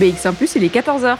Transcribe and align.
BX1⁇ 0.00 0.32
il 0.56 0.64
est 0.64 0.74
14h. 0.74 1.18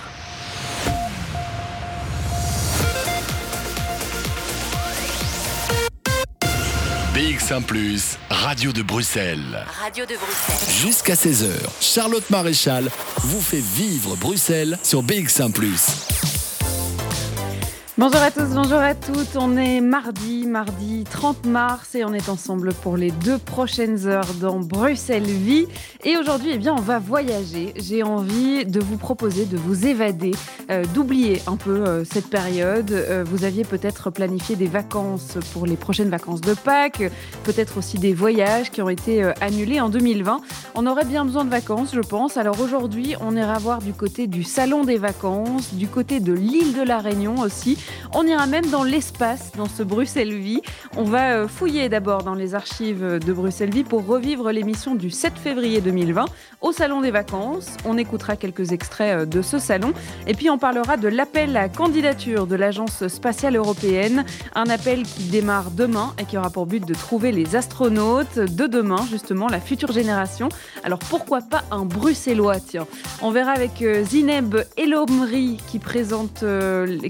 BX1⁇ 7.14 7.62
Radio 8.30 8.72
de 8.72 8.80
Bruxelles. 8.80 9.38
Radio 9.84 10.06
de 10.06 10.14
Bruxelles. 10.14 10.74
Jusqu'à 10.80 11.12
16h, 11.12 11.50
Charlotte 11.82 12.30
Maréchal 12.30 12.90
vous 13.18 13.42
fait 13.42 13.60
vivre 13.60 14.16
Bruxelles 14.16 14.78
sur 14.82 15.02
BX1⁇ 15.02 15.52
Bonjour 18.00 18.22
à 18.22 18.30
tous, 18.30 18.54
bonjour 18.54 18.78
à 18.78 18.94
toutes. 18.94 19.36
On 19.36 19.58
est 19.58 19.82
mardi, 19.82 20.46
mardi 20.46 21.04
30 21.04 21.44
mars 21.44 21.94
et 21.94 22.02
on 22.02 22.14
est 22.14 22.30
ensemble 22.30 22.72
pour 22.72 22.96
les 22.96 23.10
deux 23.10 23.36
prochaines 23.36 24.06
heures 24.06 24.32
dans 24.40 24.58
Bruxelles 24.58 25.24
Vie. 25.24 25.66
Et 26.02 26.16
aujourd'hui, 26.16 26.52
eh 26.54 26.56
bien, 26.56 26.72
on 26.72 26.80
va 26.80 26.98
voyager. 26.98 27.74
J'ai 27.76 28.02
envie 28.02 28.64
de 28.64 28.80
vous 28.80 28.96
proposer 28.96 29.44
de 29.44 29.58
vous 29.58 29.86
évader, 29.86 30.30
euh, 30.70 30.86
d'oublier 30.94 31.42
un 31.46 31.56
peu 31.56 31.86
euh, 31.86 32.04
cette 32.10 32.30
période. 32.30 32.90
Euh, 32.90 33.22
vous 33.22 33.44
aviez 33.44 33.64
peut-être 33.64 34.08
planifié 34.08 34.56
des 34.56 34.66
vacances 34.66 35.36
pour 35.52 35.66
les 35.66 35.76
prochaines 35.76 36.08
vacances 36.08 36.40
de 36.40 36.54
Pâques, 36.54 37.02
peut-être 37.44 37.76
aussi 37.76 37.98
des 37.98 38.14
voyages 38.14 38.70
qui 38.70 38.80
ont 38.80 38.88
été 38.88 39.30
annulés 39.42 39.78
en 39.78 39.90
2020. 39.90 40.40
On 40.74 40.86
aurait 40.86 41.04
bien 41.04 41.26
besoin 41.26 41.44
de 41.44 41.50
vacances, 41.50 41.90
je 41.94 42.00
pense. 42.00 42.38
Alors 42.38 42.58
aujourd'hui, 42.62 43.14
on 43.20 43.36
ira 43.36 43.58
voir 43.58 43.80
du 43.82 43.92
côté 43.92 44.26
du 44.26 44.42
salon 44.42 44.84
des 44.84 44.96
vacances, 44.96 45.74
du 45.74 45.86
côté 45.86 46.20
de 46.20 46.32
l'île 46.32 46.72
de 46.72 46.82
la 46.82 47.00
Réunion 47.00 47.40
aussi. 47.40 47.76
On 48.12 48.26
ira 48.26 48.46
même 48.46 48.66
dans 48.66 48.82
l'espace, 48.82 49.52
dans 49.56 49.68
ce 49.68 49.82
Bruxelles 49.82 50.34
Vie. 50.34 50.62
On 50.96 51.04
va 51.04 51.34
euh, 51.34 51.48
fouiller 51.48 51.88
d'abord 51.88 52.24
dans 52.24 52.34
les 52.34 52.54
archives 52.54 53.18
de 53.24 53.32
Bruxelles 53.32 53.70
Vie 53.70 53.84
pour 53.84 54.04
revivre 54.04 54.50
l'émission 54.50 54.94
du 54.94 55.10
7 55.10 55.38
février 55.38 55.80
2020 55.80 56.24
au 56.60 56.72
Salon 56.72 57.00
des 57.00 57.10
vacances. 57.10 57.76
On 57.84 57.96
écoutera 57.98 58.36
quelques 58.36 58.72
extraits 58.72 59.20
euh, 59.20 59.26
de 59.26 59.42
ce 59.42 59.58
salon 59.58 59.92
et 60.26 60.34
puis 60.34 60.50
on 60.50 60.58
parlera 60.58 60.96
de 60.96 61.08
l'appel 61.08 61.56
à 61.56 61.68
candidature 61.68 62.46
de 62.46 62.56
l'Agence 62.56 63.06
spatiale 63.08 63.56
européenne. 63.56 64.24
Un 64.54 64.68
appel 64.68 65.04
qui 65.04 65.24
démarre 65.24 65.70
demain 65.70 66.12
et 66.18 66.24
qui 66.24 66.36
aura 66.36 66.50
pour 66.50 66.66
but 66.66 66.84
de 66.84 66.94
trouver 66.94 67.32
les 67.32 67.56
astronautes 67.56 68.38
de 68.38 68.66
demain, 68.66 69.06
justement, 69.10 69.48
la 69.48 69.60
future 69.60 69.92
génération. 69.92 70.48
Alors 70.84 70.98
pourquoi 70.98 71.40
pas 71.40 71.62
un 71.70 71.84
bruxellois, 71.84 72.60
tiens? 72.60 72.86
On 73.22 73.30
verra 73.30 73.52
avec 73.52 73.82
euh, 73.82 74.02
Zineb 74.04 74.56
Elomri 74.76 75.58
qui 75.68 75.78
présente, 75.78 76.44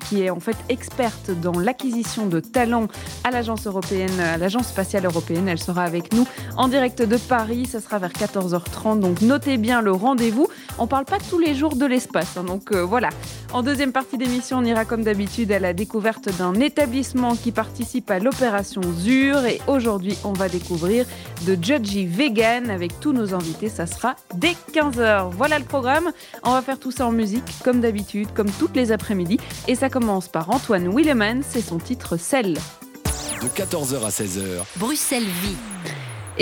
qui 0.09 0.23
est 0.23 0.31
en 0.31 0.41
fait 0.41 0.57
experte 0.71 1.31
dans 1.31 1.59
l'acquisition 1.59 2.27
de 2.27 2.41
talents 2.41 2.87
à 3.25 3.31
l'agence 3.31 3.67
européenne, 3.67 4.19
à 4.21 4.39
l'agence 4.39 4.69
spatiale 4.69 5.05
européenne. 5.05 5.49
Elle 5.49 5.59
sera 5.59 5.83
avec 5.83 6.15
nous 6.15 6.27
en 6.57 6.69
direct 6.69 7.03
de 7.03 7.17
Paris. 7.17 7.67
Ça 7.67 7.81
sera 7.81 7.99
vers 7.99 8.13
14h30. 8.13 9.01
Donc 9.01 9.21
notez 9.21 9.59
bien 9.59 9.83
le 9.83 9.93
rendez-vous. 9.93 10.49
On 10.79 10.87
parle 10.87 11.05
pas 11.05 11.19
tous 11.29 11.39
les 11.39 11.55
jours 11.55 11.77
de 11.77 11.85
l'espace. 11.87 12.37
Hein, 12.37 12.45
donc 12.45 12.73
euh, 12.73 12.83
voilà. 12.83 13.11
En 13.53 13.63
deuxième 13.63 13.93
partie 13.93 14.17
d'émission, 14.17 14.59
on 14.59 14.65
ira 14.65 14.85
comme 14.85 15.03
d'habitude 15.03 15.51
à 15.51 15.59
la 15.59 15.73
découverte 15.73 16.29
d'un 16.39 16.55
établissement 16.55 17.35
qui 17.35 17.51
participe 17.51 18.11
à 18.11 18.21
l'opération 18.21 18.81
ZUR. 18.83 19.45
Et 19.45 19.61
aujourd'hui, 19.67 20.17
on 20.23 20.33
va 20.33 20.49
découvrir 20.49 21.05
de 21.47 21.59
Judgy 21.61 22.07
Vegan 22.07 22.71
avec 22.71 23.01
tous 23.01 23.13
nos 23.13 23.35
invités. 23.35 23.69
Ça 23.69 23.87
sera 23.87 24.15
dès 24.35 24.55
15h. 24.73 25.31
Voilà 25.33 25.59
le 25.59 25.65
programme. 25.65 26.13
On 26.45 26.53
va 26.53 26.63
faire 26.63 26.79
tout 26.79 26.93
ça 26.93 27.07
en 27.07 27.13
musique, 27.13 27.45
comme 27.65 27.81
d'habitude, 27.81 28.29
comme 28.35 28.51
toutes 28.51 28.77
les 28.77 28.93
après-midi. 28.93 29.39
Et 29.67 29.75
ça 29.75 29.89
commence 29.89 30.29
par 30.29 30.50
Antoine 30.53 30.89
Willemans 30.89 31.43
et 31.55 31.61
son 31.61 31.79
titre 31.79 32.17
Celle. 32.17 32.55
De 32.55 33.47
14h 33.47 34.05
à 34.05 34.09
16h. 34.09 34.65
Bruxelles 34.79 35.23
Vie. 35.23 35.57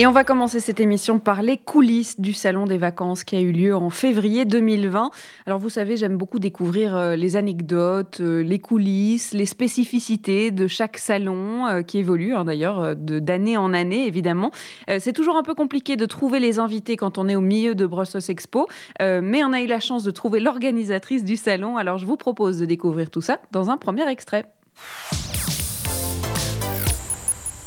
Et 0.01 0.07
on 0.07 0.13
va 0.13 0.23
commencer 0.23 0.61
cette 0.61 0.79
émission 0.79 1.19
par 1.19 1.43
les 1.43 1.57
coulisses 1.57 2.21
du 2.21 2.33
Salon 2.33 2.67
des 2.67 2.79
vacances 2.79 3.25
qui 3.25 3.35
a 3.35 3.41
eu 3.41 3.51
lieu 3.51 3.75
en 3.75 3.91
février 3.91 4.45
2020. 4.45 5.11
Alors 5.45 5.59
vous 5.59 5.71
savez, 5.71 5.97
j'aime 5.97 6.17
beaucoup 6.17 6.39
découvrir 6.39 6.97
euh, 6.97 7.17
les 7.17 7.35
anecdotes, 7.35 8.21
euh, 8.21 8.45
les 8.45 8.61
coulisses, 8.61 9.33
les 9.33 9.45
spécificités 9.45 10.53
de 10.53 10.69
chaque 10.69 10.99
salon 10.99 11.67
euh, 11.67 11.83
qui 11.83 11.99
évolue 11.99 12.33
hein, 12.33 12.45
d'ailleurs 12.45 12.95
d'année 12.95 13.57
en 13.57 13.75
année 13.75 14.07
évidemment. 14.07 14.53
C'est 15.01 15.13
toujours 15.13 15.37
un 15.37 15.43
peu 15.43 15.57
compliqué 15.57 15.97
de 15.97 16.07
trouver 16.07 16.39
les 16.39 16.61
invités 16.61 16.97
quand 16.97 17.19
on 17.19 17.29
est 17.29 17.35
au 17.35 17.41
milieu 17.41 17.75
de 17.75 17.85
Brussels 17.85 18.23
Expo, 18.29 18.69
mais 19.01 19.43
on 19.43 19.53
a 19.53 19.61
eu 19.61 19.67
la 19.67 19.81
chance 19.81 20.05
de 20.05 20.13
trouver 20.13 20.39
l'organisatrice 20.39 21.25
du 21.25 21.37
salon. 21.37 21.77
Alors 21.77 21.99
je 21.99 22.07
vous 22.07 22.17
propose 22.17 22.61
de 22.61 22.67
découvrir 22.67 23.11
tout 23.11 23.21
ça 23.21 23.41
dans 23.51 23.69
un 23.69 23.77
premier 23.77 24.09
extrait. 24.09 24.45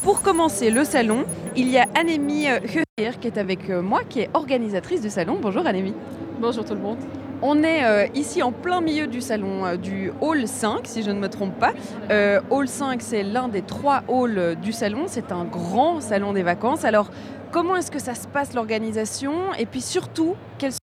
Pour 0.04 0.24
commencer 0.24 0.72
le 0.72 0.84
salon, 0.84 1.26
il 1.56 1.70
y 1.70 1.78
a 1.78 1.86
Anémie 1.94 2.48
Heuer 2.48 3.14
qui 3.22 3.28
est 3.28 3.38
avec 3.38 3.70
euh, 3.70 3.84
moi, 3.84 4.02
qui 4.04 4.22
est 4.22 4.32
organisatrice 4.34 5.00
du 5.00 5.12
salon. 5.12 5.38
Bonjour 5.40 5.68
Anémie. 5.68 5.94
Bonjour 6.40 6.66
tout 6.66 6.74
le 6.74 6.80
monde. 6.80 6.98
On 7.44 7.62
est 7.62 7.86
euh, 7.86 8.08
ici 8.16 8.42
en 8.42 8.52
plein 8.52 8.82
milieu 8.82 9.06
du 9.06 9.22
salon 9.22 9.64
euh, 9.64 9.78
du 9.78 10.12
Hall 10.20 10.48
5, 10.48 10.88
si 10.88 11.04
je 11.04 11.12
ne 11.12 11.20
me 11.20 11.30
trompe 11.30 11.54
pas. 11.60 11.74
hall 12.50 12.68
5, 12.68 13.00
c'est 13.00 13.22
l'un 13.22 13.48
des 13.48 13.62
trois 13.62 14.02
halls 14.10 14.56
du 14.60 14.72
salon. 14.72 15.04
C'est 15.06 15.32
un 15.32 15.46
grand 15.46 16.02
salon 16.02 16.34
des 16.34 16.44
vacances. 16.44 16.84
Alors, 16.84 17.12
comment 17.52 17.76
est-ce 17.76 17.92
que 17.92 18.00
ça 18.00 18.16
se 18.16 18.28
passe 18.28 18.56
l'organisation? 18.56 19.54
Et 19.60 19.68
puis 19.68 19.82
surtout, 19.82 20.36
quelles 20.58 20.74
sont 20.74 20.80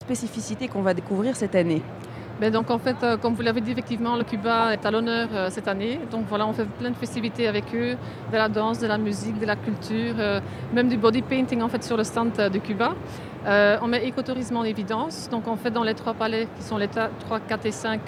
les 0.00 0.14
spécificités 0.14 0.68
qu'on 0.68 0.82
va 0.82 0.94
découvrir 0.94 1.34
cette 1.34 1.56
année? 1.56 1.82
Ben, 2.40 2.50
donc 2.50 2.70
en 2.70 2.78
fait, 2.78 2.96
euh, 3.02 3.18
comme 3.18 3.34
vous 3.34 3.42
l'avez 3.42 3.60
dit, 3.60 3.72
effectivement, 3.72 4.16
le 4.16 4.24
Cuba 4.24 4.72
est 4.72 4.86
à 4.86 4.90
l'honneur 4.90 5.28
euh, 5.34 5.50
cette 5.50 5.68
année. 5.68 6.00
Donc 6.10 6.24
voilà, 6.26 6.46
on 6.46 6.54
fait 6.54 6.64
plein 6.64 6.88
de 6.88 6.96
festivités 6.96 7.46
avec 7.46 7.64
eux, 7.74 7.96
de 8.32 8.36
la 8.36 8.48
danse, 8.48 8.78
de 8.78 8.86
la 8.86 8.96
musique, 8.96 9.38
de 9.38 9.44
la 9.44 9.56
culture, 9.56 10.14
euh, 10.18 10.40
même 10.72 10.88
du 10.88 10.96
body 10.96 11.20
painting 11.20 11.60
en 11.60 11.68
fait 11.68 11.84
sur 11.84 11.98
le 11.98 12.04
stand 12.04 12.32
de 12.32 12.58
Cuba. 12.58 12.94
on 13.82 13.86
met 13.88 14.06
écotourisme 14.06 14.56
en 14.56 14.64
évidence. 14.64 15.28
Donc 15.30 15.48
en 15.48 15.56
fait, 15.56 15.70
dans 15.70 15.84
les 15.84 15.92
trois 15.92 16.14
palais 16.14 16.48
qui 16.56 16.62
sont 16.62 16.78
les 16.78 16.88
3, 16.88 17.40
4 17.46 17.66
et 17.66 17.72
5, 17.72 18.00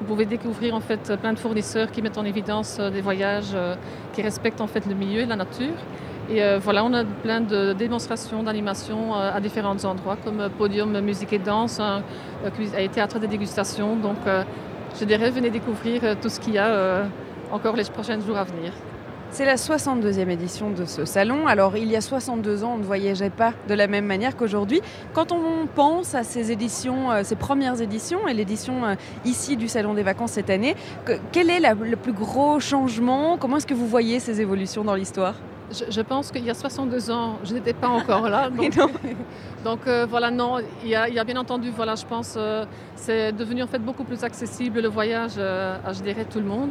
vous 0.00 0.06
pouvez 0.06 0.24
découvrir 0.24 0.74
en 0.74 0.80
fait 0.80 1.14
plein 1.20 1.34
de 1.34 1.38
fournisseurs 1.38 1.90
qui 1.90 2.00
mettent 2.00 2.18
en 2.18 2.24
évidence 2.24 2.78
des 2.78 3.02
voyages 3.02 3.56
qui 4.14 4.22
respectent 4.22 4.62
en 4.62 4.66
fait 4.66 4.86
le 4.86 4.94
milieu 4.94 5.20
et 5.20 5.26
la 5.26 5.36
nature. 5.36 5.76
Et 6.28 6.42
euh, 6.42 6.58
voilà, 6.60 6.84
on 6.84 6.92
a 6.92 7.04
plein 7.04 7.40
de 7.40 7.72
démonstrations, 7.72 8.42
d'animations 8.42 9.14
euh, 9.14 9.32
à 9.32 9.40
différents 9.40 9.84
endroits, 9.84 10.16
comme 10.24 10.40
euh, 10.40 10.48
podium 10.48 11.00
musique 11.00 11.32
et 11.32 11.38
danse, 11.38 11.78
un, 11.78 12.02
théâtre 12.92 13.20
de 13.20 13.26
dégustation. 13.26 13.96
Donc, 13.96 14.16
je 14.98 15.04
dirais, 15.04 15.30
venez 15.30 15.50
découvrir 15.50 16.18
tout 16.20 16.28
ce 16.28 16.40
qu'il 16.40 16.54
y 16.54 16.58
a 16.58 17.04
encore 17.50 17.76
les 17.76 17.84
prochains 17.84 18.20
jours 18.20 18.36
à 18.36 18.44
venir. 18.44 18.72
C'est 19.30 19.44
la 19.44 19.56
62e 19.56 20.28
édition 20.28 20.70
de 20.70 20.84
ce 20.84 21.04
salon. 21.04 21.46
Alors, 21.46 21.76
il 21.76 21.90
y 21.90 21.96
a 21.96 22.00
62 22.00 22.64
ans, 22.64 22.74
on 22.74 22.78
ne 22.78 22.84
voyageait 22.84 23.30
pas 23.30 23.52
de 23.68 23.74
la 23.74 23.86
même 23.88 24.06
manière 24.06 24.36
qu'aujourd'hui. 24.36 24.80
Quand 25.12 25.32
on 25.32 25.66
pense 25.66 26.14
à 26.14 26.22
ces 26.22 26.52
éditions, 26.52 27.08
ces 27.24 27.36
premières 27.36 27.80
éditions 27.80 28.28
et 28.28 28.34
l'édition 28.34 28.96
ici 29.24 29.56
du 29.56 29.68
Salon 29.68 29.94
des 29.94 30.02
vacances 30.02 30.32
cette 30.32 30.50
année, 30.50 30.76
quel 31.32 31.50
est 31.50 31.60
le 31.60 31.96
plus 31.96 32.12
gros 32.12 32.60
changement? 32.60 33.36
Comment 33.38 33.58
est-ce 33.58 33.66
que 33.66 33.74
vous 33.74 33.88
voyez 33.88 34.20
ces 34.20 34.40
évolutions 34.40 34.84
dans 34.84 34.94
l'histoire? 34.94 35.34
Je, 35.70 36.00
pense 36.00 36.30
qu'il 36.30 36.44
y 36.44 36.50
a 36.50 36.54
62 36.54 37.10
ans, 37.10 37.38
je 37.44 37.54
n'étais 37.54 37.72
pas 37.72 37.88
encore 37.88 38.28
là. 38.28 38.50
Donc, 39.64 39.80
euh, 39.86 40.06
voilà, 40.08 40.30
non, 40.30 40.58
il 40.84 40.90
y, 40.90 40.94
a, 40.94 41.24
bien 41.24 41.36
entendu, 41.36 41.70
voilà, 41.74 41.96
je 41.96 42.04
pense, 42.06 42.34
euh, 42.36 42.64
c'est 42.94 43.32
devenu 43.32 43.64
en 43.64 43.66
fait 43.66 43.80
beaucoup 43.80 44.04
plus 44.04 44.22
accessible 44.22 44.80
le 44.80 44.88
voyage 44.88 45.32
euh, 45.38 45.76
à, 45.84 45.92
je 45.92 46.02
dirais, 46.02 46.24
tout 46.24 46.38
le 46.38 46.44
monde. 46.44 46.70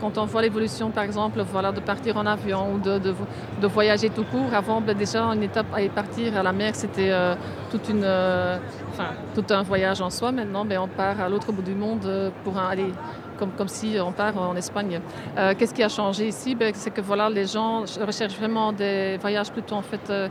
quand 0.00 0.16
on 0.16 0.26
voit 0.26 0.42
l'évolution, 0.42 0.90
par 0.90 1.04
exemple, 1.04 1.42
voilà, 1.50 1.72
de 1.72 1.80
partir 1.80 2.16
en 2.16 2.26
avion 2.26 2.74
ou 2.74 2.78
de, 2.78 2.98
de, 2.98 3.66
voyager 3.66 4.10
tout 4.10 4.24
court. 4.24 4.54
Avant, 4.54 4.80
ben, 4.80 4.96
déjà, 4.96 5.24
une 5.24 5.42
étape 5.42 5.66
à 5.74 5.80
partir 5.88 6.36
à 6.36 6.42
la 6.42 6.52
mer, 6.52 6.74
c'était 6.74 7.12
toute 7.70 7.88
une, 7.88 8.04
enfin, 8.90 9.10
tout 9.34 9.44
un 9.50 9.62
voyage 9.62 10.00
en 10.00 10.10
soi. 10.10 10.30
Maintenant, 10.30 10.64
ben, 10.64 10.78
on 10.78 10.88
part 10.88 11.20
à 11.20 11.28
l'autre 11.28 11.50
bout 11.52 11.62
du 11.62 11.74
monde 11.74 12.32
pour 12.44 12.58
aller 12.58 12.92
comme, 13.56 13.68
si 13.68 13.96
on 14.00 14.12
part 14.12 14.36
en 14.36 14.56
Espagne. 14.56 15.00
Euh, 15.36 15.54
qu'est-ce 15.56 15.74
qui 15.74 15.82
a 15.82 15.88
changé 15.88 16.28
ici? 16.28 16.54
Ben, 16.54 16.72
C'est 16.74 16.90
que 16.90 17.00
voilà, 17.00 17.28
les 17.28 17.46
gens 17.46 17.84
recherchent 18.00 18.36
vraiment 18.36 18.72
des 18.72 19.18
voyages 19.20 19.50
plutôt 19.50 19.76
en 19.76 19.82
fait 19.82 20.10
euh, 20.10 20.28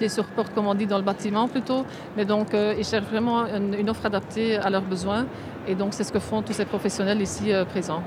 les 0.00 0.08
surportent, 0.08 0.54
comme 0.54 0.66
on 0.66 0.74
dit, 0.74 0.86
dans 0.86 0.98
le 0.98 1.04
bâtiment 1.04 1.48
plutôt. 1.48 1.84
Mais 2.16 2.24
donc, 2.24 2.54
euh, 2.54 2.74
ils 2.78 2.84
cherchent 2.84 3.06
vraiment 3.06 3.46
une, 3.46 3.90
offre 3.90 4.06
adaptée 4.06 4.56
à 4.56 4.70
leurs 4.70 4.82
besoins. 4.82 5.26
Et 5.66 5.74
donc, 5.74 5.92
c'est 5.92 6.04
ce 6.04 6.12
que 6.12 6.20
font 6.20 6.40
tous 6.42 6.52
ces 6.52 6.64
professionnels 6.64 7.20
ici 7.20 7.52
présents. 7.68 8.02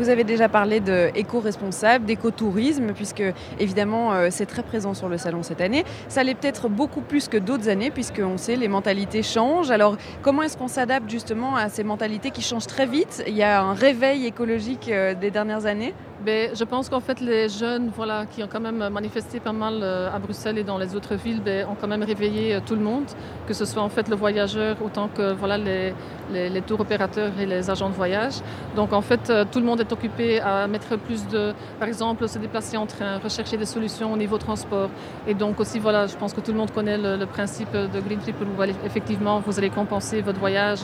Vous 0.00 0.08
avez 0.08 0.24
déjà 0.24 0.48
parlé 0.48 0.80
d'éco-responsable, 0.80 2.06
d'écotourisme, 2.06 2.94
puisque 2.94 3.22
évidemment 3.58 4.14
euh, 4.14 4.28
c'est 4.30 4.46
très 4.46 4.62
présent 4.62 4.94
sur 4.94 5.10
le 5.10 5.18
salon 5.18 5.42
cette 5.42 5.60
année. 5.60 5.84
Ça 6.08 6.22
l'est 6.22 6.34
peut-être 6.34 6.70
beaucoup 6.70 7.02
plus 7.02 7.28
que 7.28 7.36
d'autres 7.36 7.68
années, 7.68 7.90
puisqu'on 7.90 8.38
sait 8.38 8.56
les 8.56 8.68
mentalités 8.68 9.22
changent. 9.22 9.70
Alors 9.70 9.98
comment 10.22 10.40
est-ce 10.40 10.56
qu'on 10.56 10.68
s'adapte 10.68 11.10
justement 11.10 11.54
à 11.54 11.68
ces 11.68 11.84
mentalités 11.84 12.30
qui 12.30 12.40
changent 12.40 12.66
très 12.66 12.86
vite? 12.86 13.22
Il 13.26 13.36
y 13.36 13.42
a 13.42 13.60
un 13.60 13.74
réveil 13.74 14.24
écologique 14.24 14.88
euh, 14.88 15.14
des 15.14 15.30
dernières 15.30 15.66
années? 15.66 15.92
Ben, 16.24 16.50
je 16.54 16.64
pense 16.64 16.90
qu'en 16.90 17.00
fait, 17.00 17.18
les 17.20 17.48
jeunes 17.48 17.90
voilà, 17.96 18.26
qui 18.26 18.42
ont 18.42 18.48
quand 18.50 18.60
même 18.60 18.90
manifesté 18.90 19.40
pas 19.40 19.54
mal 19.54 19.80
euh, 19.82 20.14
à 20.14 20.18
Bruxelles 20.18 20.58
et 20.58 20.64
dans 20.64 20.76
les 20.76 20.94
autres 20.94 21.14
villes 21.14 21.40
ben, 21.42 21.66
ont 21.66 21.76
quand 21.80 21.88
même 21.88 22.02
réveillé 22.02 22.58
tout 22.66 22.74
le 22.74 22.82
monde, 22.82 23.04
que 23.46 23.54
ce 23.54 23.64
soit 23.64 23.82
en 23.82 23.88
fait 23.88 24.06
le 24.08 24.16
voyageur 24.16 24.76
autant 24.84 25.08
que 25.08 25.32
voilà, 25.32 25.56
les, 25.56 25.94
les, 26.30 26.60
tours 26.60 26.80
opérateurs 26.80 27.32
et 27.40 27.46
les 27.46 27.70
agents 27.70 27.88
de 27.88 27.94
voyage. 27.94 28.34
Donc 28.76 28.92
en 28.92 29.00
fait, 29.00 29.32
tout 29.50 29.60
le 29.60 29.64
monde 29.64 29.80
est 29.80 29.89
occupé 29.92 30.40
à 30.40 30.66
mettre 30.66 30.96
plus 30.96 31.26
de, 31.28 31.52
par 31.78 31.88
exemple, 31.88 32.28
se 32.28 32.38
déplacer 32.38 32.76
en 32.76 32.86
train, 32.86 33.18
rechercher 33.18 33.56
des 33.56 33.66
solutions 33.66 34.12
au 34.12 34.16
niveau 34.16 34.38
transport. 34.38 34.90
Et 35.26 35.34
donc 35.34 35.60
aussi, 35.60 35.78
voilà, 35.78 36.06
je 36.06 36.16
pense 36.16 36.32
que 36.32 36.40
tout 36.40 36.52
le 36.52 36.58
monde 36.58 36.70
connaît 36.70 36.98
le, 36.98 37.16
le 37.16 37.26
principe 37.26 37.72
de 37.72 38.00
Green 38.00 38.18
Trip 38.20 38.36
où 38.40 38.62
effectivement 38.84 39.40
vous 39.40 39.58
allez 39.58 39.70
compenser 39.70 40.20
votre 40.22 40.38
voyage 40.38 40.80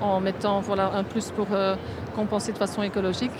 en 0.00 0.20
mettant 0.20 0.60
voilà, 0.60 0.92
un 0.94 1.04
plus 1.04 1.30
pour 1.30 1.48
euh, 1.52 1.76
compenser 2.14 2.52
de 2.52 2.58
façon 2.58 2.82
écologique. 2.82 3.32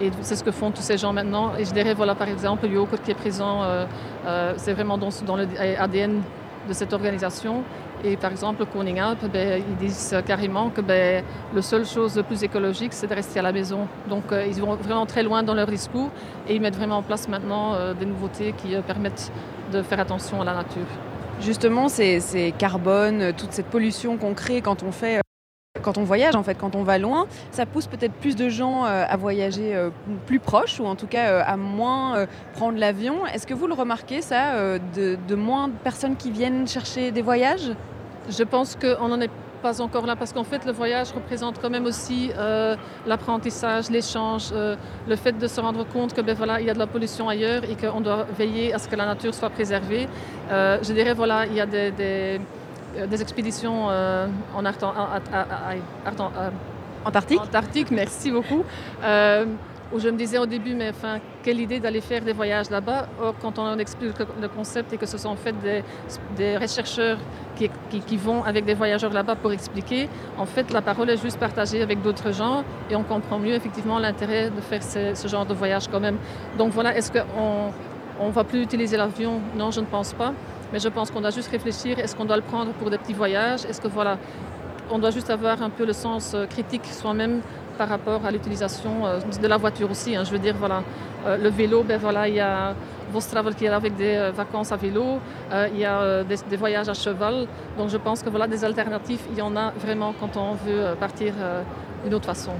Et 0.00 0.10
c'est 0.20 0.36
ce 0.36 0.44
que 0.44 0.50
font 0.50 0.70
tous 0.70 0.82
ces 0.82 0.98
gens 0.98 1.12
maintenant. 1.12 1.52
Et 1.58 1.64
je 1.64 1.72
dirais, 1.72 1.94
voilà, 1.94 2.14
par 2.14 2.28
exemple, 2.28 2.66
Yoko 2.66 2.96
qui 3.02 3.10
est 3.10 3.14
présent, 3.14 3.62
euh, 3.62 3.86
euh, 4.26 4.54
c'est 4.56 4.74
vraiment 4.74 4.98
dans, 4.98 5.08
dans 5.24 5.36
le 5.36 5.46
ADN 5.78 6.22
de 6.68 6.72
cette 6.72 6.92
organisation. 6.92 7.62
Et 8.04 8.16
par 8.16 8.30
exemple, 8.30 8.64
Koning 8.66 9.00
Alp, 9.00 9.18
ben, 9.32 9.62
ils 9.68 9.76
disent 9.76 10.14
carrément 10.26 10.70
que 10.70 10.80
ben, 10.80 11.24
la 11.54 11.62
seule 11.62 11.86
chose 11.86 12.14
de 12.14 12.22
plus 12.22 12.42
écologique, 12.42 12.92
c'est 12.92 13.06
de 13.06 13.14
rester 13.14 13.38
à 13.38 13.42
la 13.42 13.52
maison. 13.52 13.88
Donc 14.08 14.32
euh, 14.32 14.46
ils 14.46 14.60
vont 14.60 14.74
vraiment 14.74 15.06
très 15.06 15.22
loin 15.22 15.42
dans 15.42 15.54
leur 15.54 15.66
discours 15.66 16.10
et 16.48 16.54
ils 16.54 16.60
mettent 16.60 16.76
vraiment 16.76 16.98
en 16.98 17.02
place 17.02 17.28
maintenant 17.28 17.74
euh, 17.74 17.94
des 17.94 18.06
nouveautés 18.06 18.52
qui 18.56 18.74
euh, 18.74 18.82
permettent 18.82 19.32
de 19.72 19.82
faire 19.82 20.00
attention 20.00 20.40
à 20.42 20.44
la 20.44 20.54
nature. 20.54 20.86
Justement, 21.40 21.88
c'est 21.88 22.20
ces 22.20 22.52
carbone, 22.52 23.32
toute 23.36 23.52
cette 23.52 23.66
pollution 23.66 24.16
qu'on 24.16 24.34
crée 24.34 24.60
quand 24.62 24.82
on 24.82 24.92
fait 24.92 25.20
quand 25.86 25.98
on 25.98 26.02
voyage, 26.02 26.34
en 26.34 26.42
fait, 26.42 26.56
quand 26.56 26.74
on 26.74 26.82
va 26.82 26.98
loin, 26.98 27.28
ça 27.52 27.64
pousse 27.64 27.86
peut-être 27.86 28.12
plus 28.14 28.34
de 28.34 28.48
gens 28.48 28.84
euh, 28.84 29.04
à 29.08 29.16
voyager 29.16 29.76
euh, 29.76 29.90
plus 30.26 30.40
proche 30.40 30.80
ou 30.80 30.84
en 30.84 30.96
tout 30.96 31.06
cas 31.06 31.28
euh, 31.28 31.42
à 31.46 31.56
moins 31.56 32.26
prendre 32.54 32.76
l'avion. 32.76 33.24
Est-ce 33.24 33.46
que 33.46 33.54
vous 33.54 33.68
le 33.68 33.74
remarquez, 33.74 34.20
ça, 34.20 34.78
de, 34.96 35.34
moins 35.36 35.68
de 35.68 35.74
personnes 35.84 36.16
qui 36.16 36.32
viennent 36.32 36.66
chercher 36.66 37.12
des 37.12 37.22
voyages? 37.22 37.70
Je 38.28 38.42
pense 38.42 38.74
qu'on 38.74 39.06
n'en 39.06 39.20
est 39.20 39.30
pas 39.62 39.80
encore 39.80 40.06
là 40.06 40.16
parce 40.16 40.32
qu'en 40.32 40.42
fait, 40.42 40.66
le 40.66 40.72
voyage 40.72 41.12
représente 41.12 41.60
quand 41.62 41.70
même 41.70 41.86
aussi 41.86 42.30
l'apprentissage, 43.06 43.88
l'échange, 43.88 44.52
le 44.52 45.16
fait 45.16 45.38
de 45.38 45.46
se 45.46 45.60
rendre 45.60 45.86
compte 45.86 46.14
que 46.14 46.20
ben, 46.20 46.34
voilà, 46.34 46.60
il 46.60 46.66
y 46.66 46.70
a 46.70 46.74
de 46.74 46.80
la 46.80 46.88
pollution 46.88 47.28
ailleurs 47.28 47.62
et 47.64 47.76
qu'on 47.76 48.00
doit 48.00 48.26
veiller 48.36 48.74
à 48.74 48.78
ce 48.78 48.88
que 48.88 48.96
la 48.96 49.06
nature 49.06 49.34
soit 49.34 49.50
préservée. 49.50 50.08
Je 50.50 50.92
dirais, 50.92 51.14
voilà, 51.14 51.46
il 51.46 51.54
y 51.54 51.60
a 51.60 51.66
des 51.66 52.40
des 53.04 53.22
expéditions 53.22 53.90
euh, 53.90 54.26
en 54.54 54.64
Artan, 54.64 54.92
Artan, 56.04 56.32
euh, 56.36 56.50
Antarctique. 57.04 57.40
Antarctique, 57.40 57.90
merci 57.90 58.30
beaucoup. 58.30 58.64
Euh, 59.04 59.44
où 59.92 60.00
je 60.00 60.08
me 60.08 60.16
disais 60.16 60.38
au 60.38 60.46
début, 60.46 60.74
mais 60.74 60.90
enfin, 60.90 61.20
quelle 61.44 61.60
idée 61.60 61.78
d'aller 61.78 62.00
faire 62.00 62.22
des 62.22 62.32
voyages 62.32 62.70
là-bas. 62.70 63.06
Or, 63.22 63.34
quand 63.40 63.56
on 63.58 63.78
explique 63.78 64.18
le 64.40 64.48
concept 64.48 64.92
et 64.92 64.96
que 64.96 65.06
ce 65.06 65.16
sont 65.16 65.28
en 65.28 65.36
fait 65.36 65.54
des, 65.60 65.84
des 66.36 66.58
chercheurs 66.66 67.18
qui, 67.54 67.70
qui, 67.88 68.00
qui, 68.00 68.16
vont 68.16 68.42
avec 68.42 68.64
des 68.64 68.74
voyageurs 68.74 69.12
là-bas 69.12 69.36
pour 69.36 69.52
expliquer, 69.52 70.08
en 70.38 70.46
fait, 70.46 70.72
la 70.72 70.82
parole 70.82 71.08
est 71.10 71.22
juste 71.22 71.38
partagée 71.38 71.82
avec 71.82 72.02
d'autres 72.02 72.32
gens 72.32 72.64
et 72.90 72.96
on 72.96 73.04
comprend 73.04 73.38
mieux 73.38 73.54
effectivement 73.54 74.00
l'intérêt 74.00 74.50
de 74.50 74.60
faire 74.60 74.82
ce, 74.82 75.14
ce, 75.14 75.28
genre 75.28 75.46
de 75.46 75.54
voyage 75.54 75.86
quand 75.88 76.00
même. 76.00 76.16
Donc 76.58 76.72
voilà, 76.72 76.96
est-ce 76.96 77.12
qu'on 77.12 77.70
on 78.18 78.30
va 78.30 78.42
plus 78.42 78.62
utiliser 78.62 78.96
l'avion? 78.96 79.40
Non, 79.56 79.70
je 79.70 79.80
ne 79.80 79.86
pense 79.86 80.12
pas. 80.14 80.32
Mais 80.72 80.78
je 80.78 80.88
pense 80.88 81.10
qu'on 81.10 81.20
doit 81.20 81.30
juste 81.30 81.50
réfléchir, 81.50 81.98
est-ce 81.98 82.16
qu'on 82.16 82.24
doit 82.24 82.36
le 82.36 82.42
prendre 82.42 82.72
pour 82.72 82.90
des 82.90 82.98
petits 82.98 83.12
voyages? 83.12 83.64
Est-ce 83.64 83.80
que 83.80 83.88
voilà, 83.88 84.18
on 84.90 84.98
doit 84.98 85.10
juste 85.10 85.30
avoir 85.30 85.62
un 85.62 85.70
peu 85.70 85.84
le 85.84 85.92
sens 85.92 86.32
euh, 86.34 86.46
critique 86.46 86.84
soi-même 86.86 87.40
par 87.78 87.88
rapport 87.88 88.24
à 88.24 88.30
l'utilisation 88.30 89.06
euh, 89.06 89.20
de 89.20 89.46
la 89.46 89.56
voiture 89.56 89.90
aussi. 89.90 90.14
Hein. 90.14 90.24
Je 90.24 90.30
veux 90.30 90.38
dire, 90.38 90.54
voilà, 90.58 90.82
euh, 91.26 91.36
le 91.36 91.48
vélo, 91.48 91.82
ben 91.82 91.98
voilà, 91.98 92.28
il 92.28 92.34
y 92.34 92.40
a 92.40 92.74
Vostravel 93.12 93.54
qui 93.54 93.64
est 93.64 93.70
là 93.70 93.76
avec 93.76 93.96
des 93.96 94.30
vacances 94.34 94.72
à 94.72 94.76
vélo, 94.76 95.20
il 95.72 95.78
y 95.78 95.84
a 95.84 96.24
des, 96.24 96.34
des, 96.50 96.56
voyages 96.56 96.88
à 96.88 96.94
cheval. 96.94 97.46
Donc 97.78 97.88
je 97.88 97.96
pense 97.98 98.20
que 98.20 98.28
voilà, 98.28 98.48
des 98.48 98.64
alternatives, 98.64 99.20
il 99.30 99.38
y 99.38 99.42
en 99.42 99.54
a 99.56 99.70
vraiment 99.78 100.12
quand 100.18 100.36
on 100.36 100.54
veut 100.54 100.96
partir 100.98 101.32
d'une 102.02 102.14
autre 102.14 102.26
façon. 102.26 102.50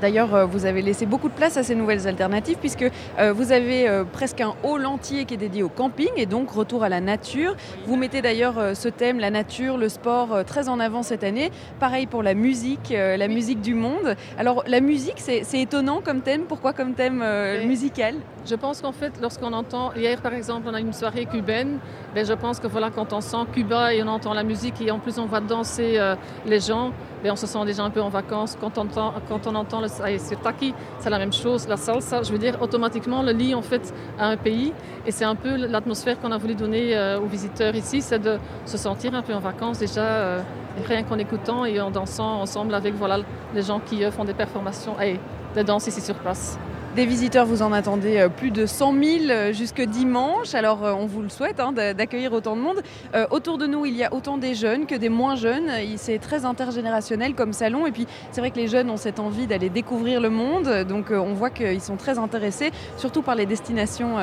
D'ailleurs, 0.00 0.34
euh, 0.34 0.44
vous 0.44 0.66
avez 0.66 0.82
laissé 0.82 1.06
beaucoup 1.06 1.28
de 1.28 1.34
place 1.34 1.56
à 1.56 1.62
ces 1.62 1.74
nouvelles 1.74 2.06
alternatives 2.06 2.58
puisque 2.58 2.84
euh, 3.18 3.32
vous 3.32 3.52
avez 3.52 3.88
euh, 3.88 4.04
presque 4.04 4.40
un 4.40 4.54
hall 4.62 4.84
entier 4.84 5.24
qui 5.24 5.34
est 5.34 5.38
dédié 5.38 5.62
au 5.62 5.68
camping 5.68 6.10
et 6.16 6.26
donc 6.26 6.50
retour 6.50 6.84
à 6.84 6.88
la 6.88 7.00
nature. 7.00 7.56
Vous 7.86 7.96
mettez 7.96 8.20
d'ailleurs 8.20 8.76
ce 8.76 8.88
thème, 8.88 9.18
la 9.18 9.30
nature, 9.30 9.78
le 9.78 9.88
sport, 9.88 10.44
très 10.46 10.68
en 10.68 10.80
avant 10.80 11.02
cette 11.02 11.24
année. 11.24 11.50
Pareil 11.80 12.06
pour 12.06 12.22
la 12.22 12.34
musique, 12.34 12.92
la 12.92 13.28
musique 13.28 13.60
du 13.60 13.74
monde. 13.74 14.16
Alors 14.38 14.64
la 14.66 14.80
musique, 14.80 15.18
c'est 15.18 15.60
étonnant 15.60 16.00
comme 16.04 16.20
thème. 16.20 16.42
Pourquoi 16.48 16.72
comme 16.72 16.94
thème 16.94 17.24
musical? 17.66 18.16
Je 18.44 18.54
pense 18.54 18.80
qu'en 18.80 18.92
fait, 18.92 19.12
lorsqu'on 19.20 19.52
entend, 19.52 19.92
hier 19.94 20.20
par 20.20 20.34
exemple, 20.34 20.68
on 20.70 20.74
a 20.74 20.80
une 20.80 20.92
soirée 20.92 21.26
cubaine, 21.26 21.78
ben, 22.14 22.24
je 22.24 22.32
pense 22.32 22.60
que 22.60 22.66
voilà, 22.66 22.90
quand 22.90 23.12
on 23.12 23.20
sent 23.20 23.44
Cuba 23.52 23.92
et 23.94 24.02
on 24.02 24.08
entend 24.08 24.34
la 24.34 24.44
musique 24.44 24.80
et 24.80 24.90
en 24.90 24.98
plus 24.98 25.18
on 25.18 25.26
voit 25.26 25.40
danser 25.40 25.98
les 26.44 26.60
gens, 26.60 26.92
ben, 27.22 27.32
on 27.32 27.36
se 27.36 27.46
sent 27.46 27.64
déjà 27.64 27.82
un 27.82 27.90
peu 27.90 28.02
en 28.02 28.08
vacances. 28.08 28.56
Quand 28.60 28.78
on 28.78 28.82
entend, 28.82 29.14
quand 29.28 29.46
on 29.46 29.54
entend 29.54 29.80
c'est 29.88 31.10
la 31.10 31.18
même 31.18 31.32
chose, 31.32 31.68
la 31.68 31.76
salsa, 31.76 32.22
je 32.22 32.32
veux 32.32 32.38
dire, 32.38 32.60
automatiquement 32.60 33.22
le 33.22 33.32
lie 33.32 33.54
en 33.54 33.62
fait 33.62 33.92
à 34.18 34.28
un 34.28 34.36
pays. 34.36 34.72
Et 35.06 35.10
c'est 35.10 35.24
un 35.24 35.34
peu 35.34 35.56
l'atmosphère 35.56 36.20
qu'on 36.20 36.32
a 36.32 36.38
voulu 36.38 36.54
donner 36.54 36.96
euh, 36.96 37.20
aux 37.20 37.26
visiteurs 37.26 37.74
ici, 37.74 38.02
c'est 38.02 38.18
de 38.18 38.38
se 38.64 38.76
sentir 38.76 39.14
un 39.14 39.22
peu 39.22 39.34
en 39.34 39.40
vacances 39.40 39.78
déjà, 39.78 40.02
euh, 40.02 40.40
rien 40.86 41.02
qu'en 41.02 41.18
écoutant 41.18 41.64
et 41.64 41.80
en 41.80 41.90
dansant 41.90 42.40
ensemble 42.40 42.74
avec 42.74 42.94
voilà, 42.94 43.18
les 43.54 43.62
gens 43.62 43.80
qui 43.80 44.02
font 44.10 44.24
des 44.24 44.34
performations 44.34 45.00
et 45.00 45.18
des 45.54 45.64
danses 45.64 45.86
ici 45.86 46.00
sur 46.00 46.16
place. 46.16 46.58
Des 46.96 47.04
visiteurs, 47.04 47.44
vous 47.44 47.60
en 47.60 47.74
attendez 47.74 48.16
euh, 48.16 48.30
plus 48.30 48.50
de 48.50 48.64
100 48.64 48.94
000 48.94 49.52
jusque 49.52 49.82
dimanche. 49.82 50.54
Alors, 50.54 50.82
euh, 50.82 50.94
on 50.94 51.04
vous 51.04 51.20
le 51.20 51.28
souhaite 51.28 51.60
hein, 51.60 51.70
d'accueillir 51.72 52.32
autant 52.32 52.56
de 52.56 52.62
monde. 52.62 52.80
Euh, 53.14 53.26
autour 53.30 53.58
de 53.58 53.66
nous, 53.66 53.84
il 53.84 53.94
y 53.94 54.02
a 54.02 54.14
autant 54.14 54.38
des 54.38 54.54
jeunes 54.54 54.86
que 54.86 54.94
des 54.94 55.10
moins 55.10 55.36
jeunes. 55.36 55.70
C'est 55.96 56.18
très 56.18 56.46
intergénérationnel 56.46 57.34
comme 57.34 57.52
salon. 57.52 57.86
Et 57.86 57.92
puis, 57.92 58.06
c'est 58.32 58.40
vrai 58.40 58.50
que 58.50 58.56
les 58.56 58.66
jeunes 58.66 58.88
ont 58.88 58.96
cette 58.96 59.20
envie 59.20 59.46
d'aller 59.46 59.68
découvrir 59.68 60.22
le 60.22 60.30
monde. 60.30 60.86
Donc, 60.88 61.10
on 61.10 61.34
voit 61.34 61.50
qu'ils 61.50 61.82
sont 61.82 61.96
très 61.96 62.18
intéressés, 62.18 62.70
surtout 62.96 63.20
par 63.20 63.34
les 63.34 63.44
destinations 63.44 64.16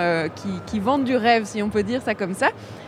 qui 0.65 0.79
vendent 0.79 1.03
du 1.03 1.15
rêve, 1.15 1.45
si 1.45 1.61
on 1.61 1.69
peut 1.69 1.83
dire 1.83 2.01
ça 2.01 2.15
comme 2.15 2.33
ça. 2.33 2.47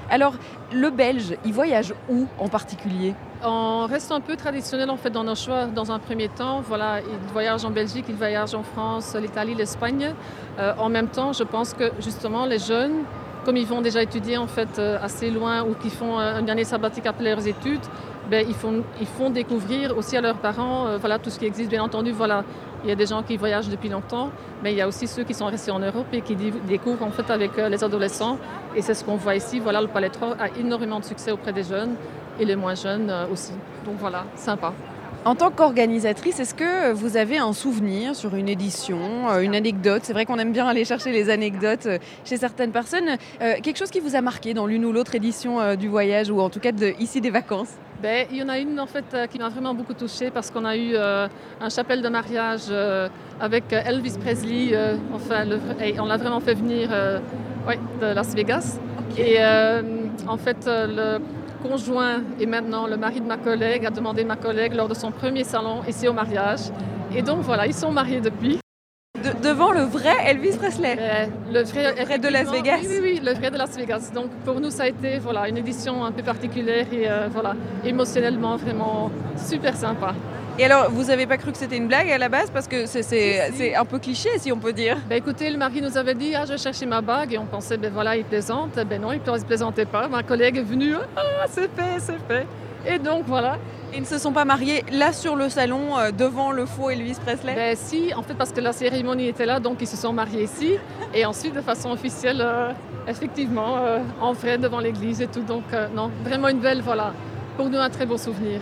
Alors, 0.09 0.33
le 0.71 0.89
Belge, 0.89 1.35
il 1.45 1.53
voyage 1.53 1.93
où 2.09 2.27
en 2.39 2.47
particulier? 2.47 3.13
On 3.43 3.85
reste 3.85 4.11
un 4.11 4.21
peu 4.21 4.35
traditionnel 4.35 4.89
en 4.89 4.97
fait 4.97 5.09
dans 5.09 5.23
nos 5.23 5.35
choix 5.35 5.65
dans 5.65 5.91
un 5.91 5.99
premier 5.99 6.29
temps. 6.29 6.61
Voilà, 6.61 6.99
il 6.99 7.31
voyage 7.31 7.65
en 7.65 7.71
Belgique, 7.71 8.05
il 8.09 8.15
voyage 8.15 8.53
en 8.53 8.63
France, 8.63 9.15
l'Italie, 9.19 9.55
l'Espagne. 9.55 10.13
Euh, 10.59 10.73
en 10.77 10.89
même 10.89 11.07
temps, 11.07 11.33
je 11.33 11.43
pense 11.43 11.73
que 11.73 11.91
justement 11.99 12.45
les 12.45 12.59
jeunes, 12.59 13.03
comme 13.45 13.57
ils 13.57 13.67
vont 13.67 13.81
déjà 13.81 14.01
étudier 14.01 14.37
en 14.37 14.47
fait 14.47 14.79
euh, 14.79 14.97
assez 15.01 15.29
loin 15.29 15.63
ou 15.63 15.75
qui 15.75 15.89
font 15.89 16.17
une 16.17 16.49
année 16.49 16.63
sabbatique 16.63 17.05
après 17.05 17.23
leurs 17.23 17.47
études, 17.47 17.85
ben, 18.29 18.43
ils, 18.47 18.55
font, 18.55 18.83
ils 18.99 19.05
font 19.05 19.29
découvrir 19.29 19.95
aussi 19.95 20.17
à 20.17 20.21
leurs 20.21 20.37
parents 20.37 20.87
euh, 20.87 20.97
voilà, 20.97 21.19
tout 21.19 21.29
ce 21.29 21.37
qui 21.37 21.45
existe. 21.45 21.69
Bien 21.69 21.83
entendu, 21.83 22.11
voilà, 22.11 22.43
il 22.83 22.89
y 22.89 22.91
a 22.91 22.95
des 22.95 23.05
gens 23.05 23.21
qui 23.21 23.37
voyagent 23.37 23.69
depuis 23.69 23.89
longtemps, 23.89 24.31
mais 24.63 24.73
il 24.73 24.77
y 24.77 24.81
a 24.81 24.87
aussi 24.87 25.07
ceux 25.07 25.23
qui 25.23 25.35
sont 25.35 25.45
restés 25.45 25.71
en 25.71 25.79
Europe 25.79 26.07
et 26.11 26.21
qui 26.21 26.35
découvrent 26.35 27.05
en 27.05 27.11
fait 27.11 27.29
avec 27.29 27.55
les 27.55 27.83
adolescents. 27.83 28.39
Et 28.75 28.81
c'est 28.81 28.95
ce 28.95 29.03
qu'on 29.03 29.15
voit 29.15 29.35
ici. 29.35 29.59
Voilà, 29.59 29.79
le 29.79 29.87
Palais 29.87 30.09
3 30.09 30.37
a 30.39 30.49
énormément 30.59 30.99
de 30.99 31.05
succès 31.05 31.31
auprès 31.31 31.53
des 31.53 31.63
jeunes 31.63 31.95
et 32.39 32.45
les 32.45 32.55
moins 32.55 32.75
jeunes 32.75 33.13
aussi. 33.31 33.53
Donc 33.85 33.95
voilà, 33.99 34.25
sympa. 34.35 34.73
En 35.25 35.33
tant 35.33 35.49
qu'organisatrice, 35.49 36.39
est-ce 36.39 36.53
que 36.53 36.91
vous 36.91 37.17
avez 37.17 37.39
un 37.39 37.51
souvenir 37.51 38.15
sur 38.15 38.35
une 38.35 38.47
édition, 38.47 38.99
euh, 39.27 39.39
une 39.39 39.55
anecdote? 39.55 40.01
C'est 40.03 40.13
vrai 40.13 40.23
qu'on 40.25 40.37
aime 40.37 40.51
bien 40.51 40.67
aller 40.67 40.85
chercher 40.85 41.11
les 41.11 41.31
anecdotes 41.31 41.87
euh, 41.87 41.97
chez 42.25 42.37
certaines 42.37 42.71
personnes. 42.71 43.17
Euh, 43.41 43.55
quelque 43.63 43.77
chose 43.77 43.89
qui 43.89 43.99
vous 43.99 44.15
a 44.15 44.21
marqué 44.21 44.53
dans 44.53 44.67
l'une 44.67 44.85
ou 44.85 44.91
l'autre 44.91 45.15
édition 45.15 45.75
du 45.77 45.87
voyage 45.87 46.29
ou 46.29 46.39
en 46.41 46.51
tout 46.51 46.59
cas 46.59 46.71
de, 46.71 46.93
ici 46.99 47.21
des 47.21 47.31
vacances? 47.31 47.73
Ben, 48.03 48.27
il 48.29 48.37
y 48.37 48.43
en 48.43 48.49
a 48.49 48.59
une 48.59 48.79
en 48.79 48.85
fait 48.85 49.05
qui 49.31 49.39
m'a 49.39 49.49
vraiment 49.49 49.73
beaucoup 49.73 49.95
touchée 49.95 50.29
parce 50.29 50.51
qu'on 50.51 50.63
a 50.63 50.77
eu 50.77 50.91
euh, 50.93 51.27
un 51.59 51.69
chapelle 51.69 52.03
de 52.03 52.09
mariage 52.09 52.67
euh, 52.69 53.09
avec 53.39 53.73
Elvis 53.73 54.19
Presley. 54.23 54.69
Euh, 54.73 54.95
enfin, 55.11 55.43
le, 55.43 55.59
on 55.99 56.05
l'a 56.05 56.17
vraiment 56.17 56.39
fait 56.39 56.53
venir 56.53 56.89
ouais, 57.67 57.79
de 57.99 58.13
Las 58.13 58.35
Vegas. 58.35 58.77
Okay. 59.11 59.37
Et 59.37 59.39
en 60.27 60.37
fait, 60.37 60.67
le 60.67 61.19
conjoint 61.55 62.21
et 62.39 62.45
maintenant 62.45 62.87
le 62.87 62.97
mari 62.97 63.21
de 63.21 63.25
ma 63.25 63.37
collègue 63.37 63.85
a 63.85 63.89
demandé 63.89 64.23
ma 64.23 64.35
collègue 64.35 64.73
lors 64.73 64.87
de 64.87 64.93
son 64.93 65.11
premier 65.11 65.43
salon 65.43 65.81
ici 65.87 66.07
au 66.07 66.13
mariage. 66.13 66.61
Et 67.15 67.21
donc 67.21 67.39
voilà, 67.41 67.65
ils 67.67 67.73
sont 67.73 67.91
mariés 67.91 68.21
depuis. 68.21 68.59
De, 69.23 69.31
devant 69.47 69.71
le 69.71 69.81
vrai 69.81 70.13
Elvis 70.25 70.57
Presley 70.57 70.97
euh, 70.99 71.25
le 71.51 71.63
vrai, 71.63 71.95
le 71.97 72.03
vrai 72.03 72.19
de 72.19 72.27
Las 72.27 72.51
Vegas 72.51 72.79
oui, 72.81 72.87
oui, 72.89 72.99
oui, 73.01 73.21
le 73.23 73.33
vrai 73.33 73.49
de 73.49 73.57
Las 73.57 73.77
Vegas. 73.77 74.11
Donc 74.13 74.29
pour 74.43 74.59
nous, 74.59 74.69
ça 74.69 74.83
a 74.83 74.87
été 74.87 75.19
voilà, 75.19 75.47
une 75.47 75.57
édition 75.57 76.03
un 76.03 76.11
peu 76.11 76.21
particulière 76.21 76.85
et 76.91 77.09
euh, 77.09 77.27
voilà, 77.31 77.55
émotionnellement 77.85 78.57
vraiment 78.57 79.09
super 79.37 79.75
sympa. 79.75 80.13
Et 80.57 80.63
alors, 80.63 80.89
vous 80.89 81.03
n'avez 81.05 81.27
pas 81.27 81.35
cru 81.35 81.51
que 81.51 81.57
c'était 81.57 81.75
une 81.75 81.87
blague 81.87 82.09
à 82.09 82.17
la 82.17 82.29
base? 82.29 82.49
Parce 82.49 82.67
que 82.67 82.85
c'est 82.85 83.03
si, 83.03 83.57
si. 83.57 83.75
un 83.75 83.83
peu 83.83 83.99
cliché, 83.99 84.29
si 84.37 84.53
on 84.53 84.57
peut 84.57 84.71
dire. 84.71 84.97
Ben, 85.09 85.17
écoutez, 85.17 85.49
le 85.49 85.57
mari 85.57 85.81
nous 85.81 85.97
avait 85.97 86.15
dit 86.15 86.33
ah, 86.33 86.45
je 86.49 86.55
cherchais 86.55 86.85
ma 86.85 87.01
bague 87.01 87.33
et 87.33 87.37
on 87.37 87.45
pensait 87.45 87.75
ben 87.75 87.91
voilà, 87.91 88.15
il 88.15 88.23
plaisante. 88.23 88.75
Ben 88.87 89.01
non, 89.01 89.11
il 89.11 89.19
ne 89.19 89.43
plaisantait 89.43 89.85
pas. 89.85 90.07
Ma 90.07 90.23
collègue 90.23 90.57
est 90.57 90.63
venue 90.63 90.95
ah, 91.17 91.21
c'est 91.49 91.69
fait, 91.75 91.99
c'est 91.99 92.19
fait. 92.25 92.47
Et 92.87 92.99
donc 92.99 93.23
voilà. 93.27 93.57
Ils 93.93 94.01
ne 94.01 94.05
se 94.05 94.17
sont 94.17 94.31
pas 94.31 94.45
mariés 94.45 94.85
là 94.91 95.11
sur 95.11 95.35
le 95.35 95.49
salon 95.49 95.97
euh, 95.97 96.11
devant 96.11 96.51
le 96.51 96.65
faux 96.65 96.89
Elvis 96.89 97.17
Presley? 97.25 97.53
Ben 97.53 97.75
si, 97.75 98.13
en 98.13 98.21
fait 98.23 98.33
parce 98.33 98.51
que 98.51 98.61
la 98.61 98.71
cérémonie 98.71 99.27
était 99.27 99.45
là, 99.45 99.59
donc 99.59 99.77
ils 99.81 99.87
se 99.87 99.97
sont 99.97 100.13
mariés 100.13 100.43
ici. 100.43 100.77
Et 101.13 101.25
ensuite, 101.25 101.53
de 101.53 101.61
façon 101.61 101.91
officielle, 101.91 102.41
euh, 102.41 102.71
effectivement, 103.07 103.77
euh, 103.77 103.99
en 104.21 104.31
vrai 104.31 104.57
devant 104.57 104.79
l'église 104.79 105.21
et 105.21 105.27
tout. 105.27 105.43
Donc 105.43 105.63
non, 105.93 106.11
vraiment 106.23 106.47
une 106.47 106.59
belle, 106.59 106.81
voilà, 106.81 107.13
pour 107.57 107.69
nous 107.69 107.77
un 107.77 107.89
très 107.89 108.05
beau 108.05 108.17
souvenir. 108.17 108.61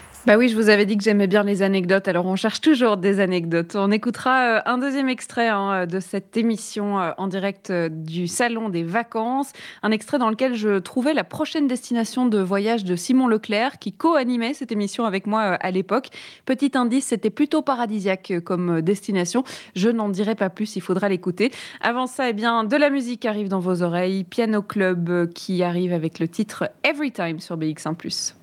Bah 0.27 0.37
oui, 0.37 0.49
je 0.49 0.55
vous 0.55 0.69
avais 0.69 0.85
dit 0.85 0.97
que 0.97 1.03
j'aimais 1.03 1.25
bien 1.25 1.41
les 1.41 1.63
anecdotes, 1.63 2.07
alors 2.07 2.27
on 2.27 2.35
cherche 2.35 2.61
toujours 2.61 2.95
des 2.97 3.19
anecdotes. 3.19 3.75
On 3.75 3.89
écoutera 3.89 4.57
euh, 4.57 4.61
un 4.67 4.77
deuxième 4.77 5.09
extrait 5.09 5.47
hein, 5.47 5.87
de 5.87 5.99
cette 5.99 6.37
émission 6.37 6.99
euh, 6.99 7.11
en 7.17 7.25
direct 7.25 7.71
euh, 7.71 7.89
du 7.89 8.27
Salon 8.27 8.69
des 8.69 8.83
vacances, 8.83 9.51
un 9.81 9.89
extrait 9.89 10.19
dans 10.19 10.29
lequel 10.29 10.53
je 10.53 10.77
trouvais 10.77 11.15
la 11.15 11.23
prochaine 11.23 11.67
destination 11.67 12.27
de 12.27 12.39
voyage 12.39 12.83
de 12.83 12.95
Simon 12.95 13.27
Leclerc 13.27 13.79
qui 13.79 13.93
co-animait 13.93 14.53
cette 14.53 14.71
émission 14.71 15.05
avec 15.05 15.25
moi 15.25 15.53
euh, 15.53 15.57
à 15.59 15.71
l'époque. 15.71 16.09
Petit 16.45 16.71
indice, 16.75 17.07
c'était 17.07 17.31
plutôt 17.31 17.63
paradisiaque 17.63 18.29
euh, 18.29 18.41
comme 18.41 18.77
euh, 18.77 18.81
destination. 18.83 19.43
Je 19.75 19.89
n'en 19.89 20.09
dirai 20.09 20.35
pas 20.35 20.51
plus, 20.51 20.75
il 20.75 20.81
faudra 20.81 21.09
l'écouter. 21.09 21.49
Avant 21.81 22.05
ça, 22.05 22.29
eh 22.29 22.33
bien, 22.33 22.63
de 22.63 22.75
la 22.75 22.91
musique 22.91 23.25
arrive 23.25 23.47
dans 23.47 23.59
vos 23.59 23.81
oreilles, 23.81 24.23
Piano 24.23 24.61
Club 24.61 25.09
euh, 25.09 25.25
qui 25.25 25.63
arrive 25.63 25.93
avec 25.93 26.19
le 26.19 26.27
titre 26.27 26.69
Every 26.83 27.11
Time 27.11 27.39
sur 27.39 27.57
BX1⁇ 27.57 27.95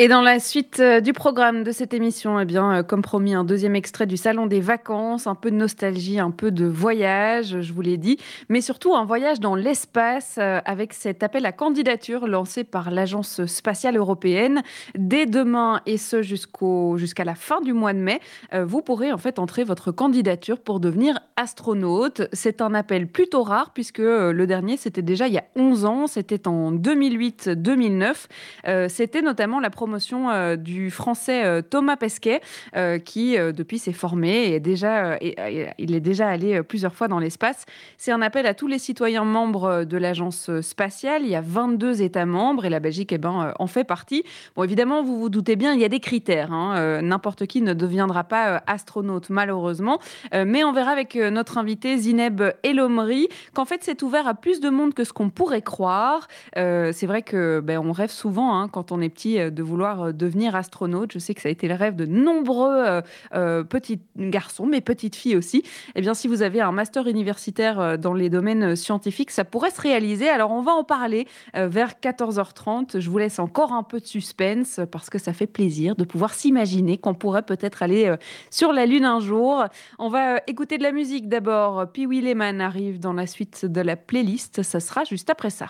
Et 0.00 0.06
dans 0.06 0.22
la 0.22 0.38
suite 0.38 0.78
euh, 0.78 1.00
du 1.00 1.12
programme 1.12 1.64
de 1.64 1.72
cette 1.72 1.92
émission, 1.92 2.38
eh 2.38 2.44
bien, 2.44 2.72
euh, 2.72 2.82
comme 2.84 3.02
promis, 3.02 3.34
un 3.34 3.42
deuxième 3.42 3.74
extrait 3.74 4.06
du 4.06 4.16
Salon 4.16 4.46
des 4.46 4.60
vacances, 4.60 5.26
un 5.26 5.34
peu 5.34 5.50
de 5.50 5.56
nostalgie, 5.56 6.20
un 6.20 6.30
peu 6.30 6.52
de 6.52 6.66
voyage, 6.66 7.62
je 7.62 7.72
vous 7.72 7.80
l'ai 7.80 7.96
dit, 7.96 8.16
mais 8.48 8.60
surtout 8.60 8.94
un 8.94 9.04
voyage 9.04 9.40
dans 9.40 9.56
l'espace 9.56 10.36
euh, 10.38 10.60
avec 10.66 10.92
cet 10.92 11.24
appel 11.24 11.44
à 11.46 11.50
candidature 11.50 12.28
lancé 12.28 12.62
par 12.62 12.92
l'Agence 12.92 13.44
spatiale 13.46 13.96
européenne. 13.96 14.62
Dès 14.94 15.26
demain, 15.26 15.80
et 15.84 15.96
ce 15.96 16.22
jusqu'à 16.22 17.24
la 17.24 17.34
fin 17.34 17.60
du 17.60 17.72
mois 17.72 17.92
de 17.92 17.98
mai, 17.98 18.20
vous 18.52 18.82
pourrez 18.82 19.12
en 19.12 19.18
fait 19.18 19.38
entrer 19.38 19.64
votre 19.64 19.90
candidature 19.90 20.60
pour 20.60 20.78
devenir 20.78 21.18
astronaute. 21.34 22.22
C'est 22.32 22.60
un 22.60 22.74
appel 22.74 23.08
plutôt 23.08 23.42
rare 23.42 23.72
puisque 23.72 23.98
le 23.98 24.44
dernier, 24.46 24.76
c'était 24.76 25.02
déjà 25.02 25.26
il 25.28 25.34
y 25.34 25.38
a 25.38 25.44
11 25.56 25.84
ans, 25.84 26.06
c'était 26.06 26.46
en 26.46 26.72
2008-2009. 26.72 28.26
Euh, 28.66 28.88
c'était 28.88 29.22
notamment 29.22 29.60
la 29.60 29.70
promotion 29.88 30.28
euh, 30.28 30.56
du 30.56 30.90
français 30.90 31.46
euh, 31.46 31.62
Thomas 31.62 31.96
Pesquet, 31.96 32.42
euh, 32.76 32.98
qui 32.98 33.38
depuis 33.38 33.78
s'est 33.78 33.94
formé 33.94 34.52
et 34.52 34.60
déjà, 34.60 35.16
il 35.20 35.94
est 35.94 36.00
déjà 36.00 36.28
allé 36.28 36.62
plusieurs 36.62 36.94
fois 36.94 37.08
dans 37.08 37.18
l'espace. 37.18 37.64
C'est 37.96 38.12
un 38.12 38.20
appel 38.20 38.46
à 38.46 38.52
tous 38.52 38.66
les 38.66 38.78
citoyens 38.78 39.24
membres 39.24 39.84
de 39.84 39.96
l'agence 39.96 40.50
spatiale. 40.60 41.22
Il 41.22 41.30
y 41.30 41.36
a 41.36 41.40
22 41.40 42.02
États 42.02 42.26
membres 42.26 42.66
et 42.66 42.70
la 42.70 42.80
Belgique 42.80 43.12
eh 43.12 43.18
ben, 43.18 43.54
en 43.58 43.66
fait 43.66 43.84
partie. 43.84 44.24
Bon, 44.56 44.64
évidemment, 44.64 45.02
vous 45.02 45.18
vous 45.18 45.30
doutez 45.30 45.56
bien, 45.56 45.72
il 45.72 45.80
y 45.80 45.84
a 45.84 45.88
des 45.88 46.00
critères. 46.00 46.52
hein. 46.52 47.00
N'importe 47.00 47.46
qui 47.46 47.62
ne 47.62 47.72
deviendra 47.72 48.24
pas 48.24 48.62
astronaute, 48.66 49.30
malheureusement. 49.30 50.00
Mais 50.32 50.64
on 50.64 50.72
verra 50.72 50.90
avec 50.90 51.14
notre 51.14 51.56
invité 51.56 51.96
Zineb 51.96 52.42
Elomri 52.62 53.28
qu'en 53.54 53.64
fait, 53.64 53.80
c'est 53.82 54.02
ouvert 54.02 54.26
à 54.26 54.34
plus 54.34 54.60
de 54.60 54.68
monde 54.68 54.92
que 54.92 55.04
ce 55.04 55.12
qu'on 55.12 55.30
pourrait 55.30 55.62
croire. 55.62 56.28
C'est 56.54 57.06
vrai 57.06 57.22
que 57.22 57.60
ben, 57.60 57.78
on 57.78 57.92
rêve 57.92 58.10
souvent, 58.10 58.58
hein, 58.58 58.68
quand 58.68 58.92
on 58.92 59.00
est 59.00 59.08
petit, 59.08 59.38
de 59.38 59.62
vouloir 59.62 59.77
euh, 59.84 60.12
devenir 60.12 60.54
astronaute. 60.56 61.12
Je 61.12 61.18
sais 61.18 61.34
que 61.34 61.40
ça 61.40 61.48
a 61.48 61.52
été 61.52 61.68
le 61.68 61.74
rêve 61.74 61.96
de 61.96 62.06
nombreux 62.06 62.84
euh, 62.84 63.00
euh, 63.34 63.64
petits 63.64 64.00
garçons, 64.16 64.66
mais 64.66 64.80
petites 64.80 65.16
filles 65.16 65.36
aussi. 65.36 65.62
Eh 65.94 66.00
bien, 66.00 66.14
si 66.14 66.28
vous 66.28 66.42
avez 66.42 66.60
un 66.60 66.72
master 66.72 67.06
universitaire 67.06 67.98
dans 67.98 68.14
les 68.14 68.30
domaines 68.30 68.76
scientifiques, 68.76 69.30
ça 69.30 69.44
pourrait 69.44 69.70
se 69.70 69.80
réaliser. 69.80 70.28
Alors, 70.28 70.50
on 70.50 70.62
va 70.62 70.72
en 70.72 70.84
parler 70.84 71.26
euh, 71.56 71.68
vers 71.68 71.94
14h30. 72.02 73.00
Je 73.00 73.10
vous 73.10 73.18
laisse 73.18 73.38
encore 73.38 73.72
un 73.72 73.82
peu 73.82 74.00
de 74.00 74.06
suspense 74.06 74.80
parce 74.90 75.10
que 75.10 75.18
ça 75.18 75.32
fait 75.32 75.46
plaisir 75.46 75.96
de 75.96 76.04
pouvoir 76.04 76.34
s'imaginer 76.34 76.98
qu'on 76.98 77.14
pourrait 77.14 77.42
peut-être 77.42 77.82
aller 77.82 78.06
euh, 78.06 78.16
sur 78.50 78.72
la 78.72 78.86
Lune 78.86 79.04
un 79.04 79.20
jour. 79.20 79.64
On 79.98 80.08
va 80.08 80.34
euh, 80.34 80.38
écouter 80.46 80.78
de 80.78 80.82
la 80.82 80.92
musique 80.92 81.28
d'abord. 81.28 81.90
Pee 81.92 82.06
Wee 82.06 82.20
Lehman 82.20 82.60
arrive 82.60 82.98
dans 82.98 83.12
la 83.12 83.26
suite 83.26 83.64
de 83.64 83.80
la 83.80 83.96
playlist. 83.96 84.62
Ça 84.62 84.80
sera 84.80 85.04
juste 85.04 85.30
après 85.30 85.50
ça. 85.50 85.66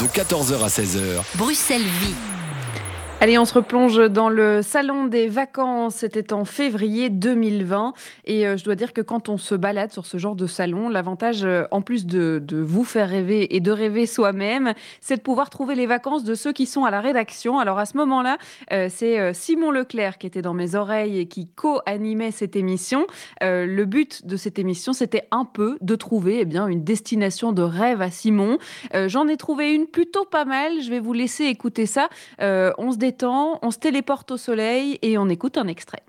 De 0.00 0.06
14h 0.06 0.62
à 0.62 0.68
16h, 0.68 1.36
Bruxelles 1.36 1.82
Vie. 1.82 2.39
Allez, 3.22 3.36
on 3.36 3.44
se 3.44 3.52
replonge 3.52 3.98
dans 4.08 4.30
le 4.30 4.62
salon 4.62 5.04
des 5.04 5.28
vacances. 5.28 5.96
C'était 5.96 6.32
en 6.32 6.46
février 6.46 7.10
2020. 7.10 7.92
Et 8.24 8.46
euh, 8.46 8.56
je 8.56 8.64
dois 8.64 8.76
dire 8.76 8.94
que 8.94 9.02
quand 9.02 9.28
on 9.28 9.36
se 9.36 9.54
balade 9.54 9.92
sur 9.92 10.06
ce 10.06 10.16
genre 10.16 10.34
de 10.34 10.46
salon, 10.46 10.88
l'avantage, 10.88 11.44
euh, 11.44 11.64
en 11.70 11.82
plus 11.82 12.06
de, 12.06 12.42
vous 12.50 12.82
faire 12.82 13.10
rêver 13.10 13.54
et 13.54 13.60
de 13.60 13.70
rêver 13.70 14.06
soi-même, 14.06 14.72
c'est 15.02 15.18
de 15.18 15.20
pouvoir 15.20 15.50
trouver 15.50 15.74
les 15.74 15.84
vacances 15.84 16.24
de 16.24 16.34
ceux 16.34 16.54
qui 16.54 16.64
sont 16.64 16.86
à 16.86 16.90
la 16.90 17.02
rédaction. 17.02 17.58
Alors 17.58 17.78
à 17.78 17.84
ce 17.84 17.98
moment-là, 17.98 18.38
euh, 18.72 18.88
c'est 18.88 19.34
Simon 19.34 19.70
Leclerc 19.70 20.16
qui 20.16 20.26
était 20.26 20.40
dans 20.40 20.54
mes 20.54 20.74
oreilles 20.74 21.18
et 21.18 21.26
qui 21.26 21.46
co-animait 21.46 22.30
cette 22.30 22.56
émission. 22.56 23.06
Le 23.42 23.84
but 23.84 24.26
de 24.26 24.36
cette 24.38 24.58
émission, 24.58 24.94
c'était 24.94 25.28
un 25.30 25.44
peu 25.44 25.76
de 25.82 25.94
trouver 25.94 26.38
eh 26.40 26.44
bien, 26.46 26.68
une 26.68 26.84
destination 26.84 27.52
de 27.52 27.60
rêve 27.60 28.00
à 28.00 28.10
Simon. 28.10 28.56
J'en 28.94 29.28
ai 29.28 29.36
trouvé 29.36 29.74
une 29.74 29.86
plutôt 29.86 30.24
pas 30.24 30.46
mal. 30.46 30.80
Je 30.80 30.88
vais 30.88 31.00
vous 31.00 31.12
laisser 31.12 31.44
écouter 31.44 31.84
ça. 31.84 32.08
On 32.38 32.92
se 32.92 32.96
détend, 33.10 33.58
on 33.62 33.70
se 33.72 33.78
téléporte 33.78 34.30
au 34.30 34.36
soleil 34.36 34.98
et 35.02 35.18
on 35.18 35.28
écoute 35.28 35.58
un 35.58 35.66
extrait. 35.66 36.02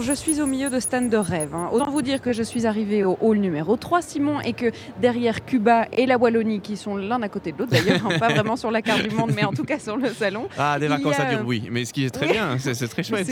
Je 0.00 0.12
suis 0.12 0.40
au 0.40 0.46
milieu 0.46 0.70
de 0.70 0.78
stand 0.78 1.10
de 1.10 1.16
rêve. 1.16 1.52
hein. 1.56 1.70
Autant 1.72 1.90
vous 1.90 2.02
dire 2.02 2.20
que 2.22 2.32
je 2.32 2.44
suis 2.44 2.66
arrivée 2.66 3.02
au 3.04 3.18
hall 3.20 3.38
numéro 3.38 3.76
3, 3.76 4.00
Simon, 4.00 4.40
et 4.40 4.52
que 4.52 4.70
derrière 5.00 5.44
Cuba 5.44 5.88
et 5.90 6.06
la 6.06 6.16
Wallonie, 6.16 6.60
qui 6.60 6.76
sont 6.76 6.96
l'un 6.96 7.20
à 7.22 7.28
côté 7.28 7.50
de 7.50 7.58
l'autre 7.58 7.72
d'ailleurs, 7.72 8.06
hein, 8.06 8.16
pas 8.20 8.28
vraiment 8.28 8.54
sur 8.54 8.70
la 8.70 8.80
carte 8.80 9.02
du 9.02 9.12
monde, 9.12 9.32
mais 9.34 9.44
en 9.44 9.52
tout 9.52 9.64
cas 9.64 9.80
sur 9.80 9.96
le 9.96 10.10
salon. 10.10 10.48
Ah, 10.56 10.78
des 10.78 10.86
vacances 10.86 11.18
a, 11.18 11.24
à 11.24 11.34
Durbouille. 11.34 11.68
Mais 11.72 11.84
ce 11.84 11.92
qui 11.92 12.04
est 12.04 12.10
très 12.10 12.26
oui. 12.26 12.32
bien, 12.32 12.56
c'est 12.60 12.74
c'est 12.74 12.86
très 12.86 13.02
chouette. 13.02 13.26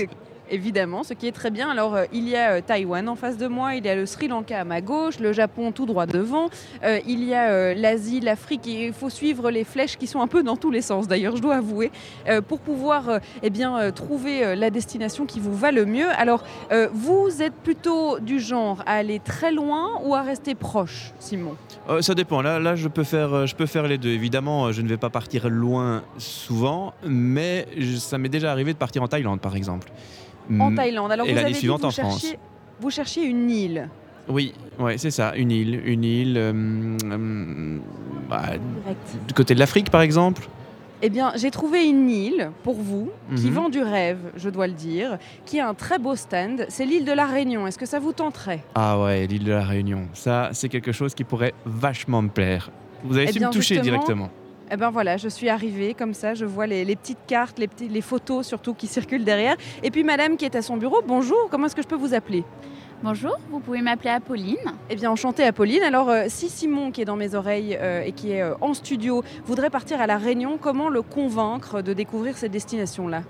Évidemment 0.51 1.03
ce 1.03 1.15
qui 1.15 1.27
est 1.27 1.33
très 1.33 1.51
bien. 1.51 1.71
Alors, 1.71 1.95
euh, 1.95 2.05
il 2.13 2.29
y 2.29 2.37
a 2.37 2.53
euh, 2.53 2.61
Taïwan 2.65 3.09
en 3.09 3.17
face 3.17 3.37
de 3.37 3.47
moi, 3.47 3.75
il 3.75 3.85
y 3.85 3.89
a 3.89 3.97
le 3.97 4.07
Sri 4.07 4.29
Lanka 4.29 4.61
à 4.61 4.65
ma 4.65 4.81
gauche, 4.81 5.19
le 5.19 5.33
Japon 5.33 5.73
tout 5.73 5.87
droit 5.87 6.07
devant, 6.07 6.51
euh, 6.85 7.01
il 7.07 7.25
y 7.25 7.35
a 7.35 7.75
l'Asie, 7.75 8.21
l'Afrique, 8.21 8.67
il 8.67 8.93
faut 8.93 9.11
suivre 9.11 9.51
les 9.51 9.65
flèches 9.65 9.97
qui 9.97 10.07
sont 10.07 10.21
un 10.21 10.27
peu 10.27 10.43
dans 10.43 10.57
tous 10.57 10.71
les 10.71 10.83
sens, 10.83 11.09
d'ailleurs, 11.09 11.37
je 11.37 11.43
dois 11.43 11.57
avouer, 11.57 11.91
pour 12.49 12.61
pouvoir 12.61 13.21
eh 13.43 13.51
bien, 13.51 13.91
trouver 13.93 14.57
la 14.57 14.71
destination 14.71 15.27
qui 15.27 15.41
vous 15.41 15.55
va 15.55 15.73
le 15.73 15.85
mieux. 15.85 16.09
Alors, 16.17 16.45
vous 16.93 17.43
êtes 17.43 17.55
plutôt 17.55 18.19
du 18.19 18.41
genre 18.41 18.83
à 18.87 18.95
aller 18.95 19.21
très 19.21 19.53
loin 19.53 20.01
ou 20.05 20.15
à 20.15 20.23
rester 20.23 20.55
proche, 20.55 21.13
Simon? 21.19 21.57
Ça 22.01 22.15
dépend. 22.15 22.43
Là, 22.43 22.59
là 22.59 22.75
je, 22.77 22.89
peux 22.89 23.05
faire, 23.05 23.47
je 23.47 23.55
peux 23.55 23.67
faire 23.67 23.87
les 23.87 23.99
deux. 23.99 24.11
Évidemment, 24.11 24.73
je 24.73 24.83
ne 24.83 24.89
vais 24.89 24.97
pas 24.97 25.11
partir 25.11 25.49
loin 25.49 26.03
souvent, 26.19 26.95
mais 27.05 27.67
ça 27.99 28.19
m'est 28.19 28.29
déjà 28.29 28.51
arrivé 28.51 28.73
de 28.73 28.79
partir 28.79 29.03
en 29.03 29.09
Thaïlande, 29.09 29.41
par 29.41 29.57
exemple. 29.57 29.91
En 30.51 30.71
Mm, 30.71 30.75
Thaïlande. 30.77 31.13
Alors, 31.13 31.27
et 31.27 31.31
vous 31.31 31.35
l'année 31.37 31.45
avez 31.47 31.53
dit 31.55 31.59
suivante 31.61 31.81
vous 31.81 31.87
en 31.87 31.91
France. 31.91 32.21
cherchiez- 32.21 32.39
Vous 32.81 32.91
cherchiez 32.91 33.25
une 33.25 33.51
île. 33.51 33.89
Oui, 34.29 34.53
ouais, 34.79 34.99
c'est 34.99 35.11
ça. 35.11 35.35
Une 35.37 35.51
île. 35.51 35.81
Une 35.85 36.05
île. 36.05 36.37
euh, 36.37 36.53
euh, 37.05 37.79
bah, 38.29 38.43
du 39.27 39.35
côté 39.35 39.55
de 39.55 39.59
l'Afrique, 39.61 39.91
par 39.91 40.03
exemple. 40.03 40.49
Eh 41.03 41.11
bien, 41.11 41.33
j'ai 41.37 41.51
trouvé 41.51 41.85
une 41.85 42.09
île 42.09 42.51
pour 42.63 42.75
vous 42.75 43.11
qui 43.37 43.49
Mhm. 43.49 43.53
vend 43.53 43.69
du 43.69 43.83
rêve, 43.83 44.19
je 44.37 44.49
dois 44.49 44.67
le 44.67 44.73
dire, 44.73 45.19
qui 45.45 45.61
a 45.61 45.69
un 45.69 45.75
très 45.75 45.99
beau 45.99 46.17
stand. 46.17 46.65
C'est 46.71 46.87
l'île 46.87 47.05
de 47.05 47.13
la 47.13 47.27
Réunion. 47.27 47.67
Est-ce 47.67 47.79
que 47.79 47.85
ça 47.87 47.99
vous 47.99 48.13
tenterait? 48.13 48.63
Ah 48.75 48.99
ouais, 49.01 49.27
l'île 49.27 49.45
de 49.45 49.53
la 49.53 49.65
Réunion. 49.65 50.09
Ça, 50.15 50.49
c'est 50.53 50.69
quelque 50.71 50.93
chose 50.93 51.15
qui 51.15 51.23
pourrait 51.25 51.53
vachement 51.67 52.23
me 52.23 52.29
plaire. 52.31 52.71
Vous 53.05 53.17
avez 53.17 53.27
Eh 53.29 53.33
su 53.33 53.39
bien, 53.41 53.49
me 53.49 53.53
toucher 53.53 53.79
directement. 53.81 54.31
Eh 54.69 54.77
ben 54.77 54.91
voilà, 54.91 55.17
je 55.17 55.29
suis 55.29 55.49
arrivée 55.49 55.95
comme 55.95 56.13
ça, 56.13 56.35
je 56.35 56.45
vois 56.45 56.67
les, 56.67 56.85
les 56.85 56.97
petites 56.97 57.25
cartes, 57.29 57.61
les, 57.61 57.69
petits, 57.69 57.87
les 57.87 58.01
photos 58.01 58.45
surtout 58.45 58.75
qui 58.75 58.89
circulent 58.89 59.25
derrière. 59.25 59.57
Et 59.85 59.93
puis 59.93 60.03
madame 60.03 60.37
qui 60.37 60.45
est 60.45 60.57
à 60.57 60.63
son 60.63 60.77
bureau, 60.77 61.03
bonjour, 61.07 61.49
comment 61.51 61.67
est-ce 61.67 61.77
que 61.77 61.83
je 61.83 61.87
peux 61.87 61.95
vous 61.97 62.15
appeler? 62.15 62.43
Bonjour, 63.03 63.39
vous 63.51 63.61
pouvez 63.61 63.81
m'appeler 63.81 64.11
Apolline. 64.11 64.57
Eh 64.91 64.97
bien 64.97 65.11
enchantée 65.11 65.45
Apolline. 65.45 65.85
Alors 65.85 66.09
euh, 66.11 66.25
si 66.27 66.49
Simon 66.49 66.91
qui 66.91 67.03
est 67.03 67.05
dans 67.05 67.15
mes 67.15 67.37
oreilles 67.37 67.79
euh, 67.81 68.03
et 68.03 68.11
qui 68.11 68.33
est 68.33 68.43
euh, 68.43 68.55
en 68.61 68.75
studio 68.75 69.23
voudrait 69.45 69.71
partir 69.71 70.01
à 70.01 70.09
la 70.09 70.19
Réunion, 70.19 70.59
comment 70.61 70.89
le 70.89 71.03
convaincre 71.03 71.81
de 71.81 71.93
découvrir 71.93 72.37
ces 72.37 72.49
destinations-là 72.49 73.23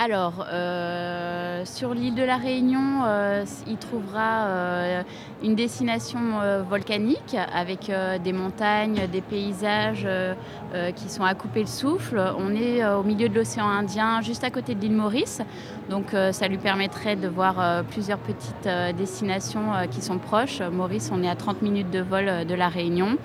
Alors, 0.00 0.46
euh, 0.48 1.64
sur 1.64 1.92
l'île 1.92 2.14
de 2.14 2.22
la 2.22 2.36
Réunion, 2.36 3.02
euh, 3.04 3.44
il 3.66 3.78
trouvera 3.78 4.44
euh, 4.44 5.02
une 5.42 5.56
destination 5.56 6.20
volcanique 6.70 7.36
avec 7.52 7.90
des 8.22 8.32
montagnes, 8.32 9.08
des 9.10 9.20
paysages 9.20 10.06
qui 10.94 11.08
sont 11.08 11.24
à 11.24 11.34
couper 11.34 11.60
le 11.60 11.66
souffle. 11.66 12.20
On 12.38 12.54
est 12.54 12.86
au 12.86 13.02
milieu 13.02 13.28
de 13.28 13.34
l'océan 13.34 13.68
Indien, 13.68 14.20
juste 14.20 14.44
à 14.44 14.50
côté 14.50 14.74
de 14.74 14.80
l'île 14.80 14.92
Maurice. 14.92 15.40
Donc, 15.90 16.14
ça 16.32 16.48
lui 16.48 16.58
permettrait 16.58 17.16
de 17.16 17.28
voir 17.28 17.84
plusieurs 17.84 18.18
petites 18.18 18.68
destinations 18.96 19.72
qui 19.90 20.02
sont 20.02 20.18
proches. 20.18 20.60
Maurice, 20.60 21.10
on 21.12 21.22
est 21.22 21.30
à 21.30 21.36
30 21.36 21.62
minutes 21.62 21.90
de 21.90 22.00
vol 22.00 22.46
de 22.46 22.54
la 22.54 22.68
Réunion. 22.68 23.16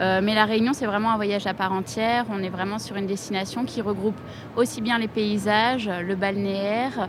Euh, 0.00 0.20
mais 0.22 0.34
la 0.34 0.44
Réunion, 0.44 0.72
c'est 0.72 0.86
vraiment 0.86 1.10
un 1.10 1.16
voyage 1.16 1.46
à 1.46 1.54
part 1.54 1.72
entière. 1.72 2.24
On 2.30 2.42
est 2.42 2.48
vraiment 2.48 2.78
sur 2.78 2.96
une 2.96 3.06
destination 3.06 3.64
qui 3.64 3.80
regroupe 3.80 4.18
aussi 4.56 4.80
bien 4.80 4.98
les 4.98 5.08
paysages, 5.08 5.88
le 5.88 6.14
balnéaire, 6.14 7.08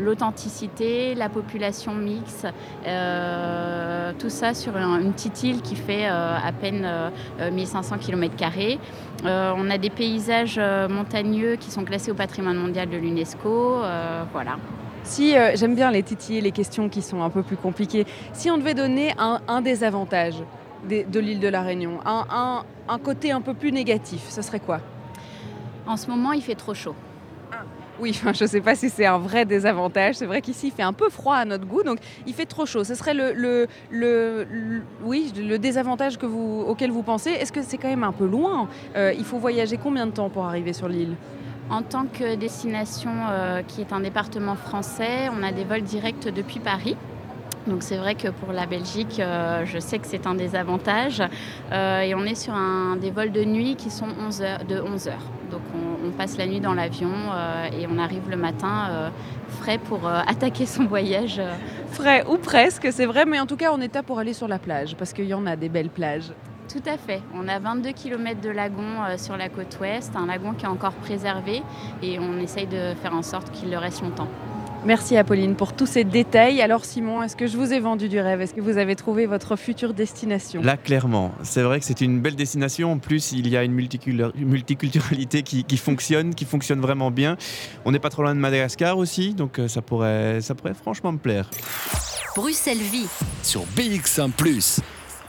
l'authenticité, 0.00 1.14
la 1.14 1.28
population 1.28 1.94
mixte, 1.94 2.46
tout 4.18 4.28
ça 4.30 4.54
sur 4.54 4.76
une 4.76 5.12
petite 5.12 5.42
île 5.42 5.62
qui 5.62 5.76
fait 5.76 6.06
à 6.06 6.50
peine 6.60 6.88
1500 7.52 7.98
km. 7.98 8.34
on 9.24 9.70
a 9.70 9.78
des 9.78 9.90
paysages 9.90 10.60
montagneux 10.88 11.56
qui 11.56 11.70
sont 11.70 11.84
classés 11.84 12.10
au 12.10 12.14
patrimoine 12.14 12.56
mondial 12.56 12.88
de 12.88 12.96
l'UNESCO. 12.96 13.82
voilà. 14.32 14.56
Si 15.04 15.34
j'aime 15.54 15.74
bien 15.74 15.90
les 15.90 16.02
titiller, 16.02 16.40
les 16.40 16.52
questions 16.52 16.88
qui 16.88 17.02
sont 17.02 17.22
un 17.22 17.30
peu 17.30 17.42
plus 17.42 17.56
compliquées, 17.56 18.06
si 18.32 18.50
on 18.50 18.58
devait 18.58 18.74
donner 18.74 19.14
un, 19.18 19.60
désavantage 19.60 20.36
de, 20.88 21.20
l'île 21.20 21.40
de 21.40 21.48
la 21.48 21.62
Réunion, 21.62 22.00
un, 22.04 22.64
un, 22.88 22.98
côté 22.98 23.32
un 23.32 23.40
peu 23.40 23.54
plus 23.54 23.72
négatif, 23.72 24.28
ce 24.28 24.42
serait 24.42 24.60
quoi? 24.60 24.80
En 25.86 25.96
ce 25.96 26.08
moment, 26.08 26.32
il 26.32 26.42
fait 26.42 26.54
trop 26.54 26.74
chaud. 26.74 26.94
Oui, 28.00 28.12
je 28.34 28.44
ne 28.44 28.48
sais 28.48 28.60
pas 28.60 28.74
si 28.74 28.88
c'est 28.90 29.06
un 29.06 29.18
vrai 29.18 29.44
désavantage. 29.44 30.16
C'est 30.16 30.26
vrai 30.26 30.40
qu'ici, 30.40 30.68
il 30.68 30.72
fait 30.72 30.82
un 30.82 30.92
peu 30.92 31.08
froid 31.08 31.36
à 31.36 31.44
notre 31.44 31.66
goût, 31.66 31.82
donc 31.82 31.98
il 32.26 32.34
fait 32.34 32.46
trop 32.46 32.66
chaud. 32.66 32.84
Ce 32.84 32.94
serait 32.94 33.14
le, 33.14 33.32
le, 33.32 33.66
le, 33.90 34.82
oui, 35.04 35.32
le 35.36 35.58
désavantage 35.58 36.18
que 36.18 36.26
vous, 36.26 36.64
auquel 36.66 36.90
vous 36.90 37.02
pensez. 37.02 37.30
Est-ce 37.30 37.52
que 37.52 37.62
c'est 37.62 37.78
quand 37.78 37.88
même 37.88 38.04
un 38.04 38.12
peu 38.12 38.26
loin? 38.26 38.68
Euh, 38.96 39.12
Il 39.16 39.24
faut 39.24 39.38
voyager 39.38 39.76
combien 39.76 40.06
de 40.06 40.12
temps 40.12 40.30
pour 40.30 40.44
arriver 40.44 40.72
sur 40.72 40.88
l'île? 40.88 41.14
En 41.70 41.82
tant 41.82 42.06
que 42.06 42.34
destination 42.34 43.12
euh, 43.30 43.62
qui 43.62 43.80
est 43.80 43.92
un 43.92 44.00
département 44.00 44.56
français, 44.56 45.28
on 45.30 45.42
a 45.42 45.52
des 45.52 45.64
vols 45.64 45.82
directs 45.82 46.28
depuis 46.28 46.58
Paris. 46.58 46.96
Donc 47.66 47.82
c'est 47.82 47.96
vrai 47.96 48.14
que 48.14 48.28
pour 48.28 48.52
la 48.52 48.66
Belgique, 48.66 49.20
euh, 49.20 49.64
je 49.64 49.78
sais 49.78 49.98
que 49.98 50.06
c'est 50.06 50.26
un 50.26 50.34
désavantage. 50.34 51.22
Euh, 51.70 52.00
et 52.00 52.14
on 52.14 52.24
est 52.24 52.34
sur 52.34 52.54
un, 52.54 52.96
des 52.96 53.10
vols 53.10 53.30
de 53.30 53.44
nuit 53.44 53.76
qui 53.76 53.90
sont 53.90 54.08
11 54.18 54.42
heures, 54.42 54.64
de 54.64 54.80
11 54.80 55.08
heures. 55.08 55.30
Donc 55.50 55.60
on, 55.74 56.10
passe 56.12 56.36
la 56.36 56.46
nuit 56.46 56.60
dans 56.60 56.74
l'avion 56.74 57.10
euh, 57.10 57.68
et 57.72 57.86
on 57.90 57.98
arrive 57.98 58.28
le 58.28 58.36
matin 58.36 59.10
frais 59.48 59.78
pour 59.78 60.06
attaquer 60.06 60.66
son 60.66 60.84
voyage. 60.84 61.40
Frais 61.90 62.22
ou 62.28 62.36
presque, 62.36 62.88
c'est 62.90 63.06
vrai, 63.06 63.24
mais 63.24 63.40
en 63.40 63.46
tout 63.46 63.56
cas 63.56 63.72
on 63.72 63.80
est 63.80 63.96
à 63.96 64.02
pour 64.02 64.18
aller 64.18 64.34
sur 64.34 64.46
la 64.46 64.58
plage 64.58 64.94
parce 64.94 65.14
qu'il 65.14 65.24
y 65.24 65.32
en 65.32 65.46
a 65.46 65.56
des 65.56 65.70
belles 65.70 65.88
plages. 65.88 66.32
Tout 66.70 66.82
à 66.86 66.98
fait. 66.98 67.22
On 67.34 67.48
a 67.48 67.58
22 67.58 67.92
km 67.92 68.42
de 68.42 68.50
lagon 68.50 69.16
sur 69.16 69.38
la 69.38 69.48
côte 69.48 69.78
ouest, 69.80 70.14
un 70.16 70.26
lagon 70.26 70.52
qui 70.52 70.66
est 70.66 70.68
encore 70.68 70.92
préservé 70.92 71.62
et 72.02 72.18
on 72.18 72.38
essaye 72.38 72.66
de 72.66 72.94
faire 73.00 73.14
en 73.14 73.22
sorte 73.22 73.50
qu'il 73.52 73.70
le 73.70 73.78
reste 73.78 74.02
longtemps. 74.02 74.28
Merci 74.84 75.16
Apolline 75.16 75.54
pour 75.54 75.74
tous 75.74 75.86
ces 75.86 76.02
détails. 76.02 76.60
Alors 76.60 76.84
Simon, 76.84 77.22
est-ce 77.22 77.36
que 77.36 77.46
je 77.46 77.56
vous 77.56 77.72
ai 77.72 77.78
vendu 77.78 78.08
du 78.08 78.18
rêve? 78.18 78.40
Est-ce 78.40 78.52
que 78.52 78.60
vous 78.60 78.78
avez 78.78 78.96
trouvé 78.96 79.26
votre 79.26 79.54
future 79.54 79.94
destination? 79.94 80.60
Là, 80.60 80.76
clairement. 80.76 81.30
C'est 81.44 81.62
vrai 81.62 81.78
que 81.78 81.86
c'est 81.86 82.00
une 82.00 82.20
belle 82.20 82.34
destination. 82.34 82.90
En 82.90 82.98
plus, 82.98 83.30
il 83.30 83.48
y 83.48 83.56
a 83.56 83.62
une 83.62 83.72
multiculturalité 83.72 85.44
qui, 85.44 85.76
fonctionne, 85.76 86.34
qui 86.34 86.44
fonctionne 86.44 86.80
vraiment 86.80 87.12
bien. 87.12 87.36
On 87.84 87.92
n'est 87.92 88.00
pas 88.00 88.10
trop 88.10 88.22
loin 88.22 88.34
de 88.34 88.40
Madagascar 88.40 88.98
aussi, 88.98 89.34
donc 89.34 89.60
euh, 89.60 89.68
ça 89.68 89.82
pourrait, 89.82 90.40
ça 90.40 90.56
pourrait 90.56 90.74
franchement 90.74 91.12
me 91.12 91.18
plaire. 91.18 91.48
Bruxelles 92.34 92.78
Vie 92.78 93.06
sur 93.44 93.62
BX1⁇ 93.76 94.30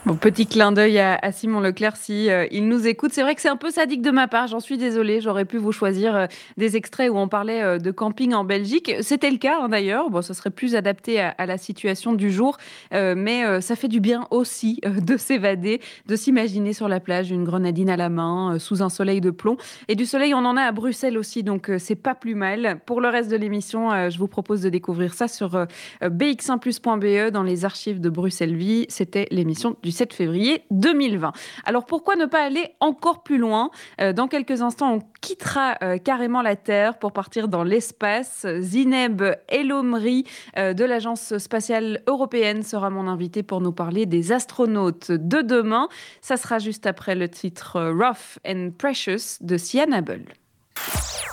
Bon, 0.05 0.15
petit 0.15 0.48
clin 0.48 0.74
d'œil 0.74 1.00
à, 1.00 1.31
Simon 1.31 1.62
Leclerc 1.62 1.95
si 1.95 2.29
euh, 2.29 2.45
il 2.51 2.67
nous 2.67 2.88
écoute. 2.88 3.13
C'est 3.13 3.22
vrai 3.22 3.36
que 3.36 3.41
c'est 3.41 3.48
un 3.48 3.55
peu 3.55 3.72
sadique 3.72 4.01
de 4.01 4.12
ma 4.12 4.27
part, 4.27 4.48
j'en 4.48 4.60
suis 4.60 4.77
désolée. 4.77 5.22
J'aurais 5.22 5.45
pu 5.45 5.55
vous 5.57 5.72
choisir 5.72 6.13
euh, 6.13 6.25
des 6.57 6.75
extraits 6.75 7.10
où 7.10 7.15
on 7.15 7.29
parlait 7.29 7.63
euh, 7.63 7.77
de 7.77 7.89
camping 7.89 8.33
en 8.33 8.43
Belgique. 8.43 8.91
C'était 9.00 9.31
le 9.31 9.38
cas 9.38 9.60
hein, 9.62 9.69
d'ailleurs. 9.69 10.10
Bon, 10.10 10.22
ce 10.22 10.33
serait 10.33 10.50
plus 10.50 10.75
adapté 10.75 11.22
à, 11.22 11.45
la 11.45 11.57
situation 11.57 12.12
du 12.12 12.31
jour, 12.31 12.57
mais 12.91 13.62
ça 13.62 13.75
fait 13.75 13.88
du 13.88 14.00
bien 14.00 14.27
aussi 14.31 14.81
de 14.83 15.15
s'évader, 15.17 15.79
de 16.05 16.15
s'imaginer 16.15 16.74
sur 16.74 16.89
la 16.89 17.00
plage, 17.00 17.31
une 17.31 17.43
grenadine 17.43 17.89
à 17.89 17.98
la 17.98 18.10
main, 18.10 18.60
sous 18.60 18.83
un 18.83 18.89
soleil 18.89 19.22
de 19.22 19.31
plomb. 19.31 19.57
Et 19.88 19.95
du 19.95 20.05
soleil, 20.05 20.33
on 20.33 20.39
en 20.39 20.57
a 20.57 20.63
à 20.63 20.72
Bruxelles 20.72 21.17
aussi, 21.17 21.43
donc 21.43 21.72
c'est 21.77 21.95
pas 21.95 22.15
plus 22.15 22.36
mal. 22.36 22.79
Pour 22.86 23.00
le 23.00 23.07
reste 23.07 23.29
de 23.29 23.38
l'émission, 23.38 24.10
je 24.10 24.17
vous 24.17 24.27
propose 24.27 24.62
de 24.62 24.69
découvrir 24.69 25.13
ça 25.13 25.27
sur 25.27 25.65
bx1plus.be 26.01 27.31
dans 27.31 27.43
les 27.43 27.65
archives 27.65 28.01
de 28.01 28.10
Bruxelles 28.10 28.55
Vie. 28.55 28.86
C'était 28.89 29.27
l'émission 29.31 29.75
du 29.83 29.92
7 29.93 30.13
février 30.13 30.65
2020. 30.71 31.31
Alors 31.65 31.85
pourquoi 31.85 32.15
ne 32.15 32.25
pas 32.25 32.43
aller 32.43 32.75
encore 32.79 33.23
plus 33.23 33.38
loin? 33.38 33.69
Euh, 34.01 34.12
Dans 34.13 34.27
quelques 34.27 34.62
instants, 34.62 34.95
on 34.95 35.00
quittera 35.21 35.75
euh, 35.81 35.97
carrément 35.97 36.41
la 36.41 36.55
Terre 36.55 37.00
pour 37.00 37.12
partir 37.13 37.47
dans 37.47 37.63
l'espace. 37.63 38.45
Zineb 38.59 39.23
Elomri 39.47 40.25
euh, 40.57 40.73
de 40.73 40.83
l'Agence 40.83 41.38
spatiale 41.38 42.01
européenne 42.07 42.63
sera 42.63 42.89
mon 42.89 43.07
invité 43.07 43.43
pour 43.43 43.62
nous 43.62 43.71
parler 43.71 44.05
des 44.05 44.31
astronautes 44.31 45.12
de 45.12 45.41
demain. 45.41 45.88
Ça 46.21 46.38
sera 46.38 46.59
juste 46.59 46.85
après 46.85 47.15
le 47.15 47.29
titre 47.29 47.81
Rough 47.81 48.39
and 48.45 48.71
Precious 48.77 49.38
de 49.41 49.57
Cyanable. 49.57 50.25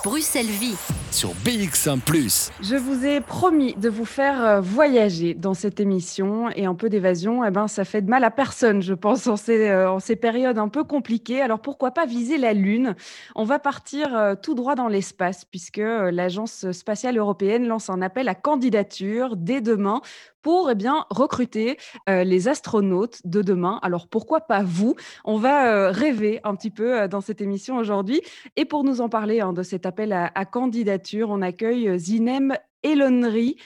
Bruxelles 0.03 0.47
Vie. 0.47 0.77
Sur 1.11 1.31
BX1⁇ 1.45 2.01
Je 2.63 2.77
vous 2.77 3.05
ai 3.05 3.21
promis 3.21 3.75
de 3.75 3.91
vous 3.91 4.07
faire 4.07 4.43
euh, 4.43 4.61
voyager 4.61 5.35
dans 5.35 5.53
cette 5.53 5.79
émission 5.79 6.49
et 6.51 6.65
un 6.65 6.75
peu 6.75 6.89
d'évasion, 6.89 7.45
eh 7.45 7.51
ben, 7.51 7.69
ça 7.69 7.85
fait 7.85 8.01
de 8.01 8.09
mal 8.09 8.25
à 8.25 8.31
personne, 8.31 8.81
je 8.81 8.95
pense, 8.95 9.27
en 9.27 9.37
ces, 9.37 9.69
euh, 9.69 9.91
en 9.91 9.99
ces 9.99 10.17
périodes 10.17 10.57
un 10.57 10.69
peu 10.69 10.85
compliquées. 10.85 11.43
Alors 11.43 11.61
pourquoi 11.61 11.91
pas 11.91 12.07
viser 12.07 12.39
la 12.39 12.55
Lune? 12.55 12.95
On 13.35 13.45
va 13.45 13.59
partir 13.59 14.17
euh, 14.17 14.35
tout 14.41 14.55
droit 14.55 14.75
dans 14.75 14.89
l'espace 14.89 15.45
puisque 15.45 15.83
l'Agence 15.83 16.71
spatiale 16.73 17.19
européenne 17.19 17.67
lance 17.67 17.91
un 17.91 18.01
appel 18.01 18.29
à 18.29 18.35
candidature 18.35 19.37
dès 19.37 19.61
demain 19.61 20.01
pour 20.43 20.71
eh 20.71 20.75
bien, 20.75 21.07
recruter 21.11 21.77
les 22.09 22.49
astronautes 22.49 23.21
de 23.25 23.43
demain. 23.43 23.79
Alors 23.83 24.09
pourquoi 24.09 24.41
pas 24.41 24.63
vous? 24.63 24.97
On 25.25 25.39
va 25.39 25.91
rêver 25.91 26.41
un 26.45 26.55
petit 26.55 26.71
peu 26.71 27.09
dans 27.09 27.21
cette 27.21 27.41
émission 27.41 27.77
aujourd'hui. 27.77 28.21
Et 28.57 28.65
pour 28.65 28.85
nous 28.85 29.01
en 29.01 29.09
parler 29.09 29.41
hein, 29.41 29.53
de 29.53 29.63
cet 29.63 29.87
appel 29.87 30.13
à, 30.13 30.45
candidature, 30.45 31.31
on 31.31 31.43
accueille 31.43 31.99
Zinem 31.99 32.55
Elonry 32.83 33.57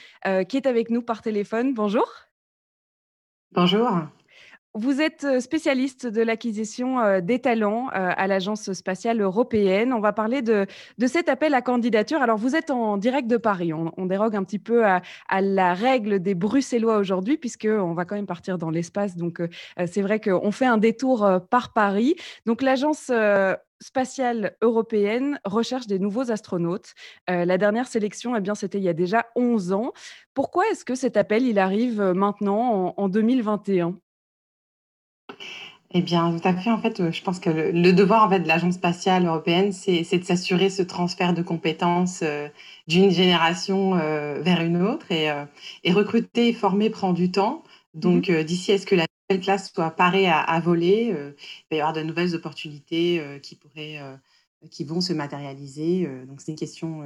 qui 0.47 0.57
est 0.57 0.67
avec 0.67 0.89
nous 0.89 1.01
par 1.01 1.21
téléphone. 1.21 1.73
Bonjour. 1.73 2.07
Bonjour. 3.51 3.89
Vous 4.77 4.99
êtes 4.99 5.23
euh, 5.23 5.39
spécialiste 5.39 6.05
de 6.05 6.21
l'acquisition 6.21 6.99
euh, 6.99 7.21
des 7.21 7.39
talents 7.39 7.87
euh, 7.87 8.11
à 8.17 8.27
l'Agence 8.27 8.73
spatiale 8.73 9.21
européenne. 9.21 9.93
On 9.93 10.01
va 10.01 10.11
parler 10.11 10.41
de, 10.41 10.67
cet 11.07 11.29
appel 11.29 11.53
à 11.53 11.61
candidature. 11.61 12.21
Alors, 12.21 12.37
vous 12.37 12.57
êtes 12.57 12.71
en 12.71 12.97
direct 12.97 13.29
de 13.29 13.37
Paris. 13.37 13.71
On, 13.71 14.05
dérogue 14.05 14.35
un 14.35 14.43
petit 14.43 14.59
peu 14.59 14.85
à, 14.85 15.01
la 15.39 15.73
règle 15.73 16.19
des 16.19 16.35
Bruxellois 16.35 16.97
aujourd'hui, 16.97 17.37
puisqu'on 17.37 17.93
va 17.93 18.03
quand 18.03 18.15
même 18.15 18.25
partir 18.25 18.57
dans 18.57 18.69
l'espace. 18.69 19.15
Donc, 19.15 19.41
c'est 19.85 20.01
vrai 20.01 20.19
qu'on 20.19 20.51
fait 20.51 20.65
un 20.65 20.77
détour 20.77 21.27
par 21.49 21.71
Paris. 21.71 22.15
Donc, 22.45 22.61
l'Agence 22.61 23.11
spatiale 23.81 24.57
européenne 24.61 25.39
recherche 25.45 25.87
des 25.87 25.99
nouveaux 25.99 26.31
astronautes. 26.31 26.93
la 27.27 27.57
dernière 27.57 27.87
sélection, 27.87 28.35
eh 28.35 28.41
bien, 28.41 28.55
c'était 28.55 28.77
il 28.77 28.83
y 28.83 28.89
a 28.89 28.93
déjà 28.93 29.25
11 29.35 29.71
ans. 29.71 29.93
Pourquoi 30.33 30.67
est-ce 30.69 30.85
que 30.85 30.95
cet 30.95 31.17
appel, 31.17 31.43
il 31.43 31.59
arrive 31.59 32.01
maintenant 32.01 32.93
en, 32.97 33.03
en 33.03 33.09
2021 33.09 33.97
eh 35.97 36.01
bien, 36.01 36.37
tout 36.37 36.45
à 36.45 36.53
fait. 36.53 36.69
En 36.71 36.81
fait, 36.81 36.99
euh, 36.99 37.11
je 37.11 37.21
pense 37.23 37.39
que 37.39 37.49
le, 37.49 37.93
devoir 37.93 38.25
en 38.25 38.29
fait, 38.29 38.41
de 38.41 38.47
l'Agence 38.49 38.75
spatiale 38.75 39.25
européenne, 39.25 39.71
c'est 39.71 40.01
de 40.01 40.23
s'assurer 40.25 40.69
ce 40.69 40.81
transfert 40.81 41.33
de 41.33 41.41
compétences 41.41 42.19
euh, 42.21 42.49
d'une 42.87 43.11
génération 43.11 43.95
euh, 43.95 44.41
vers 44.41 44.61
une 44.61 44.81
autre. 44.81 45.09
Et, 45.11 45.29
et, 45.85 45.93
recruter 45.93 46.49
et 46.49 46.53
former 46.53 46.89
prend 46.89 47.13
du 47.13 47.31
temps. 47.31 47.63
Donc, 47.93 48.27
mmh 48.27 48.43
d'ici 48.43 48.73
à 48.73 48.77
ce 48.77 48.85
que 48.85 48.95
la 48.95 49.05
nouvelle 49.29 49.41
classe 49.41 49.71
soit 49.73 49.91
parée 49.91 50.27
à, 50.27 50.59
voler, 50.59 51.15
il 51.15 51.65
va 51.71 51.77
y 51.77 51.79
avoir 51.79 51.93
de 51.93 52.01
nouvelles 52.01 52.35
opportunités 52.35 53.39
qui, 53.41 53.55
pourraient, 53.55 54.01
qui 54.69 54.83
vont 54.83 54.99
se 54.99 55.13
matérialiser. 55.13 56.09
donc, 56.27 56.41
c'est 56.41 56.51
une 56.51 56.57
question 56.57 57.03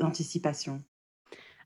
d'anticipation. 0.00 0.82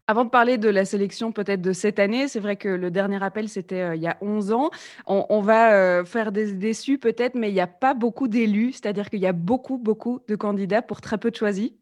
Avant 0.09 0.25
de 0.25 0.31
parler 0.31 0.57
de 0.57 0.69
la 0.69 0.85
sélection 0.85 1.33
peut-être 1.33 1.61
de 1.61 1.73
cette 1.73 1.99
année, 1.99 2.29
c'est 2.29 2.39
vrai 2.39 2.57
que 2.57 2.69
le 2.69 2.93
dernier 2.93 3.21
appel, 3.25 3.49
c'était 3.49 3.81
euh, 3.81 3.97
il 3.97 4.03
y 4.03 4.07
a 4.07 4.17
11 4.21 4.53
ans. 4.53 4.71
On, 5.07 5.41
va 5.41 5.73
euh, 5.73 6.05
faire 6.05 6.31
des 6.31 6.53
déçus 6.53 6.99
peut-être, 6.99 7.35
mais 7.35 7.51
il 7.51 7.55
n'y 7.55 7.61
a 7.61 7.67
pas 7.67 7.93
beaucoup 7.93 8.29
d'élus, 8.29 8.75
c'est-à-dire 8.75 9.11
qu'il 9.11 9.19
y 9.19 9.27
a 9.27 9.33
beaucoup, 9.33 9.79
beaucoup 9.79 10.21
de 10.29 10.37
candidats 10.37 10.81
pour 10.81 11.01
très 11.01 11.19
peu 11.19 11.33
de 11.33 11.37
choisis. 11.37 11.73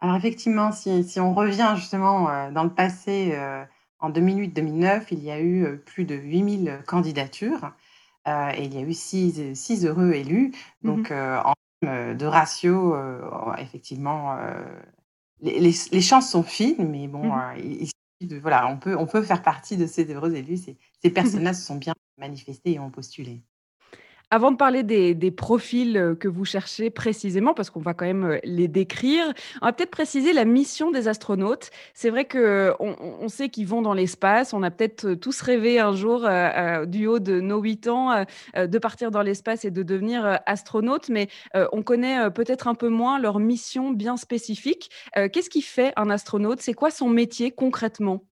Alors 0.00 0.16
effectivement, 0.16 0.70
si, 0.70 1.18
on 1.18 1.32
revient 1.32 1.72
justement 1.76 2.28
euh, 2.28 2.50
dans 2.50 2.64
le 2.64 2.74
passé, 2.74 3.34
en 4.00 4.10
2008-2009, 4.10 5.06
il 5.12 5.24
y 5.24 5.30
a 5.30 5.40
eu 5.40 5.78
plus 5.86 6.04
de 6.04 6.14
8000 6.14 6.80
candidatures 6.86 7.72
et 8.26 8.64
il 8.64 8.74
y 8.74 8.78
a 8.78 8.82
eu 8.82 8.92
6, 8.92 9.86
heureux 9.86 10.12
élus. 10.12 10.52
Mmh 10.82 10.86
Donc 10.86 11.10
en 11.10 11.54
termes 11.80 12.16
de 12.16 12.26
ratio, 12.26 12.94
effectivement, 13.56 14.36
les, 15.40 15.60
les, 15.92 16.00
chances 16.00 16.30
sont 16.30 16.42
fines, 16.42 16.88
mais 16.88 17.08
bon, 17.08 17.24
mmh 17.24 17.56
euh, 17.58 17.86
de, 18.22 18.36
voilà, 18.38 18.66
on 18.68 18.78
peut, 18.78 18.96
on 18.96 19.06
peut 19.06 19.22
faire 19.22 19.42
partie 19.42 19.76
de 19.76 19.86
ces 19.86 20.10
heureux 20.12 20.34
élus. 20.34 20.56
Ces, 20.56 20.78
ces 21.02 21.10
personnes-là 21.10 21.52
se 21.52 21.64
sont 21.64 21.76
bien 21.76 21.92
manifestées 22.18 22.72
et 22.72 22.78
ont 22.78 22.90
postulé. 22.90 23.42
Avant 24.32 24.50
de 24.50 24.56
parler 24.56 24.82
des 24.82 25.30
profils, 25.30 25.96
heu, 25.96 26.16
que 26.16 26.26
vous 26.26 26.44
cherchez 26.44 26.90
précisément, 26.90 27.54
parce 27.54 27.70
qu'on 27.70 27.78
va 27.80 27.94
quand 27.94 28.06
même, 28.06 28.24
heu, 28.24 28.40
les 28.42 28.66
décrire, 28.66 29.22
on 29.62 29.66
va 29.66 29.72
peut-être 29.72 29.92
préciser 29.92 30.32
la 30.32 30.44
mission 30.44 30.90
des 30.90 31.06
astronautes. 31.06 31.70
C'est 31.94 32.10
vrai 32.10 32.24
qu'on 32.26 32.74
on 32.80 33.28
sait 33.28 33.50
qu'ils 33.50 33.68
vont 33.68 33.82
dans 33.82 33.94
l'espace, 33.94 34.52
on 34.52 34.64
a 34.64 34.72
peut-être, 34.72 35.04
heu, 35.06 35.16
tous 35.16 35.40
rêvé 35.42 35.78
un 35.78 35.94
jour, 35.94 36.28
du 36.88 37.06
haut 37.06 37.20
de 37.20 37.40
nos 37.40 37.60
8 37.60 37.86
ans, 37.86 38.24
de 38.56 38.78
partir 38.78 39.12
dans 39.12 39.22
l'espace 39.22 39.64
et 39.64 39.70
de 39.70 39.82
devenir, 39.84 40.40
astronaute, 40.46 41.08
mais 41.08 41.28
on 41.72 41.82
connaît, 41.82 42.28
peut-être 42.32 42.66
un 42.66 42.74
peu 42.74 42.88
moins 42.88 43.20
leur 43.20 43.38
mission 43.38 43.90
bien 43.92 44.16
spécifique. 44.16 44.90
Qu'est-ce 45.14 45.50
qui 45.50 45.62
fait 45.62 45.92
un 45.96 46.10
astronaute? 46.10 46.60
C'est 46.60 46.74
quoi 46.74 46.90
son 46.90 47.08
métier 47.08 47.52
concrètement? 47.52 48.26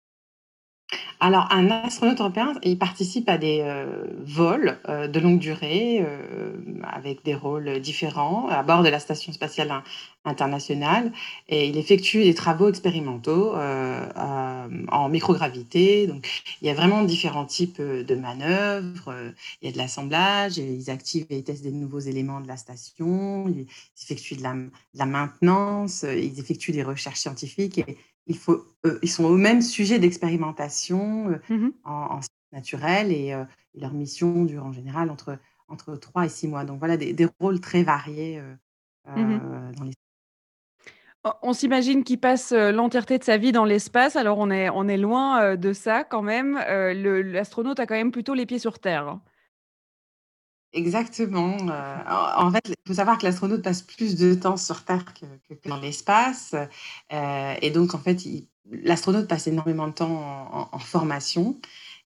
Alors, 1.21 1.47
un 1.53 1.71
astronaute 1.71 2.21
européen, 2.21 2.55
il 2.65 2.79
participe 2.79 3.29
à 3.29 3.39
des, 3.39 3.61
heu, 3.61 4.11
vols, 4.25 4.79
heu, 4.89 5.09
de 5.09 5.21
longue 5.21 5.39
durée, 5.39 5.97
hem, 5.99 6.85
avec 6.91 7.25
des 7.25 7.35
rôles, 7.35 7.81
différents 7.81 8.49
à 8.49 8.63
bord 8.63 8.83
de 8.83 8.89
la 8.89 8.99
Station 8.99 9.33
spatiale 9.33 9.71
in 9.71 9.83
internationale 10.25 11.11
et 11.49 11.67
il 11.69 11.77
effectue 11.77 12.23
des 12.23 12.35
travaux 12.35 12.69
expérimentaux, 12.69 13.55
en 13.57 15.09
microgravité. 15.09 16.07
Donc 16.07 16.25
il 16.61 16.69
y 16.69 16.71
a 16.71 16.75
vraiment 16.75 17.03
différents 17.03 17.45
types, 17.45 17.81
de 17.81 18.15
manœuvres, 18.15 19.13
il 19.61 19.67
y 19.67 19.69
a 19.69 19.73
de 19.73 19.79
l'assemblage 19.79 20.59
ils 20.59 20.91
activent 20.91 21.27
et 21.31 21.43
testent 21.43 21.65
des 21.65 21.73
nouveaux 21.73 21.99
éléments 21.99 22.41
de 22.41 22.47
la 22.49 22.57
station, 22.57 23.49
ils 23.49 23.67
effectuent 24.01 24.37
de 24.37 24.43
la 24.95 25.07
maintenance, 25.07 26.05
ils 26.09 26.39
effectuent 26.39 26.73
des 26.73 26.85
recherches 26.85 27.19
scientifiques 27.21 27.81
il 28.27 28.37
faut 28.39 28.65
eux, 28.87 28.99
ils 29.03 29.11
sont 29.11 29.31
eux-mêmes 29.33 29.63
sujets 29.63 29.99
d'expérimentation, 29.99 31.31
heu, 31.31 31.41
Mmh 31.49 31.57
mh. 31.67 31.73
en 31.85 31.93
en 31.93 32.21
sciences 32.23 32.29
naturelles 32.53 33.13
et 33.13 33.35
leur 33.75 33.93
mission 33.95 34.45
dure 34.45 34.65
en 34.67 34.73
général 34.73 35.11
entre 35.11 35.39
entre 35.69 35.97
3 35.97 36.27
et 36.27 36.29
6 36.29 36.49
mois. 36.49 36.65
Donc 36.65 36.79
voilà 36.79 36.97
des 36.97 37.13
des 37.15 37.29
rôles 37.41 37.61
très 37.61 37.83
variés, 37.83 38.39
heu, 38.41 38.57
dans 39.75 39.85
les 39.85 39.93
On 41.43 41.53
s'imagine 41.53 42.03
qu'il 42.05 42.19
passe, 42.19 42.53
l'entièreté 42.53 43.17
de 43.19 43.23
sa 43.25 43.37
vie 43.37 43.53
dans 43.53 43.65
l'espace, 43.65 44.17
alors 44.17 44.39
on 44.39 44.51
est 44.51 44.69
on 44.71 44.89
est 44.89 44.97
loin, 44.97 45.55
de 45.57 45.73
ça 45.73 46.03
quand 46.05 46.23
même. 46.23 46.57
L'astronaute 46.59 47.79
a 47.81 47.87
quand 47.87 47.95
même 47.95 48.11
plutôt 48.13 48.35
les 48.35 48.45
pieds 48.47 48.59
sur 48.59 48.79
terre, 48.81 49.07
hein? 49.09 49.23
Exactement, 50.73 51.57
heu, 51.69 51.71
en 52.09 52.47
en 52.47 52.51
fait, 52.51 52.69
il 52.69 52.75
faut 52.87 52.95
savoir 52.95 53.19
que 53.19 53.25
l'astronaute 53.25 53.63
passe 53.63 53.83
plus 53.83 54.17
de 54.17 54.35
temps 54.35 54.57
sur 54.57 54.85
Terre 54.85 55.05
que 55.15 55.27
que 55.49 55.55
que 55.55 55.69
dans 55.69 55.79
l'espace, 55.81 56.55
heu 56.55 57.17
et 57.63 57.71
donc 57.71 57.95
en 57.95 57.99
fait, 57.99 58.19
l'astronaute 58.71 59.29
passe 59.29 59.47
énormément 59.47 59.89
de 59.89 59.93
temps 59.93 60.11
en 60.11 60.61
en 60.63 60.69
en 60.73 60.79
formation 60.79 61.61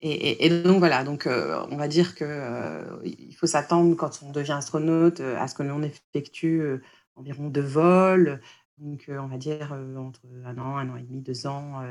et 0.03 0.11
et 0.13 0.47
et 0.47 0.63
donc 0.63 0.79
voilà, 0.79 1.05
donc 1.05 1.27
heu, 1.27 1.55
on 1.71 1.77
va 1.77 1.89
dire 1.89 2.15
que, 2.15 2.25
heu, 2.25 3.01
il 3.05 3.35
faut 3.37 3.47
s'attendre 3.47 3.95
quand 3.97 4.21
on 4.23 4.31
devient 4.33 4.53
astronaute, 4.53 5.21
à 5.21 5.47
ce 5.49 5.55
que 5.55 5.63
l'on 5.63 5.83
effectue, 5.83 6.63
environ 7.17 7.49
2 7.51 7.61
vols, 7.63 8.41
donc 8.79 9.07
on 9.09 9.27
va 9.29 9.37
dire, 9.39 9.73
entre 9.99 10.21
un 10.45 10.59
an, 10.59 10.77
un 10.79 10.89
an 10.91 10.97
et 10.97 11.03
demi, 11.03 11.21
2 11.23 11.47
ans, 11.47 11.83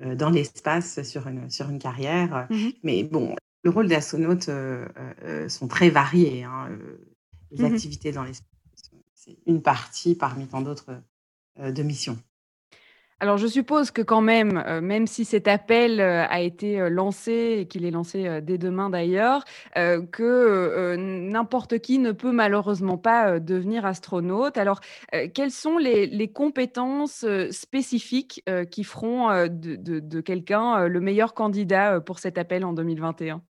dans 0.00 0.30
l'espace 0.30 1.02
sur 1.02 1.26
une 1.28 1.50
sur 1.50 1.68
une 1.70 1.78
carrière, 1.78 2.48
Mmh 2.50 2.56
mh. 2.68 2.80
mais 2.82 3.04
bon, 3.04 3.34
le 3.62 3.70
rôle 3.70 3.88
d'astronaute, 3.88 4.48
heu 4.48 4.86
heu, 5.24 5.48
sont 5.48 5.68
très 5.68 5.90
variés, 5.90 6.44
hein, 6.44 6.68
heu, 6.70 7.14
les 7.50 7.64
Mmh 7.64 7.64
activités 7.64 8.12
dans 8.12 8.24
l'espace, 8.24 8.48
c'est 9.14 9.38
une 9.46 9.62
partie 9.62 10.14
parmi 10.16 10.46
tant 10.48 10.62
d'autres, 10.62 11.02
heu 11.60 11.72
de 11.72 11.82
missions. 11.82 12.18
Alors 13.22 13.36
je 13.36 13.46
suppose 13.46 13.90
que 13.90 14.00
quand 14.00 14.22
même, 14.22 14.62
même 14.80 15.06
si 15.06 15.26
cet 15.26 15.46
appel, 15.46 16.00
a 16.00 16.40
été, 16.40 16.88
lancé 16.88 17.58
et 17.60 17.66
qu'il 17.68 17.84
est 17.84 17.90
lancé, 17.90 18.40
dès 18.40 18.56
demain 18.56 18.88
d'ailleurs, 18.88 19.44
que, 19.74 20.96
n'importe 20.96 21.80
qui 21.80 21.98
ne 21.98 22.12
peut 22.12 22.32
malheureusement 22.32 22.96
pas, 22.96 23.38
devenir 23.38 23.84
astronaute. 23.84 24.56
Alors, 24.56 24.80
quelles 25.34 25.50
sont 25.50 25.76
les 25.76 26.06
les 26.06 26.32
compétences, 26.32 27.26
spécifiques, 27.50 28.42
qui 28.70 28.84
feront, 28.84 29.28
de 29.48 29.76
de 29.76 30.00
de 30.00 30.20
quelqu'un, 30.22 30.88
le 30.88 31.00
meilleur 31.00 31.34
candidat, 31.34 32.00
pour 32.00 32.20
cet 32.20 32.38
appel 32.38 32.64
en 32.64 32.72
2021? 32.72 33.42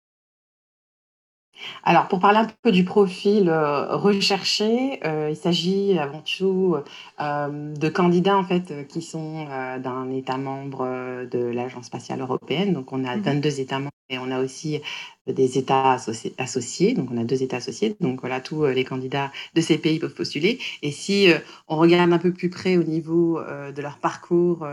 Alors, 1.83 2.07
pour 2.07 2.19
parler 2.19 2.39
un 2.39 2.47
peu 2.61 2.71
du 2.71 2.83
profil, 2.83 3.49
heu, 3.49 3.85
recherché, 3.95 4.99
heu, 5.05 5.29
il 5.29 5.35
s'agit 5.35 5.97
avant 5.97 6.21
tout, 6.21 6.75
heu, 6.75 7.73
de 7.75 7.89
candidats 7.89 8.37
en 8.37 8.43
fait, 8.43 8.87
qui 8.87 9.01
sont, 9.01 9.45
d'un 9.79 10.09
État 10.11 10.37
membre, 10.37 10.85
de 11.31 11.39
l'Agence 11.39 11.85
spatiale 11.85 12.21
européenne. 12.21 12.73
Donc 12.73 12.91
on 12.93 13.05
a 13.05 13.15
Mmh 13.15 13.21
22 13.21 13.59
États 13.59 13.79
membres 13.79 13.91
et 14.09 14.17
on 14.17 14.31
a 14.31 14.39
aussi 14.41 14.81
des 15.27 15.57
États 15.57 15.93
associ 15.93 16.33
associés, 16.37 16.93
donc 16.93 17.09
on 17.11 17.17
a 17.17 17.23
2 17.23 17.43
États 17.43 17.57
associés. 17.57 17.95
Donc 17.99 18.19
voilà, 18.21 18.41
tous, 18.41 18.65
les 18.65 18.83
candidats 18.83 19.31
de 19.55 19.61
ces 19.61 19.77
pays 19.77 19.99
peuvent 19.99 20.13
postuler 20.13 20.59
et 20.81 20.91
si, 20.91 21.29
on 21.67 21.77
regarde 21.77 22.11
un 22.11 22.17
peu 22.19 22.33
plus 22.33 22.49
près 22.49 22.77
au 22.77 22.83
niveau, 22.83 23.39
de 23.41 23.81
leur 23.81 23.97
parcours, 23.99 24.65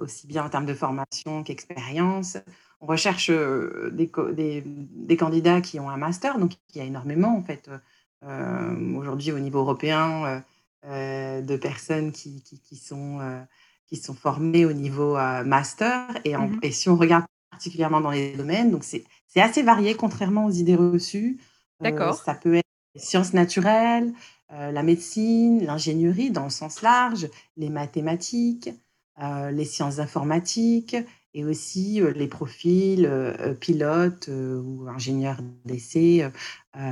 aussi 0.00 0.26
bien 0.26 0.44
en 0.44 0.48
termes 0.50 0.66
de 0.66 0.74
formation 0.74 1.42
qu'expérience, 1.42 2.36
on 2.80 2.86
recherche, 2.86 3.30
heu, 3.30 3.90
des 3.92 4.10
des 4.34 4.62
des 4.66 5.16
candidats 5.16 5.60
qui 5.60 5.80
ont 5.80 5.90
un 5.90 5.96
master, 5.96 6.38
donc 6.38 6.52
il 6.74 6.78
y 6.78 6.80
a 6.80 6.84
énormément 6.84 7.36
en 7.36 7.42
fait, 7.42 7.68
heu, 7.68 7.80
hem, 8.22 8.96
aujourd'hui 8.96 9.32
au 9.32 9.38
niveau 9.38 9.60
européen, 9.60 10.42
de 10.84 11.56
personnes 11.56 12.12
qui 12.12 12.42
qui 12.42 12.60
qui 12.60 12.76
sont, 12.76 13.18
qui 13.86 13.96
sont 13.96 14.14
formées 14.14 14.64
au 14.66 14.72
niveau, 14.72 15.14
master 15.44 16.08
et 16.24 16.36
en 16.36 16.50
Mmh 16.50 16.60
et 16.62 16.72
si 16.72 16.88
on 16.88 16.96
regarde 16.96 17.24
particulièrement 17.50 18.00
dans 18.00 18.10
les 18.10 18.36
domaines, 18.36 18.70
donc 18.70 18.84
c'est 18.84 19.04
assez 19.36 19.62
varié 19.62 19.94
contrairement 19.94 20.46
aux 20.46 20.50
idées 20.50 20.76
reçues. 20.76 21.40
D'accord. 21.80 22.24
ça 22.24 22.34
peut 22.34 22.54
être 22.56 22.64
les 22.94 23.00
sciences 23.00 23.32
naturelles, 23.32 24.12
la 24.50 24.82
médecine, 24.82 25.64
l'ingénierie 25.64 26.30
dans 26.30 26.44
le 26.44 26.50
sens 26.50 26.82
large, 26.82 27.28
les 27.56 27.68
mathématiques, 27.70 28.70
les 29.20 29.64
sciences 29.64 29.98
informatiques, 29.98 30.96
et 31.34 31.44
aussi, 31.44 32.00
heu, 32.00 32.10
les 32.10 32.28
profils, 32.28 33.04
heu 33.06 33.34
heu, 33.40 33.54
pilotes, 33.54 34.28
ou 34.28 34.86
ingénieurs 34.88 35.38
d'essai, 35.64 36.30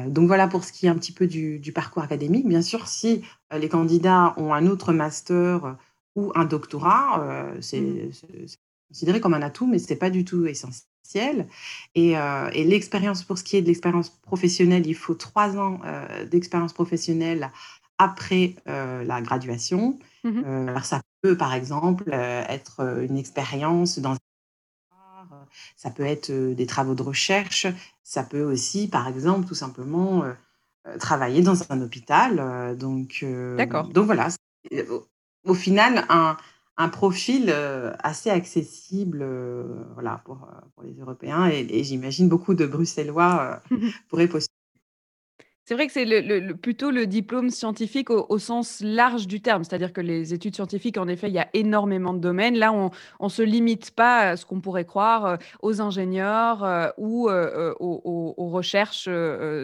donc 0.08 0.26
voilà 0.28 0.46
pour 0.48 0.64
ce 0.64 0.72
qui 0.72 0.86
est 0.86 0.88
un 0.88 0.94
petit 0.96 1.12
peu 1.12 1.26
du 1.26 1.58
du 1.58 1.72
parcours 1.72 2.02
académique. 2.02 2.46
Bien 2.48 2.62
sûr, 2.62 2.86
si, 2.88 3.22
les 3.52 3.68
candidats 3.68 4.34
ont 4.36 4.52
un 4.54 4.66
autre 4.66 4.92
master, 4.92 5.76
ou 6.16 6.32
un 6.34 6.44
doctorat, 6.44 7.54
Mmh 7.56 7.60
c'est 7.62 8.08
considéré 8.90 9.20
comme 9.20 9.34
un 9.34 9.42
atout, 9.42 9.66
mais 9.66 9.78
c'est 9.78 9.96
pas 9.96 10.10
du 10.10 10.24
tout 10.24 10.46
essentiel 10.46 11.48
et 11.94 12.14
l'expérience 12.64 13.22
pour 13.24 13.38
ce 13.38 13.44
qui 13.44 13.56
est 13.56 13.62
de 13.62 13.66
l'expérience 13.66 14.10
professionnelle, 14.10 14.86
il 14.86 14.94
faut 14.94 15.14
3 15.14 15.56
ans, 15.58 15.80
d'expérience 16.30 16.72
professionnelle 16.72 17.50
après, 17.98 18.54
la 18.66 19.20
graduation. 19.22 19.98
Mmh 20.24 20.42
alors 20.68 20.84
ça 20.84 21.00
peut, 21.22 21.36
par 21.36 21.54
exemple, 21.54 22.10
être, 22.12 22.80
une 23.08 23.16
expérience 23.16 23.98
dans 23.98 24.16
ça 25.76 25.90
peut 25.90 26.04
être, 26.04 26.30
heu, 26.30 26.54
des 26.54 26.66
travaux 26.66 26.94
de 26.94 27.02
recherche, 27.02 27.66
ça 28.02 28.22
peut 28.22 28.42
aussi, 28.42 28.88
par 28.88 29.08
exemple, 29.08 29.46
tout 29.46 29.54
simplement, 29.54 30.24
heu 30.24 30.34
heu, 30.88 30.98
travailler 30.98 31.42
dans 31.42 31.54
un 31.72 31.80
hôpital, 31.82 32.76
donc 32.76 33.24
D'accord. 33.56 33.86
donc 33.88 34.06
voilà, 34.06 34.28
au 35.44 35.54
final 35.54 36.04
un 36.08 36.36
un 36.78 36.88
profil, 36.88 37.50
assez 38.00 38.30
accessible, 38.30 39.24
voilà 39.94 40.22
pour, 40.24 40.48
les 40.82 40.94
Européens 40.98 41.48
et 41.48 41.66
et 41.70 41.84
j'imagine 41.84 42.28
beaucoup 42.28 42.54
de 42.54 42.66
Bruxellois, 42.66 43.62
pourraient 44.08 44.28
postuler. 44.28 44.61
C'est 45.72 45.76
vrai 45.76 45.86
que 45.86 45.92
c'est 45.94 46.52
plutôt 46.60 46.90
le 46.90 47.06
diplôme 47.06 47.48
scientifique 47.48 48.10
au 48.10 48.38
sens 48.38 48.82
large 48.84 49.26
du 49.26 49.40
terme. 49.40 49.64
C'est-à-dire 49.64 49.94
que 49.94 50.02
les 50.02 50.34
études 50.34 50.54
scientifiques, 50.54 50.98
en 50.98 51.08
effet, 51.08 51.28
il 51.28 51.32
y 51.32 51.38
a 51.38 51.48
énormément 51.54 52.12
de 52.12 52.18
domaines. 52.18 52.58
Là, 52.58 52.74
on 52.74 52.90
on 53.20 53.30
se 53.30 53.40
limite 53.40 53.90
pas 53.92 54.18
à 54.18 54.36
ce 54.36 54.44
qu'on 54.44 54.60
pourrait 54.60 54.84
croire, 54.84 55.24
heu, 55.26 55.38
aux 55.62 55.80
ingénieurs, 55.80 56.62
heu, 56.62 56.92
ou, 56.98 57.30
heu, 57.30 57.74
aux 57.80 58.50
recherches, 58.50 59.08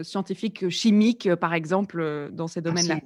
scientifiques, 0.01 0.67
chimiques, 0.69 1.29
par 1.35 1.53
exemple, 1.53 2.29
dans 2.33 2.47
ces 2.47 2.61
domaines-là. 2.61 2.97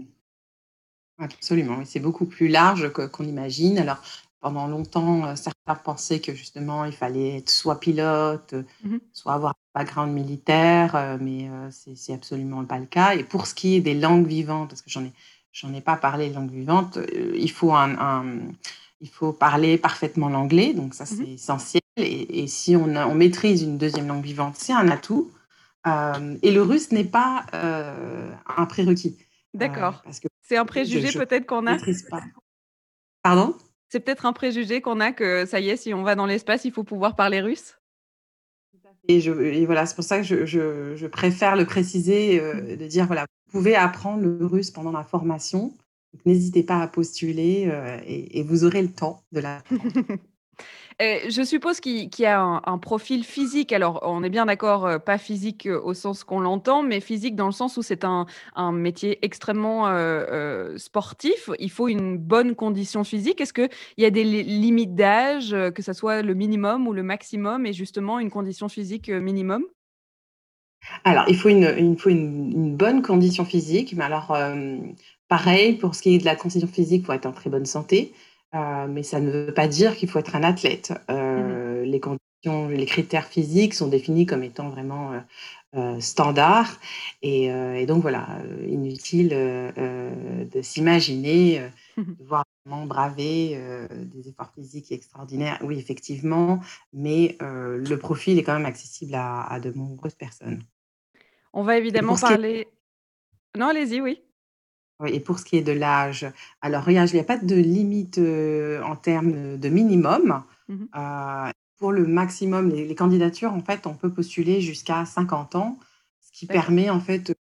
Absolument. 1.20 1.84
C'est 1.84 2.00
beaucoup 2.00 2.26
plus 2.26 2.48
large 2.48 2.88
qu'on 2.94 3.26
imagine. 3.26 3.80
Alors, 3.80 3.98
pendant 4.44 4.68
longtemps, 4.68 5.26
heu, 5.32 5.36
certains 5.38 5.76
pensaient 5.76 6.22
que 6.22 6.36
justement, 6.36 6.86
il 6.86 6.94
fallait 6.94 7.38
être 7.40 7.50
soit 7.52 7.80
pilote, 7.80 8.54
heu, 8.54 8.66
Mmh 8.84 8.94
mh. 8.96 9.00
soit 9.14 9.34
avoir 9.36 9.54
un 9.76 9.80
background 9.82 10.14
militaire, 10.14 10.96
heu, 10.96 11.18
mais 11.22 11.50
c'est 11.72 12.14
absolument 12.14 12.66
pas 12.66 12.80
le 12.80 12.86
cas 12.88 13.16
et 13.16 13.24
pour 13.26 13.48
ce 13.48 13.56
qui 13.56 13.76
est 13.78 13.82
des 13.82 13.96
langues 13.96 14.28
vivantes, 14.28 14.70
parce 14.72 14.82
que 14.84 14.92
j'en 14.92 15.04
ai 15.06 15.14
j'en 15.54 15.74
ai 15.74 15.82
pas 15.82 15.98
parlé, 15.98 16.30
langues 16.32 16.52
vivantes, 16.52 17.00
il 17.36 17.52
faut 17.52 17.74
un 17.74 17.98
un, 18.00 18.26
il 19.02 19.10
faut 19.10 19.34
parler 19.34 19.78
parfaitement 19.80 20.30
l'anglais, 20.30 20.74
donc 20.74 20.94
ça, 20.96 21.06
Mmh 21.10 21.26
c'est 21.26 21.34
essentiel 21.34 21.82
et 21.98 22.44
et 22.44 22.48
si 22.48 22.76
on 22.76 22.96
a 22.96 23.08
on 23.08 23.16
maîtrise 23.16 23.62
une 23.64 23.78
deuxième 23.78 24.08
langue 24.08 24.24
vivante, 24.26 24.56
c'est 24.58 24.74
un 24.74 24.90
atout. 24.90 25.32
Et 26.44 26.52
le 26.52 26.62
russe 26.62 26.92
n'est 26.92 27.04
pas, 27.06 27.46
un 27.54 28.66
prérequis, 28.68 29.18
D'accord. 29.54 30.02
parce 30.04 30.20
que 30.20 30.28
C'est 30.42 30.58
un 30.58 30.66
préjugé 30.66 31.12
peut-être 31.12 31.46
qu'on 31.46 31.68
a? 31.68 31.78
maîtrise 31.78 32.04
pas. 32.10 32.24
Pardon? 33.24 33.56
C'est 33.94 34.00
peut-être 34.00 34.26
un 34.26 34.34
préjugé 34.34 34.82
qu'on 34.82 35.00
a 35.00 35.12
que 35.12 35.46
ça 35.46 35.60
y 35.60 35.70
est, 35.70 35.78
si 35.78 35.94
on 35.94 36.02
va 36.02 36.16
dans 36.16 36.26
l'espace, 36.26 36.66
il 36.66 36.72
faut 36.72 36.84
pouvoir 36.84 37.16
parler 37.16 37.42
russe? 37.42 37.78
Et, 39.08 39.22
je, 39.22 39.32
et 39.32 39.68
voilà, 39.68 39.86
c'est 39.86 39.94
pour 39.94 40.04
ça 40.04 40.18
que 40.18 40.24
je, 40.24 40.48
je, 40.48 40.96
je 40.96 41.06
préfère 41.06 41.56
le 41.56 41.64
préciser, 41.68 42.40
euh, 42.40 42.76
de 42.76 42.88
dire 42.88 43.06
voilà, 43.06 43.28
vous 43.46 43.60
pouvez 43.60 43.76
apprendre 43.76 44.24
le 44.24 44.48
russe 44.48 44.72
pendant 44.72 44.92
la 44.92 45.04
formation. 45.04 45.76
N'hésitez 46.26 46.64
pas 46.64 46.82
à 46.82 46.88
postuler 46.88 47.70
euh, 47.72 48.00
et, 48.08 48.40
et, 48.40 48.42
vous 48.42 48.64
aurez 48.64 48.82
le 48.82 48.92
temps 48.92 49.22
de 49.32 49.42
l'apprendre. 49.42 49.84
je 51.00 51.44
suppose 51.44 51.80
qu'il 51.80 52.10
y 52.20 52.26
a 52.26 52.42
un, 52.42 52.78
profil 52.78 53.24
physique. 53.24 53.72
Alors, 53.72 54.00
on 54.04 54.24
est 54.24 54.30
bien 54.30 54.46
d'accord, 54.46 54.86
euh, 54.86 55.00
pas 55.00 55.18
physique 55.18 55.66
euh, 55.66 55.80
au 55.82 55.94
sens 55.94 56.24
qu'on 56.24 56.40
l'entend, 56.40 56.84
mais 56.84 57.00
physique 57.00 57.36
dans 57.36 57.46
le 57.46 57.52
sens 57.52 57.78
où 57.78 57.82
c'est 57.82 58.04
un, 58.04 58.26
métier 58.72 59.20
extrêmement 59.22 59.88
euh, 59.88 60.78
sportif. 60.78 61.50
Il 61.60 61.72
faut 61.72 61.88
une 61.88 62.18
bonne 62.18 62.56
condition 62.56 63.04
physique. 63.04 63.42
Est-ce 63.42 63.54
qu'il 63.54 63.70
y 63.98 64.06
a 64.06 64.10
des 64.10 64.24
limites 64.24 64.96
d'âge, 64.96 65.56
que 65.74 65.82
ce 65.82 65.94
soit 65.94 66.22
le 66.22 66.34
minimum 66.34 66.88
ou 66.88 66.94
le 66.94 67.04
maximum, 67.04 67.66
et 67.66 67.74
justement 67.74 68.20
une 68.20 68.30
condition 68.30 68.70
physique 68.70 69.10
minimum? 69.10 69.64
Alors, 71.06 71.26
il 71.30 71.38
faut 71.38 71.50
une, 71.50 71.96
une, 72.06 72.76
bonne 72.76 73.02
condition 73.02 73.46
physique, 73.46 73.94
mais 73.96 74.04
alors, 74.04 74.36
pareil, 75.30 75.74
pour 75.78 75.96
ce 75.96 76.02
qui 76.02 76.16
est 76.16 76.20
de 76.20 76.26
la 76.26 76.36
condition 76.36 76.68
physique, 76.68 77.04
il 77.04 77.06
faut 77.06 77.14
être 77.14 77.26
en 77.26 77.32
très 77.32 77.50
bonne 77.50 77.66
santé. 77.66 78.14
Euh, 78.54 78.88
mais 78.88 79.04
ça 79.04 79.20
ne 79.20 79.32
veut 79.32 79.54
pas 79.54 79.68
dire 79.68 79.96
qu'il 79.96 80.10
faut 80.10 80.20
être 80.20 80.36
un 80.36 80.44
athlète. 80.44 80.94
Euh, 81.10 81.60
mmh 81.60 81.64
les 81.84 82.00
conditions, 82.00 82.70
les 82.70 82.86
critères 82.86 83.28
physiques 83.28 83.74
sont 83.74 83.88
définis 83.88 84.26
comme 84.26 84.42
étant 84.42 84.70
vraiment 84.70 85.22
euh, 85.76 86.00
standards. 86.00 86.80
Et, 87.22 87.86
donc 87.86 88.02
voilà, 88.02 88.40
inutile 88.66 89.30
de 89.30 90.62
s'imaginer, 90.62 91.62
mmh 91.98 92.04
voir 92.22 92.46
vraiment 92.66 92.86
braver 92.86 93.60
des 93.92 94.30
efforts 94.30 94.54
physiques 94.56 94.94
extraordinaires. 94.94 95.60
Oui, 95.62 95.78
effectivement, 95.78 96.62
mais 96.94 97.38
le 97.42 97.96
profil 97.96 98.40
est 98.40 98.44
quand 98.44 98.54
même 98.54 98.66
accessible 98.66 99.14
à, 99.14 99.60
de 99.62 99.72
nombreuses 99.74 100.16
personnes. 100.16 100.64
On 101.52 101.64
va 101.64 101.78
évidemment 101.78 102.16
parler. 102.16 102.68
Non, 103.58 103.68
allez-y, 103.68 104.00
oui 104.00 104.22
et 105.06 105.20
pour 105.20 105.40
ce 105.40 105.46
qui 105.46 105.58
est 105.58 105.62
de 105.64 105.72
l'âge, 105.72 106.28
alors 106.62 106.84
regarde, 106.86 107.10
il 107.10 107.16
n'y 107.16 107.20
a 107.20 107.24
pas 107.26 107.38
de 107.38 107.56
limite, 107.56 108.20
en 108.20 108.96
termes, 108.96 109.58
de 109.58 109.70
minimum. 109.70 110.44
Mmh 110.68 110.88
pour 111.78 111.92
le 111.92 112.06
maximum, 112.08 112.70
les 112.70 112.96
candidatures, 112.96 113.54
en 113.54 113.60
fait, 113.62 113.88
on 113.88 113.96
peut 113.96 114.12
postuler 114.12 114.62
jusqu'à 114.62 115.06
50 115.06 115.56
ans, 115.56 115.78
ce 116.22 116.32
qui 116.32 116.48
permet, 116.48 116.90
en 116.90 117.00
fait, 117.00 117.34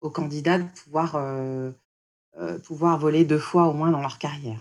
aux 0.00 0.10
candidats 0.10 0.58
de 0.58 0.68
pouvoir, 0.84 1.16
pouvoir 2.64 2.98
voler 2.98 3.24
deux 3.24 3.38
fois 3.38 3.68
au 3.68 3.72
moins 3.74 3.90
dans 3.90 4.00
leur 4.00 4.18
carrière. 4.18 4.60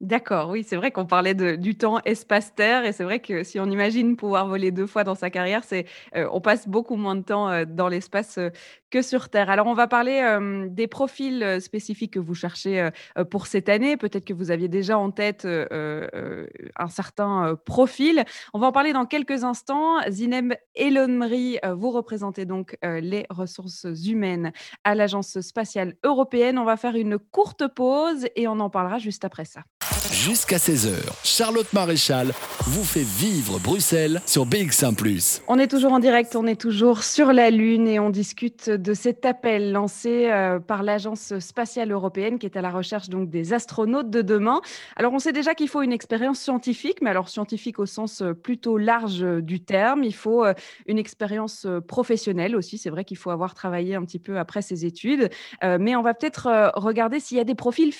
D'accord, 0.00 0.48
oui, 0.48 0.64
c'est 0.66 0.76
vrai 0.76 0.92
qu'on 0.92 1.04
parlait 1.04 1.34
de 1.34 1.56
du 1.56 1.76
temps 1.76 2.00
espace-terre 2.06 2.86
et 2.86 2.92
c'est 2.92 3.04
vrai 3.04 3.20
que 3.20 3.44
si 3.44 3.60
on 3.60 3.66
imagine 3.66 4.16
pouvoir 4.16 4.48
voler 4.48 4.70
deux 4.70 4.86
fois 4.86 5.04
dans 5.04 5.14
sa 5.14 5.28
carrière, 5.28 5.62
c'est, 5.62 5.84
heu, 6.16 6.26
on 6.32 6.40
passe 6.40 6.66
beaucoup 6.66 6.96
moins 6.96 7.16
de 7.16 7.20
temps, 7.22 7.50
heu, 7.52 7.66
dans 7.66 7.88
l'espace, 7.88 8.38
heu, 8.38 8.50
que 8.90 9.02
sur 9.02 9.28
terre. 9.28 9.50
Alors 9.50 9.66
on 9.66 9.74
va 9.74 9.86
parler, 9.86 10.38
des 10.68 10.86
profils, 10.86 11.58
spécifiques 11.60 12.14
que 12.14 12.18
vous 12.18 12.34
cherchez, 12.34 12.88
pour 13.30 13.46
cette 13.46 13.68
année. 13.68 13.96
Peut-être 13.96 14.24
que 14.24 14.34
vous 14.34 14.50
aviez 14.50 14.68
déjà 14.68 14.98
en 14.98 15.10
tête, 15.10 15.46
un 15.46 16.88
certain, 16.88 17.56
profil. 17.64 18.24
On 18.54 18.58
va 18.58 18.68
en 18.68 18.72
parler 18.72 18.92
dans 18.92 19.06
quelques 19.06 19.44
instants. 19.44 19.98
Zineb 20.08 20.54
Elonmri, 20.74 21.58
heu, 21.64 21.72
vous 21.72 21.90
représentez 21.90 22.44
donc, 22.44 22.76
les 22.82 23.26
ressources 23.30 23.86
humaines 24.06 24.52
à 24.84 24.94
l'Agence 24.94 25.40
spatiale 25.40 25.94
européenne. 26.04 26.58
On 26.58 26.64
va 26.64 26.76
faire 26.76 26.96
une 26.96 27.18
courte 27.18 27.66
pause 27.68 28.26
et 28.36 28.48
on 28.48 28.60
en 28.60 28.70
parlera 28.70 28.98
juste 28.98 29.24
après 29.24 29.44
ça. 29.44 29.62
Jusqu'à 30.12 30.56
16h, 30.56 30.96
Charlotte 31.22 31.72
Maréchal 31.72 32.32
vous 32.66 32.82
fait 32.82 33.04
vivre 33.04 33.60
Bruxelles 33.60 34.20
sur 34.26 34.44
BX1⁇ 34.44 34.96
On 35.46 35.56
est 35.56 35.68
toujours 35.68 35.92
en 35.92 36.00
direct, 36.00 36.34
on 36.34 36.48
est 36.48 36.60
toujours 36.60 37.04
sur 37.04 37.32
la 37.32 37.50
Lune 37.50 37.86
et 37.86 38.00
on 38.00 38.10
discute 38.10 38.68
de 38.68 38.92
cet 38.92 39.24
appel 39.24 39.70
lancé 39.70 40.28
euh, 40.28 40.58
par 40.58 40.82
l'Agence 40.82 41.38
spatiale 41.38 41.92
européenne 41.92 42.40
qui 42.40 42.46
est 42.46 42.56
à 42.56 42.60
la 42.60 42.70
recherche 42.70 43.08
donc 43.08 43.30
des 43.30 43.52
astronautes 43.52 44.10
de 44.10 44.20
demain. 44.20 44.60
Alors 44.96 45.12
on 45.12 45.20
sait 45.20 45.32
déjà 45.32 45.54
qu'il 45.54 45.68
faut 45.68 45.80
une 45.80 45.92
expérience 45.92 46.40
scientifique, 46.40 47.02
mais 47.02 47.10
alors 47.10 47.28
scientifique 47.28 47.78
au 47.78 47.86
sens 47.86 48.20
euh, 48.20 48.34
plutôt 48.34 48.78
large 48.78 49.22
euh, 49.22 49.40
du 49.40 49.60
terme. 49.60 50.02
Il 50.02 50.14
faut 50.14 50.44
une 50.86 50.98
expérience 50.98 51.68
professionnelle 51.86 52.56
aussi. 52.56 52.78
C'est 52.78 52.90
vrai 52.90 53.04
qu'il 53.04 53.16
faut 53.16 53.30
avoir 53.30 53.54
travaillé 53.54 53.94
un 53.94 54.04
petit 54.04 54.18
peu 54.18 54.38
après 54.38 54.60
ses 54.60 54.84
études, 54.84 55.28
mais 55.62 55.94
on 55.94 56.02
va 56.02 56.14
peut-être 56.14 56.72
regarder 56.74 57.20
s'il 57.20 57.36
y 57.36 57.40
a 57.40 57.44
des 57.44 57.54
profils 57.54 57.92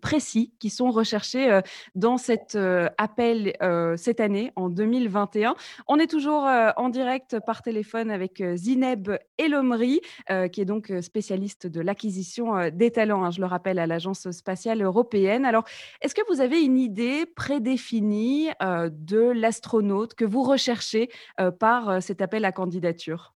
précis 0.00 0.52
qui 0.58 0.70
sont 0.70 0.90
recherchés 0.90 1.53
dans 1.94 2.18
cet 2.18 2.54
euh, 2.54 2.88
appel 2.98 3.54
euh, 3.62 3.96
cette 3.96 4.20
année, 4.20 4.52
en 4.56 4.68
2021. 4.68 5.54
On 5.88 5.98
est 5.98 6.06
toujours 6.06 6.44
en 6.76 6.88
direct 6.88 7.38
par 7.46 7.62
téléphone 7.62 8.10
avec 8.10 8.42
Zineb 8.54 9.10
Elomri, 9.38 10.00
qui 10.52 10.60
est 10.60 10.64
donc 10.64 10.92
spécialiste 11.00 11.66
de 11.66 11.80
l'acquisition 11.80 12.70
des 12.70 12.90
talents, 12.90 13.24
hein, 13.24 13.30
je 13.30 13.40
le 13.40 13.46
rappelle, 13.46 13.78
à 13.78 13.86
l'Agence 13.86 14.30
spatiale 14.30 14.82
européenne. 14.82 15.44
Alors, 15.44 15.64
est-ce 16.00 16.14
que 16.14 16.22
vous 16.28 16.40
avez 16.40 16.62
une 16.62 16.78
idée 16.78 17.26
prédéfinie 17.26 18.48
de 18.60 19.32
l'astronaute 19.34 20.14
que 20.14 20.24
vous 20.24 20.42
recherchez 20.42 21.10
par 21.58 22.02
cet 22.02 22.20
appel 22.22 22.44
à 22.44 22.52
candidature? 22.52 23.34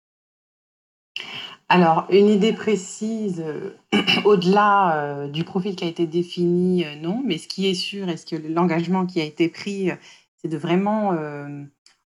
Alors, 1.69 2.07
une 2.11 2.29
idée 2.29 2.53
précise, 2.53 3.43
euh, 3.45 3.77
au-delà, 4.25 4.97
euh, 4.97 5.29
du 5.29 5.43
profil 5.43 5.75
qui 5.75 5.85
a 5.85 5.89
été 5.89 6.07
défini, 6.07 6.85
euh, 6.85 6.95
non. 6.97 7.23
Mais 7.25 7.39
ce 7.39 7.49
qui 7.49 7.67
est 7.69 7.75
sûr 7.75 8.09
et 8.09 8.17
ce 8.17 8.25
que 8.25 8.37
l'engagement 8.37 9.05
qui 9.05 9.21
a 9.21 9.25
été 9.25 9.49
pris, 9.49 9.91
c'est 10.37 10.49
de 10.49 10.57
vraiment, 10.57 11.17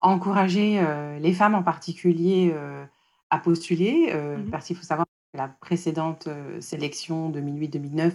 encourager, 0.02 0.80
les 1.20 1.34
femmes 1.34 1.56
en 1.56 1.64
particulier, 1.64 2.54
à 3.30 3.40
postuler, 3.40 4.14
mmh 4.14 4.52
parce 4.52 4.68
qu'il 4.68 4.76
faut 4.76 4.84
savoir 4.84 5.08
que 5.34 5.38
la 5.38 5.48
précédente, 5.48 6.28
sélection 6.60 7.32
2008-2009, 7.32 8.12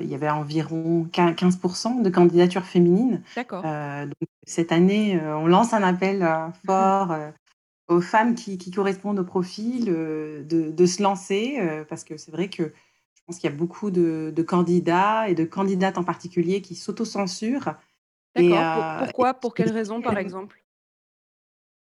il 0.00 0.08
y 0.08 0.14
avait 0.14 0.30
environ 0.30 1.06
15% 1.12 2.02
de 2.02 2.10
candidatures 2.10 2.64
féminines. 2.64 3.22
D'accord. 3.36 3.62
donc 3.62 4.28
cette 4.44 4.72
année, 4.72 5.20
on 5.20 5.46
lance 5.46 5.72
un 5.72 5.82
appel, 5.82 6.26
fort, 6.66 7.14
aux 7.92 8.00
femmes 8.00 8.34
qui, 8.34 8.58
correspondent 8.70 9.18
au 9.18 9.24
profil 9.24 9.86
euh, 9.88 10.42
de, 10.44 10.86
se 10.86 11.02
lancer, 11.02 11.58
euh, 11.60 11.84
parce 11.84 12.04
que 12.04 12.16
c'est 12.16 12.30
vrai 12.32 12.48
que 12.48 12.64
je 12.64 13.22
pense 13.26 13.38
qu'il 13.38 13.48
y 13.48 13.52
a 13.52 13.56
beaucoup 13.56 13.90
de, 13.90 14.44
candidats 14.46 15.28
et 15.28 15.34
de 15.34 15.44
candidates 15.44 15.98
en 15.98 16.04
particulier 16.04 16.60
qui 16.60 16.74
s'autocensurent. 16.74 17.74
D'accord. 18.34 18.58
Euh, 18.58 18.98
pourquoi? 19.04 19.34
Pour 19.34 19.54
quelles 19.54 19.72
raisons, 19.72 20.00
par 20.00 20.18
exemple? 20.18 20.58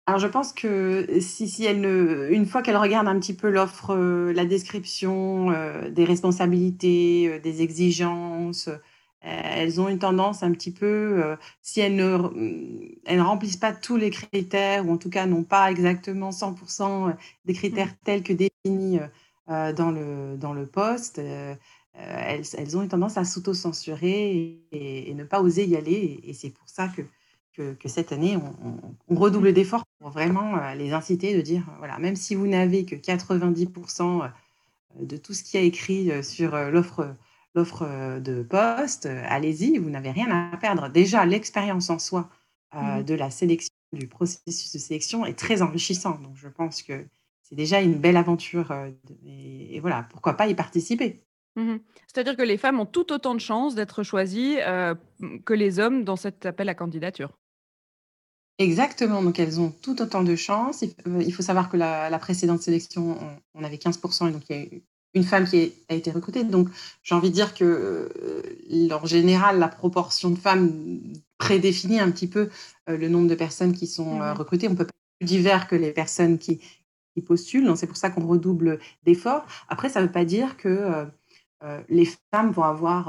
Alors 0.07 0.21
je 0.21 0.27
pense 0.27 0.53
que 0.53 1.07
si, 1.21 1.49
si 1.49 1.65
elle 1.65 1.87
une 2.31 2.45
fois 2.45 2.61
qu'elle 2.61 2.77
regarde 2.77 3.09
un 3.09 3.19
petit 3.19 3.35
peu 3.35 3.49
l'offre, 3.49 3.97
la 3.97 4.45
description 4.45 5.51
des 5.91 6.05
responsabilités, 6.05 7.41
des 7.41 7.63
exigences, 7.63 8.69
elles 9.25 9.81
ont 9.81 9.89
une 9.89 9.99
tendance 9.99 10.43
un 10.43 10.53
petit 10.53 10.71
peu, 10.71 11.23
euh, 11.25 11.37
si 11.63 11.81
elles 11.81 11.97
ne, 11.97 12.17
mm, 12.19 12.97
elles 13.07 13.19
ne 13.19 13.23
remplissent 13.23 13.57
pas 13.57 13.73
tous 13.73 13.97
les 13.97 14.11
critères, 14.11 14.87
ou 14.87 14.93
en 14.93 14.99
tout 14.99 15.11
cas 15.11 15.27
n'ont 15.27 15.45
pas 15.45 15.71
exactement 15.71 16.31
100% 16.31 17.09
euh, 17.09 17.13
des 17.47 17.55
critères 17.55 17.89
mmh. 17.89 18.05
tels 18.05 18.23
que 18.23 18.33
définis 18.33 19.01
dans, 19.47 19.91
le, 19.91 20.37
dans 20.39 20.55
le 20.55 20.67
poste, 20.67 21.19
elles, 21.19 21.59
elles, 22.57 22.77
ont 22.79 22.83
une 22.83 22.89
tendance 22.89 23.19
à 23.19 23.25
s'auto-censurer 23.25 24.59
et, 24.73 25.15
ne 25.15 25.23
pas 25.25 25.43
oser 25.43 25.67
y 25.67 25.77
aller. 25.77 26.21
Et, 26.25 26.33
c'est 26.33 26.49
pour 26.49 26.67
ça 26.67 26.89
que, 26.89 27.03
que, 27.53 27.75
que 27.75 27.89
cette 27.89 28.11
année, 28.13 28.39
on, 28.39 28.79
on, 29.09 29.15
redouble 29.15 29.53
d'efforts 29.53 29.85
pour 29.99 30.09
vraiment 30.09 30.73
les 30.73 30.95
inciter 30.95 31.37
de 31.37 31.43
dire, 31.43 31.63
voilà, 31.79 31.99
même 31.99 32.17
si 32.17 32.35
vous 32.35 32.47
n'avez 32.47 32.87
que 32.87 32.97
90% 32.97 34.31
de 35.01 35.17
tout 35.19 35.35
ce 35.35 35.43
qui 35.43 35.59
a 35.59 35.61
écrit 35.61 36.25
sur 36.25 36.57
l'offre 36.71 37.15
l'offre 37.55 37.83
euh, 37.83 38.21
de 38.21 38.43
poste, 38.43 39.07
euh, 39.07 39.23
allez-y, 39.29 39.79
vous 39.79 39.91
n'avez 39.91 40.11
rien 40.11 40.31
à 40.31 40.57
perdre. 40.57 40.89
Déjà, 40.89 41.25
l'expérience 41.25 41.91
en 41.91 41.99
soi 41.99 42.29
euh, 42.75 42.79
mmh 42.79 43.05
de 43.05 43.15
la 43.15 43.31
sélection, 43.31 43.71
du 43.93 44.09
processus 44.09 44.73
de 44.73 44.79
sélection 44.79 45.25
est 45.25 45.39
très 45.39 45.63
enrichissant. 45.63 46.19
Donc, 46.19 46.35
je 46.35 46.49
pense 46.49 46.83
que 46.83 47.07
c'est 47.43 47.55
déjà 47.55 47.81
une 47.81 47.95
belle 47.95 48.17
aventure. 48.17 48.75
et, 49.25 49.79
voilà, 49.79 50.09
pourquoi 50.11 50.35
pas 50.35 50.49
y 50.49 50.55
participer. 50.55 51.23
Mmh 51.55 51.77
C'est-à-dire 52.09 52.37
que 52.37 52.43
les 52.43 52.57
femmes 52.57 52.81
ont 52.81 52.87
tout 52.87 53.13
autant 53.13 53.35
de 53.35 53.41
chances 53.41 53.77
d'être 53.77 54.03
choisies 54.03 54.57
que 55.45 55.55
les 55.55 55.79
hommes 55.79 56.03
dans 56.03 56.17
cet 56.17 56.47
appel 56.47 56.69
à 56.69 56.75
candidature. 56.75 57.39
Exactement, 58.59 59.23
donc 59.23 59.39
elles 59.39 59.61
ont 59.61 59.71
tout 59.71 60.03
autant 60.03 60.25
de 60.25 60.35
chances. 60.35 60.83
Il, 61.07 61.33
faut 61.33 61.43
savoir 61.43 61.69
que 61.69 61.77
la, 61.77 62.19
précédente 62.19 62.63
sélection, 62.63 63.17
on, 63.55 63.61
on 63.61 63.65
avait 63.65 63.77
15%, 63.77 64.29
et 64.29 64.33
donc 64.33 64.43
il 64.49 64.57
y 64.57 64.59
a 64.59 64.63
eu 64.63 64.83
une 65.15 65.23
femme 65.25 65.47
qui 65.47 65.73
a 65.89 65.95
été 65.95 66.11
recrutée. 66.11 66.45
Donc, 66.45 66.69
j'ai 67.03 67.15
envie 67.15 67.31
de 67.31 67.35
dire 67.35 67.55
que, 67.55 68.11
euh, 68.21 68.89
en 68.91 69.07
général, 69.07 69.59
la 69.59 69.69
proportion 69.69 70.31
de 70.31 70.39
femmes 70.39 71.01
prédéfinit 71.39 72.01
un 72.01 72.11
petit 72.11 72.27
peu 72.27 72.51
euh, 72.89 72.97
le 72.97 73.09
nombre 73.09 73.29
de 73.29 73.35
personnes 73.35 73.73
qui 73.73 73.87
sont 73.87 74.21
euh, 74.21 74.33
mmh 74.33 74.37
recrutées. 74.37 74.69
On 74.69 74.75
peut 74.75 74.85
pas 74.85 74.91
être 74.91 75.19
plus 75.21 75.27
divers 75.27 75.69
que 75.69 75.77
les 75.77 75.93
personnes 75.93 76.39
qui, 76.39 76.61
postulent. 77.25 77.65
Donc, 77.65 77.79
c'est 77.79 77.87
pour 77.87 77.97
ça 77.97 78.11
qu'on 78.11 78.27
redouble 78.27 78.81
d'efforts. 79.05 79.47
Après, 79.69 79.89
ça 79.89 80.01
ne 80.01 80.07
veut 80.07 80.13
pas 80.13 80.25
dire 80.25 80.57
que 80.57 81.07
les 81.89 82.09
femmes 82.33 82.51
vont 82.51 82.65
avoir, 82.65 83.09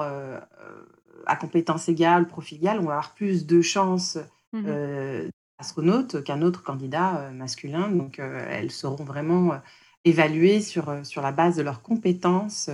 à 1.26 1.36
compétences 1.36 1.90
égales, 1.90 2.28
profil 2.28 2.60
égal, 2.60 2.78
on 2.80 2.84
va 2.84 2.92
avoir 2.92 3.16
plus 3.16 3.48
de 3.48 3.62
chances 3.62 4.20
mmh 4.54 4.70
à 5.58 5.62
astronaute 5.64 6.24
qu'un 6.24 6.44
autre 6.44 6.62
candidat 6.62 7.32
masculin. 7.32 7.90
Donc, 7.90 8.20
elles 8.20 8.70
seront 8.70 9.04
vraiment 9.04 9.54
évaluées 10.06 10.62
sur, 10.62 11.06
sur 11.06 11.22
la 11.22 11.32
base 11.32 11.58
de 11.58 11.64
leurs 11.64 11.82
compétences. 11.82 12.70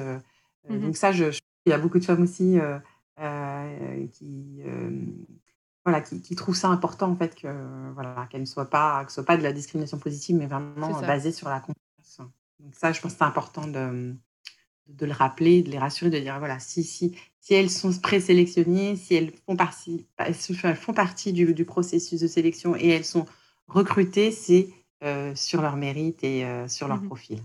Mmh 0.69 0.77
donc 0.77 0.95
ça, 0.95 1.11
je, 1.11 1.25
il 1.65 1.71
y 1.71 1.73
a 1.73 1.79
beaucoup 1.79 1.97
de 1.97 2.05
femmes 2.05 2.21
aussi 2.21 2.59
qui, 4.11 4.61
voilà, 5.83 6.01
qui, 6.01 6.21
qui, 6.21 6.35
trouvent 6.35 6.55
ça 6.55 6.67
important 6.67 7.09
en 7.09 7.15
fait 7.15 7.33
que 7.33 7.47
voilà 7.93 8.27
qu'elle 8.29 8.41
ne 8.41 8.45
soit 8.45 8.69
pas 8.69 9.03
que 9.05 9.11
ce 9.11 9.15
soit 9.15 9.25
pas 9.25 9.37
de 9.37 9.43
la 9.43 9.53
discrimination 9.53 9.97
positive, 9.97 10.35
mais 10.35 10.45
vraiment 10.45 11.01
basée 11.01 11.31
sur 11.31 11.49
la 11.49 11.59
compétence. 11.59 12.21
Donc 12.59 12.75
ça, 12.75 12.91
je 12.91 13.01
pense 13.01 13.13
que 13.13 13.17
c'est 13.17 13.23
important 13.23 13.65
de, 13.65 14.15
de 14.87 15.05
le 15.05 15.11
rappeler, 15.11 15.63
de 15.63 15.69
les 15.69 15.79
rassurer, 15.79 16.09
de 16.09 16.19
dire 16.19 16.37
voilà, 16.39 16.59
si, 16.59 16.83
si, 16.83 17.15
si 17.39 17.53
elles 17.53 17.69
sont 17.69 17.91
présélectionnées, 17.99 18.95
si 18.95 19.15
elles 19.15 19.31
font 19.45 19.55
partie, 19.55 20.05
elles 20.17 20.35
font 20.35 20.93
partie 20.93 21.33
du, 21.33 21.53
du, 21.53 21.65
processus 21.65 22.21
de 22.21 22.27
sélection 22.27 22.75
et 22.75 22.89
elles 22.89 23.05
sont 23.05 23.25
recrutées, 23.67 24.31
c'est 24.31 24.69
euh, 25.03 25.33
sur 25.35 25.61
leur 25.61 25.75
mérite 25.75 26.23
et 26.23 26.45
euh, 26.45 26.67
sur 26.67 26.87
leur 26.87 27.01
mmh 27.01 27.07
profil. 27.07 27.39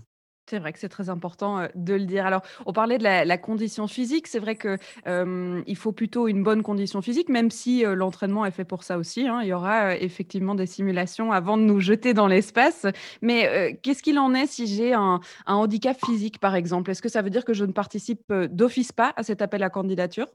C'est 0.49 0.59
vrai 0.59 0.71
que 0.71 0.79
c'est 0.79 0.87
très 0.87 1.09
important 1.09 1.67
de 1.75 1.93
le 1.93 2.05
dire. 2.05 2.25
Alors, 2.25 2.41
on 2.65 2.71
parlait 2.71 2.97
de 2.97 3.03
la, 3.03 3.37
condition 3.37 3.85
physique. 3.87 4.27
C'est 4.27 4.39
vrai 4.39 4.55
qu'il 4.55 4.77
il 5.05 5.75
faut 5.75 5.91
plutôt 5.91 6.29
une 6.29 6.41
bonne 6.41 6.63
condition 6.63 7.01
physique, 7.01 7.27
même 7.27 7.51
si 7.51 7.83
l'entraînement 7.83 8.45
est 8.45 8.51
fait 8.51 8.63
pour 8.63 8.83
ça 8.83 8.97
aussi. 8.97 9.27
Hein. 9.27 9.41
Il 9.41 9.49
y 9.49 9.53
aura 9.53 9.97
effectivement 9.97 10.55
des 10.55 10.65
simulations 10.65 11.33
avant 11.33 11.57
de 11.57 11.63
nous 11.63 11.81
jeter 11.81 12.13
dans 12.13 12.27
l'espace. 12.27 12.85
Mais 13.21 13.77
qu'est-ce 13.83 14.01
qu'il 14.01 14.17
en 14.19 14.33
est 14.33 14.47
si 14.47 14.67
j'ai 14.67 14.93
un, 14.93 15.19
un, 15.47 15.55
handicap 15.55 15.97
physique, 16.05 16.39
par 16.39 16.55
exemple? 16.55 16.91
Est-ce 16.91 17.01
que 17.01 17.09
ça 17.09 17.21
veut 17.21 17.29
dire 17.29 17.43
que 17.43 17.53
je 17.53 17.65
ne 17.65 17.73
participe 17.73 18.31
d'office 18.31 18.93
pas 18.93 19.11
à 19.17 19.23
cet 19.23 19.41
appel 19.41 19.63
à 19.63 19.69
candidature? 19.69 20.27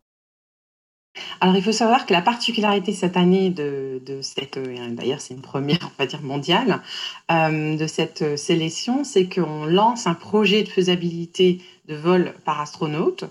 Alors, 1.40 1.56
il 1.56 1.62
faut 1.62 1.72
savoir 1.72 2.06
que 2.06 2.12
la 2.12 2.22
particularité 2.22 2.92
cette 2.92 3.16
année 3.16 3.50
de, 3.50 4.00
cette, 4.22 4.56
euh, 4.56 4.90
d'ailleurs 4.90 5.20
c'est 5.20 5.34
une 5.34 5.42
première, 5.42 5.78
on 5.82 5.98
va 5.98 6.06
dire 6.06 6.22
mondiale, 6.22 6.80
euh, 7.30 7.76
de 7.76 7.86
cette 7.86 8.22
euh, 8.22 8.36
sélection, 8.36 9.04
c'est 9.04 9.28
qu'on 9.28 9.66
lance 9.66 10.06
un 10.06 10.14
projet 10.14 10.62
de 10.62 10.68
faisabilité 10.68 11.60
de 11.86 11.96
vol 11.96 12.32
par 12.44 12.60
astronaute, 12.60 13.24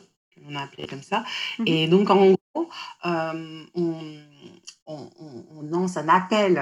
on 0.48 0.56
a 0.56 0.64
appelé 0.64 0.88
comme 0.88 1.02
ça, 1.02 1.24
mmh 1.60 1.64
et 1.68 1.88
donc 1.88 2.10
en 2.10 2.36
gros, 2.54 2.70
on, 3.76 3.96
lance 5.64 5.96
un 5.96 6.10
appel 6.10 6.62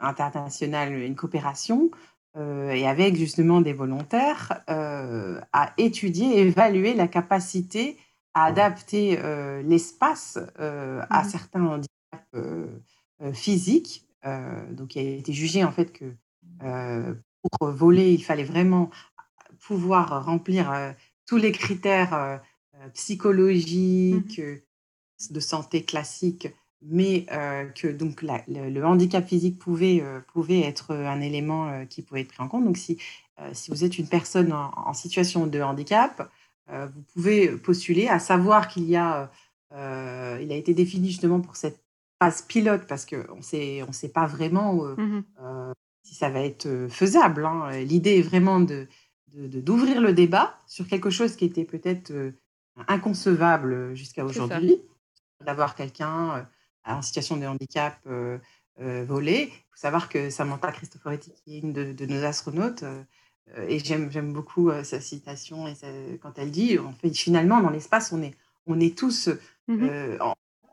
international, 0.00 0.92
une 0.92 1.14
coopération, 1.14 1.90
et 2.36 2.88
avec 2.88 3.14
justement 3.14 3.60
des 3.60 3.72
volontaires, 3.72 4.60
à 4.66 5.72
étudier, 5.78 6.40
évaluer 6.40 6.94
la 6.94 7.06
capacité 7.06 7.96
à 8.34 8.44
adapter 8.44 9.16
l'espace 9.64 10.38
à 10.58 11.22
mmh 11.22 11.28
certains 11.28 11.66
handicaps 11.66 12.70
physiques. 13.32 14.06
donc, 14.70 14.96
il 14.96 15.06
a 15.06 15.16
été 15.16 15.32
jugé 15.32 15.64
en 15.64 15.72
fait 15.72 15.92
que 15.92 16.14
pour 17.42 17.70
voler, 17.70 18.12
il 18.12 18.22
fallait 18.22 18.44
vraiment 18.44 18.90
pouvoir 19.60 20.24
remplir 20.24 20.94
tous 21.26 21.36
les 21.36 21.52
critères 21.52 22.12
mmh 22.12 22.40
psychologiques, 22.94 24.40
de 25.30 25.40
santé 25.40 25.84
classiques, 25.84 26.48
mais 26.80 27.26
que 27.74 27.88
donc 27.88 28.22
le, 28.22 28.84
handicap 28.84 29.26
physique 29.26 29.58
pouvait, 29.58 30.02
pouvait 30.32 30.60
être 30.60 30.94
un 30.94 31.20
élément 31.20 31.84
qui 31.86 32.00
pouvait 32.00 32.22
être 32.22 32.28
pris 32.28 32.42
en 32.42 32.48
compte. 32.48 32.64
Donc, 32.64 32.78
si, 32.78 32.98
si 33.52 33.70
vous 33.70 33.84
êtes 33.84 33.98
une 33.98 34.08
personne 34.08 34.52
en 34.52 34.94
situation 34.94 35.46
de 35.46 35.60
handicap, 35.60 36.20
euh, 36.20 36.24
vous 36.68 37.02
pouvez 37.14 37.48
postuler, 37.56 38.08
à 38.08 38.18
savoir 38.18 38.68
qu'il 38.68 38.84
y 38.84 38.96
a, 38.96 39.30
euh, 39.72 40.38
il 40.40 40.52
a 40.52 40.56
été 40.56 40.74
défini 40.74 41.08
justement 41.08 41.40
pour 41.40 41.56
cette 41.56 41.82
phase 42.20 42.42
pilote 42.42 42.86
parce 42.86 43.06
qu'on 43.06 43.16
ne 43.16 43.82
on 43.88 43.92
sait 43.92 44.08
pas 44.08 44.26
vraiment 44.26 44.84
euh, 44.84 44.94
mmh 44.96 45.72
si 46.02 46.14
ça 46.14 46.30
va 46.30 46.40
être 46.40 46.88
faisable. 46.88 47.44
Hein. 47.44 47.70
L'idée 47.82 48.18
est 48.18 48.22
vraiment 48.22 48.58
de, 48.58 48.88
d'ouvrir 49.28 50.00
le 50.00 50.12
débat 50.12 50.58
sur 50.66 50.88
quelque 50.88 51.10
chose 51.10 51.36
qui 51.36 51.44
était 51.44 51.66
peut-être 51.66 52.12
inconcevable 52.88 53.94
jusqu'à 53.94 54.24
aujourd'hui, 54.24 54.80
d'avoir 55.44 55.76
quelqu'un 55.76 56.48
en 56.84 57.02
situation 57.02 57.36
de 57.36 57.46
handicap 57.46 58.00
volé. 58.78 59.52
Il 59.52 59.70
faut 59.70 59.76
savoir 59.76 60.08
que 60.08 60.30
Samantha 60.30 60.72
Cristoforetti, 60.72 61.32
qui 61.32 61.56
est 61.56 61.60
une 61.60 61.72
de 61.72 62.06
nos 62.06 62.24
astronautes, 62.24 62.82
euh, 62.82 63.02
et 63.68 63.78
j'aime 63.78 64.32
beaucoup 64.32 64.70
euh, 64.70 64.84
sa 64.84 65.00
citation 65.00 65.66
et 65.66 65.74
quand 66.20 66.38
elle 66.38 66.50
dit, 66.50 66.78
en 66.78 66.92
fait, 66.92 67.10
finalement, 67.10 67.60
dans 67.60 67.70
l'espace, 67.70 68.12
on 68.12 68.22
est, 68.22 68.34
on 68.66 68.78
est 68.80 68.96
tous 68.96 69.28
mmh 69.68 69.82
euh, 69.82 70.18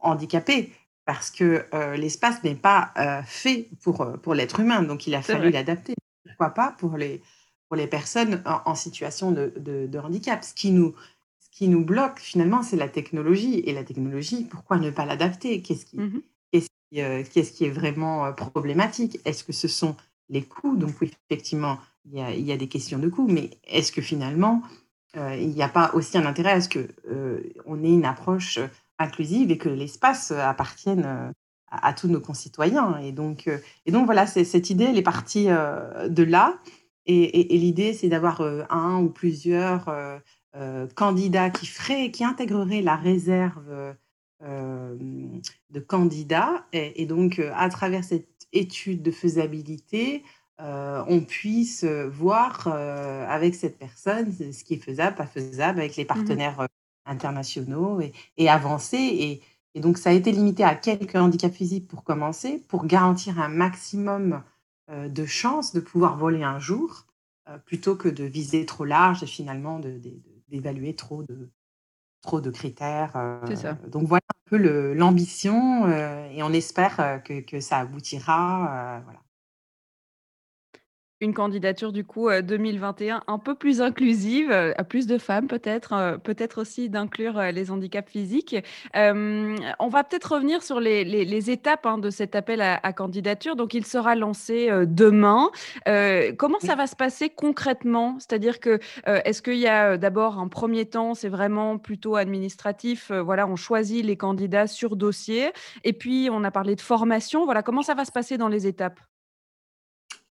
handicapés 0.01 0.71
parce 1.05 1.31
que 1.31 1.65
l'espace 1.95 2.43
n'est 2.43 2.55
pas 2.55 2.91
fait 3.25 3.69
pour, 3.81 4.05
pour 4.21 4.33
l'être 4.33 4.59
humain, 4.59 4.83
donc 4.83 5.07
il 5.07 5.15
a 5.15 5.21
fallu 5.21 5.49
l'adapter. 5.51 5.93
Pourquoi 6.25 6.49
pas 6.49 6.75
pour 6.77 6.97
les, 6.97 7.21
pour 7.67 7.77
les 7.77 7.87
personnes 7.87 8.43
en, 8.45 8.75
situation 8.75 9.31
de, 9.31 9.53
de, 9.57 9.99
handicap. 9.99 10.43
Ce 10.43 10.53
qui 10.53 10.71
nous, 10.71 10.93
ce 11.39 11.49
qui 11.49 11.67
nous 11.69 11.83
bloque, 11.83 12.19
finalement, 12.19 12.61
c'est 12.61 12.75
la 12.75 12.89
technologie. 12.89 13.59
Et 13.65 13.73
la 13.73 13.83
technologie, 13.83 14.43
pourquoi 14.43 14.77
ne 14.77 14.89
pas 14.89 15.05
l'adapter? 15.05 15.61
Qu'est-ce 15.61 15.85
qui, 15.85 15.97
mmh 15.97 16.21
qu'est-ce 16.51 17.51
qui, 17.51 17.57
qui, 17.57 17.65
est 17.65 17.69
vraiment 17.69 18.31
problématique? 18.33 19.19
Est-ce 19.25 19.43
que 19.43 19.53
ce 19.53 19.67
sont 19.67 19.95
les 20.29 20.43
coûts? 20.43 20.75
Donc, 20.75 20.95
oui, 21.01 21.11
effectivement, 21.29 21.79
il 22.11 22.45
y 22.45 22.51
a, 22.51 22.57
des 22.57 22.67
questions 22.67 22.99
de 22.99 23.09
coût, 23.09 23.27
mais 23.27 23.51
est-ce 23.65 23.91
que 23.91 24.01
finalement, 24.01 24.61
euh, 25.15 25.35
il 25.35 25.49
n'y 25.49 25.63
a 25.63 25.69
pas 25.69 25.91
aussi 25.93 26.17
un 26.17 26.25
intérêt 26.25 26.51
à 26.51 26.61
ce 26.61 26.69
qu'on 26.69 26.87
euh, 27.09 27.83
ait 27.83 27.93
une 27.93 28.05
approche 28.05 28.59
inclusive 28.99 29.51
et 29.51 29.57
que 29.57 29.69
l'espace 29.69 30.31
appartienne 30.31 31.03
euh, 31.05 31.31
à, 31.69 31.93
tous 31.93 32.07
nos 32.07 32.21
concitoyens? 32.21 32.97
Et 32.99 33.11
donc, 33.11 33.49
voilà, 34.05 34.25
cette 34.27 34.69
idée, 34.69 34.85
elle 34.85 34.97
est 34.97 35.03
partie 35.03 35.45
de 35.47 36.23
là. 36.23 36.59
Et, 37.05 37.57
l'idée, 37.57 37.93
c'est 37.93 38.09
d'avoir 38.09 38.41
un 38.41 39.01
ou 39.01 39.09
plusieurs 39.09 39.89
candidats 40.95 41.49
qui 41.49 41.65
feraient, 41.65 42.11
qui 42.11 42.23
intégreraient 42.23 42.81
la 42.81 42.95
réserve 42.95 43.95
de 44.41 45.79
candidats. 45.79 46.65
Et, 46.71 47.05
donc, 47.05 47.41
à 47.53 47.67
travers 47.69 48.03
cette 48.03 48.47
étude 48.53 49.01
de 49.03 49.11
faisabilité, 49.11 50.23
euh, 50.59 51.03
on 51.07 51.21
puisse 51.21 51.83
euh, 51.83 52.09
voir 52.09 52.67
euh, 52.67 53.27
avec 53.27 53.53
cette 53.53 53.77
personne 53.77 54.31
ce 54.31 54.63
qui 54.63 54.73
est 54.73 54.83
faisable, 54.83 55.15
pas 55.15 55.27
faisable, 55.27 55.79
avec 55.79 55.95
les 55.95 56.03
mmh 56.03 56.07
partenaires 56.07 56.67
internationaux 57.05 58.01
et, 58.37 58.49
avancer. 58.49 58.97
Et, 59.75 59.79
donc, 59.79 59.99
ça 59.99 60.09
a 60.09 60.13
été 60.13 60.31
limité 60.31 60.63
à 60.63 60.73
quelques 60.73 61.15
handicaps 61.15 61.55
physiques 61.55 61.87
pour 61.87 62.03
commencer, 62.03 62.63
pour 62.67 62.87
garantir 62.87 63.39
un 63.39 63.47
maximum 63.47 64.41
de 64.89 65.25
chances 65.25 65.71
de 65.71 65.79
pouvoir 65.79 66.17
voler 66.17 66.41
un 66.41 66.59
jour, 66.59 67.05
plutôt 67.65 67.95
que 67.95 68.09
de 68.09 68.23
viser 68.23 68.65
trop 68.65 68.85
large 68.85 69.21
et 69.21 69.27
finalement 69.27 69.79
d'évaluer 70.49 70.95
trop 70.95 71.21
de, 71.21 71.51
trop 72.21 72.41
de 72.41 72.49
critères. 72.49 73.13
Donc, 73.87 74.07
voilà 74.07 74.25
un 74.31 74.49
peu 74.49 74.93
l'ambition 74.95 75.87
et 75.87 76.41
on 76.41 76.51
espère 76.51 77.21
que, 77.23 77.41
que 77.41 77.59
ça 77.59 77.77
aboutira. 77.77 79.03
voilà 79.05 79.19
une 81.21 81.33
candidature 81.33 81.91
du 81.91 82.03
coup 82.03 82.29
2021 82.29 83.23
un 83.27 83.39
peu 83.39 83.55
plus 83.55 83.81
inclusive, 83.81 84.51
à 84.51 84.83
plus 84.83 85.07
de 85.07 85.17
femmes 85.17 85.47
peut-être, 85.47 86.19
peut-être 86.23 86.61
aussi 86.61 86.89
d'inclure 86.89 87.41
les 87.51 87.71
handicaps 87.71 88.11
physiques. 88.11 88.55
on 88.93 89.87
va 89.89 90.03
peut-être 90.03 90.33
revenir 90.33 90.63
sur 90.63 90.79
les, 90.79 91.49
étapes 91.49 91.85
hein, 91.85 91.97
de 91.97 92.09
cet 92.09 92.35
appel 92.35 92.61
à, 92.61 92.93
candidature. 92.93 93.55
Donc 93.55 93.73
il 93.73 93.85
sera 93.85 94.15
lancé 94.15 94.69
demain. 94.85 95.49
comment 96.37 96.59
ça 96.59 96.75
va 96.75 96.87
se 96.87 96.95
passer 96.95 97.29
concrètement? 97.29 98.17
C'est-à-dire 98.19 98.59
que 98.59 98.79
est-ce 99.05 99.41
qu'il 99.41 99.57
y 99.57 99.67
a 99.67 99.97
d'abord 99.97 100.39
un 100.39 100.47
premier 100.47 100.85
temps, 100.85 101.13
c'est 101.13 101.29
vraiment 101.29 101.77
plutôt 101.77 102.15
administratif. 102.15 103.11
voilà, 103.11 103.47
on 103.47 103.55
choisit 103.55 104.05
les 104.05 104.17
candidats 104.17 104.67
sur 104.67 104.95
dossier. 104.95 105.51
Et 105.83 105.93
puis 105.93 106.29
on 106.31 106.43
a 106.43 106.51
parlé 106.51 106.75
de 106.75 106.81
formation. 106.81 107.45
Voilà, 107.45 107.63
comment 107.63 107.81
ça 107.81 107.93
va 107.93 108.05
se 108.05 108.11
passer 108.11 108.37
dans 108.37 108.47
les 108.47 108.67
étapes? 108.67 108.99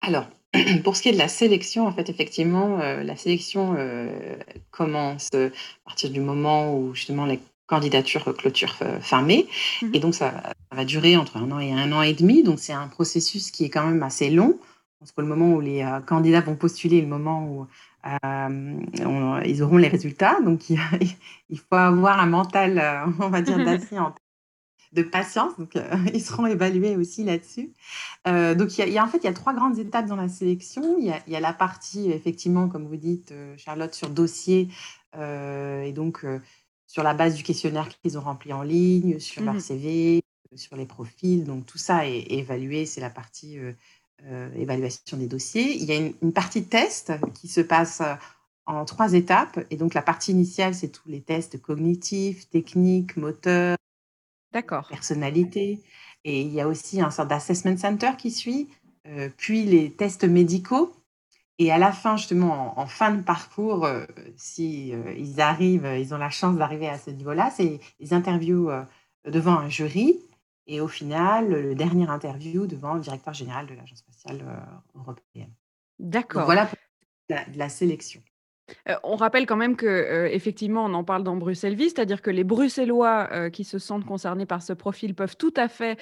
Alors, 0.03 0.29
pour 0.85 0.97
ce 0.97 1.03
qui 1.03 1.09
est 1.09 1.13
de 1.13 1.19
la 1.19 1.29
sélection, 1.29 1.87
en 1.87 1.93
fait, 1.93 2.09
effectivement, 2.09 2.79
euh, 2.81 3.03
la 3.03 3.17
sélection 3.17 3.75
euh, 3.79 4.37
commence 4.71 5.31
euh, 5.35 5.51
à 5.85 5.91
partir 5.91 6.11
du 6.11 6.21
moment 6.21 6.77
où 6.77 6.95
justement 6.95 7.27
les 7.27 7.41
candidatures 7.67 8.35
clôturent 8.37 8.77
fin 9.01 9.23
mai. 9.23 9.47
Mmh 9.83 9.95
et 9.95 9.99
donc, 9.99 10.15
ça, 10.15 10.35
va 10.71 10.85
durer 10.85 11.17
entre 11.17 11.37
un 11.37 11.51
an 11.51 11.61
et 11.61 11.73
un 11.73 11.93
an 11.93 12.03
et 12.03 12.13
demi. 12.13 12.43
Donc, 12.43 12.59
c'est 12.59 12.73
un 12.73 12.89
processus 12.89 13.51
qui 13.51 13.65
est 13.65 13.71
quand 13.71 13.87
même 13.87 14.03
assez 14.03 14.31
long. 14.31 14.59
Que 15.17 15.21
le 15.21 15.27
moment 15.27 15.53
où 15.53 15.61
les 15.61 15.87
candidats 16.07 16.41
vont 16.41 16.57
postuler, 16.57 17.03
le 17.03 17.07
moment 17.07 17.47
où 17.47 17.67
ils 19.45 19.63
auront 19.63 19.77
les 19.77 19.89
résultats. 19.89 20.41
Donc, 20.41 20.71
il, 20.71 20.79
il, 21.51 21.59
faut 21.59 21.77
avoir 21.77 22.21
un 22.21 22.27
mental, 22.27 23.13
on 23.21 23.29
va 23.29 23.43
dire, 23.43 23.59
d'acier 23.65 23.99
en 23.99 24.15
de 24.95 25.03
patience. 25.03 25.53
Donc, 25.59 25.77
euh, 25.77 25.83
ils 26.15 26.23
seront 26.23 26.47
évalués 26.47 26.97
aussi 26.97 27.25
là-dessus. 27.25 27.73
Euh, 28.27 28.55
donc, 28.55 28.79
il 28.79 28.89
y, 28.89 28.99
a, 28.99 29.05
en 29.05 29.09
fait, 29.09 29.19
il 29.19 29.25
y 29.25 29.29
a 29.29 29.33
trois 29.33 29.53
grandes 29.53 29.79
étapes 29.79 30.07
dans 30.07 30.17
la 30.17 30.29
sélection. 30.29 30.97
Il 30.99 31.05
y 31.05 31.37
a, 31.37 31.41
la 31.41 31.53
partie, 31.53 32.11
effectivement, 32.11 32.69
comme 32.69 32.87
vous 32.87 32.97
dites, 32.97 33.33
euh, 33.33 33.55
Charlotte, 33.57 33.95
sur 33.95 34.11
dossier. 34.11 34.69
et 35.17 35.93
donc, 35.93 36.27
sur 36.87 37.03
la 37.03 37.15
base 37.15 37.35
du 37.35 37.43
questionnaire 37.43 37.89
qu'ils 37.89 38.19
ont 38.19 38.23
rempli 38.23 38.53
en 38.53 38.63
ligne, 38.63 39.19
sur 39.19 39.43
leur 39.43 39.55
mmh 39.55 39.61
CV, 39.61 40.23
sur 40.55 40.77
les 40.77 40.87
profils. 40.87 41.45
Donc 41.45 41.67
tout 41.67 41.79
ça 41.79 42.07
est, 42.07 42.33
évalué, 42.33 42.87
c'est 42.87 43.01
la 43.01 43.11
partie 43.11 43.59
évaluation 44.57 45.17
des 45.17 45.29
dossiers. 45.29 45.77
Il 45.77 45.85
y 45.85 45.93
a 45.93 45.97
une, 45.97 46.15
une, 46.23 46.33
partie 46.33 46.65
test 46.65 47.13
qui 47.35 47.47
se 47.47 47.61
passe 47.61 48.03
en 48.67 48.85
trois 48.85 49.13
étapes. 49.13 49.61
Et 49.71 49.77
donc 49.77 49.95
la 49.95 50.03
partie 50.03 50.33
initiale, 50.33 50.75
c'est 50.75 50.89
tous 50.89 51.09
les 51.09 51.21
tests 51.21 51.61
cognitifs, 51.61 52.49
techniques, 52.51 53.17
moteurs, 53.17 53.77
D'accord. 54.55 54.89
personnalité. 54.89 55.83
Et 56.25 56.41
il 56.41 56.53
y 56.53 56.63
a 56.63 56.69
aussi 56.69 57.03
un 57.03 57.11
sort 57.11 57.27
d'assessment 57.27 57.77
center 57.77 58.13
qui 58.17 58.31
suit, 58.31 58.71
puis 59.37 59.65
les 59.65 59.91
tests 59.91 60.25
médicaux 60.25 60.95
et 61.59 61.71
à 61.71 61.79
la 61.79 61.93
fin, 61.93 62.17
justement, 62.17 62.79
en, 62.79 62.87
fin 62.87 63.13
de 63.13 63.23
parcours, 63.23 63.85
euh, 63.85 64.05
si 64.37 64.93
euh, 64.93 65.15
ils 65.17 65.41
arrivent, 65.41 65.89
ils 65.97 66.13
ont 66.13 66.19
la 66.19 66.31
chance 66.31 66.57
d'arriver 66.57 66.89
à 66.89 66.99
ce 66.99 67.11
niveau-là, 67.11 67.51
c'est 67.51 67.79
les 68.01 68.13
interviews 68.13 68.71
euh, 68.71 68.83
devant 69.25 69.59
un 69.59 69.69
jury 69.69 70.19
et 70.67 70.81
au 70.81 70.89
final, 70.89 71.51
le 71.51 71.75
dernier 71.75 72.09
interview 72.11 72.67
devant 72.67 72.95
le 72.95 73.01
directeur 73.01 73.35
général 73.35 73.67
de 73.67 73.75
l'Agence 73.75 73.99
spatiale 73.99 74.43
européenne. 74.95 75.53
D'accord. 75.99 76.47
voilà 76.47 76.67
pour 76.67 76.79
la 77.29 77.69
sélection 77.69 78.21
on 79.03 79.17
rappelle 79.17 79.47
quand 79.47 79.57
même 79.57 79.77
que, 79.77 80.29
effectivement, 80.33 80.85
on 80.85 80.95
en 80.95 81.05
parle 81.05 81.23
dans 81.23 81.37
Bruxelles 81.37 81.75
Vie, 81.75 81.91
c'est-à-dire 81.91 82.23
que 82.23 82.31
les 82.31 82.45
Bruxellois, 82.45 83.51
qui 83.51 83.65
se 83.65 83.79
sentent 83.79 84.07
concernés 84.07 84.47
par 84.47 84.63
ce 84.63 84.73
profil 84.73 85.15
peuvent 85.15 85.37
tout 85.37 85.55
à 85.57 85.69
fait, 85.69 85.99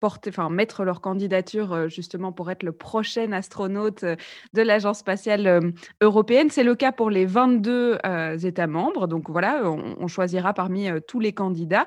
porter 0.00 0.30
mettre 0.50 0.84
leur 0.84 1.00
candidature, 1.00 1.88
justement 1.88 2.32
pour 2.32 2.50
être 2.50 2.62
le 2.62 2.72
prochain 2.72 3.32
astronaute, 3.32 4.04
de 4.04 4.62
l'Agence 4.62 4.98
spatiale, 4.98 5.72
européenne. 6.00 6.50
C'est 6.50 6.64
le 6.64 6.74
cas 6.74 6.92
pour 6.92 7.10
les 7.10 7.26
22, 7.26 7.98
États 8.42 8.66
membres, 8.66 9.06
donc 9.06 9.30
voilà, 9.30 9.62
on 9.64 10.08
choisira 10.08 10.54
parmi, 10.54 10.88
tous 11.06 11.20
les 11.20 11.32
candidats. 11.32 11.86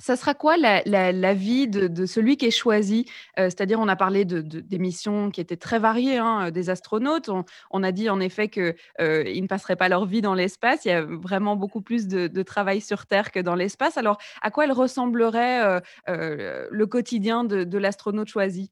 Ça 0.00 0.16
sera 0.16 0.32
quoi 0.32 0.56
la 0.56 1.34
vie 1.34 1.68
de 1.68 2.06
celui 2.06 2.38
qui 2.38 2.46
est 2.46 2.50
choisi? 2.50 3.04
Euh, 3.38 3.44
c'est-à-dire, 3.44 3.78
on 3.78 3.88
a 3.88 3.96
parlé 3.96 4.24
de 4.24 4.40
des 4.40 4.78
missions 4.78 5.30
qui 5.30 5.40
étaient 5.40 5.58
très 5.58 5.78
variées, 5.78 6.16
hein, 6.16 6.46
euh, 6.46 6.50
des 6.50 6.70
astronautes. 6.70 7.28
On 7.70 7.82
a 7.82 7.92
dit 7.92 8.08
en 8.08 8.18
effet 8.18 8.48
qu'ils 8.48 8.74
euh, 9.00 9.24
ne 9.24 9.46
passeraient 9.46 9.76
pas 9.76 9.90
leur 9.90 10.06
vie 10.06 10.22
dans 10.22 10.34
l'espace. 10.34 10.86
Il 10.86 10.88
y 10.88 10.92
a 10.92 11.02
vraiment 11.02 11.54
beaucoup 11.54 11.82
plus 11.82 12.08
de 12.08 12.42
travail 12.42 12.80
sur 12.80 13.06
Terre 13.06 13.30
que 13.30 13.40
dans 13.40 13.54
l'espace. 13.54 13.98
Alors, 13.98 14.16
à 14.40 14.50
quoi 14.50 14.66
ressemblerait, 14.70 15.82
le 16.06 16.84
quotidien 16.86 17.44
de 17.44 17.78
l'astronaute 17.78 18.28
choisi? 18.28 18.70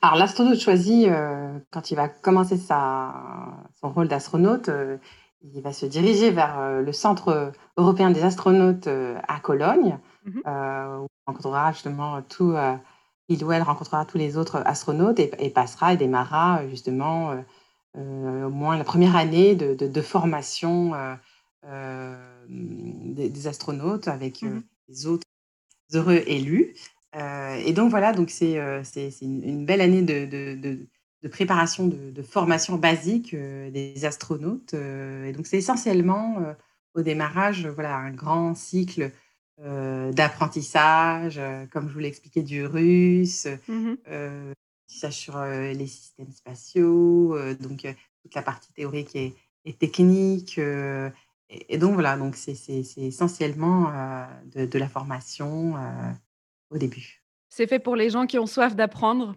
Alors 0.00 0.16
l'astronaute 0.16 0.60
choisi, 0.60 1.08
quand 1.70 1.90
il 1.90 1.96
va 1.96 2.08
commencer 2.08 2.56
son 2.56 3.90
rôle 3.90 4.08
d'astronaute, 4.08 4.70
il 5.42 5.62
va 5.62 5.72
se 5.72 5.86
diriger 5.86 6.30
vers 6.30 6.58
euh, 6.58 6.80
le 6.82 6.92
Centre 6.92 7.52
européen 7.76 8.10
des 8.10 8.22
astronautes 8.22 8.86
euh, 8.86 9.18
à 9.28 9.40
Cologne, 9.40 9.98
mmh 10.24 10.40
euh, 10.46 10.98
où 10.98 11.04
il 11.04 11.26
rencontrera 11.26 11.72
justement 11.72 12.22
tout, 12.22 12.54
il 13.28 13.44
ou 13.44 13.52
elle 13.52 13.62
rencontrera 13.62 14.04
tous 14.04 14.18
les 14.18 14.36
autres 14.36 14.62
astronautes 14.64 15.18
et, 15.20 15.50
passera 15.50 15.92
et 15.92 15.96
démarrera 15.96 16.66
justement 16.68 17.34
au 17.94 18.50
moins 18.50 18.76
la 18.78 18.84
première 18.84 19.14
année 19.16 19.54
de, 19.54 20.00
formation 20.00 20.92
des, 22.48 23.46
astronautes 23.46 24.08
avec 24.08 24.42
mmh 24.42 24.62
les 24.88 25.06
autres 25.06 25.26
heureux 25.92 26.22
élus. 26.26 26.74
et 27.14 27.72
donc 27.74 27.90
voilà, 27.90 28.12
donc 28.12 28.30
c'est 28.30 28.54
une, 29.20 29.66
belle 29.66 29.82
année 29.82 30.02
de 30.02 30.24
de 30.24 30.88
préparation 31.26 31.88
de, 31.88 32.22
formation 32.22 32.76
basique 32.76 33.34
euh, 33.34 33.70
des 33.70 34.04
astronautes. 34.04 34.74
Euh, 34.74 35.24
et 35.24 35.32
donc, 35.32 35.46
c'est 35.46 35.56
essentiellement 35.58 36.38
euh, 36.38 36.52
au 36.94 37.02
démarrage 37.02 37.66
voilà, 37.66 37.96
un 37.96 38.12
grand 38.12 38.54
cycle 38.54 39.10
d'apprentissage, 39.60 41.40
comme 41.72 41.88
je 41.88 41.92
vous 41.92 41.98
l'ai 41.98 42.06
expliqué, 42.06 42.42
du 42.42 42.64
russe, 42.64 43.48
mmh 43.66 43.94
sur 45.10 45.38
les 45.44 45.86
systèmes 45.88 46.30
spatiaux, 46.30 47.36
donc 47.60 47.84
toute 48.22 48.34
la 48.36 48.42
partie 48.42 48.72
théorique 48.72 49.16
et, 49.16 49.34
technique. 49.72 50.58
Et, 50.58 51.76
donc, 51.76 51.94
voilà, 51.94 52.16
donc 52.16 52.36
c'est 52.36 52.54
essentiellement 52.98 53.90
de, 54.54 54.64
de, 54.64 54.78
la 54.78 54.88
formation 54.88 55.74
au 56.70 56.78
début. 56.78 57.24
C'est 57.48 57.66
fait 57.66 57.80
pour 57.80 57.96
les 57.96 58.10
gens 58.10 58.26
qui 58.26 58.38
ont 58.38 58.46
soif 58.46 58.76
d'apprendre? 58.76 59.34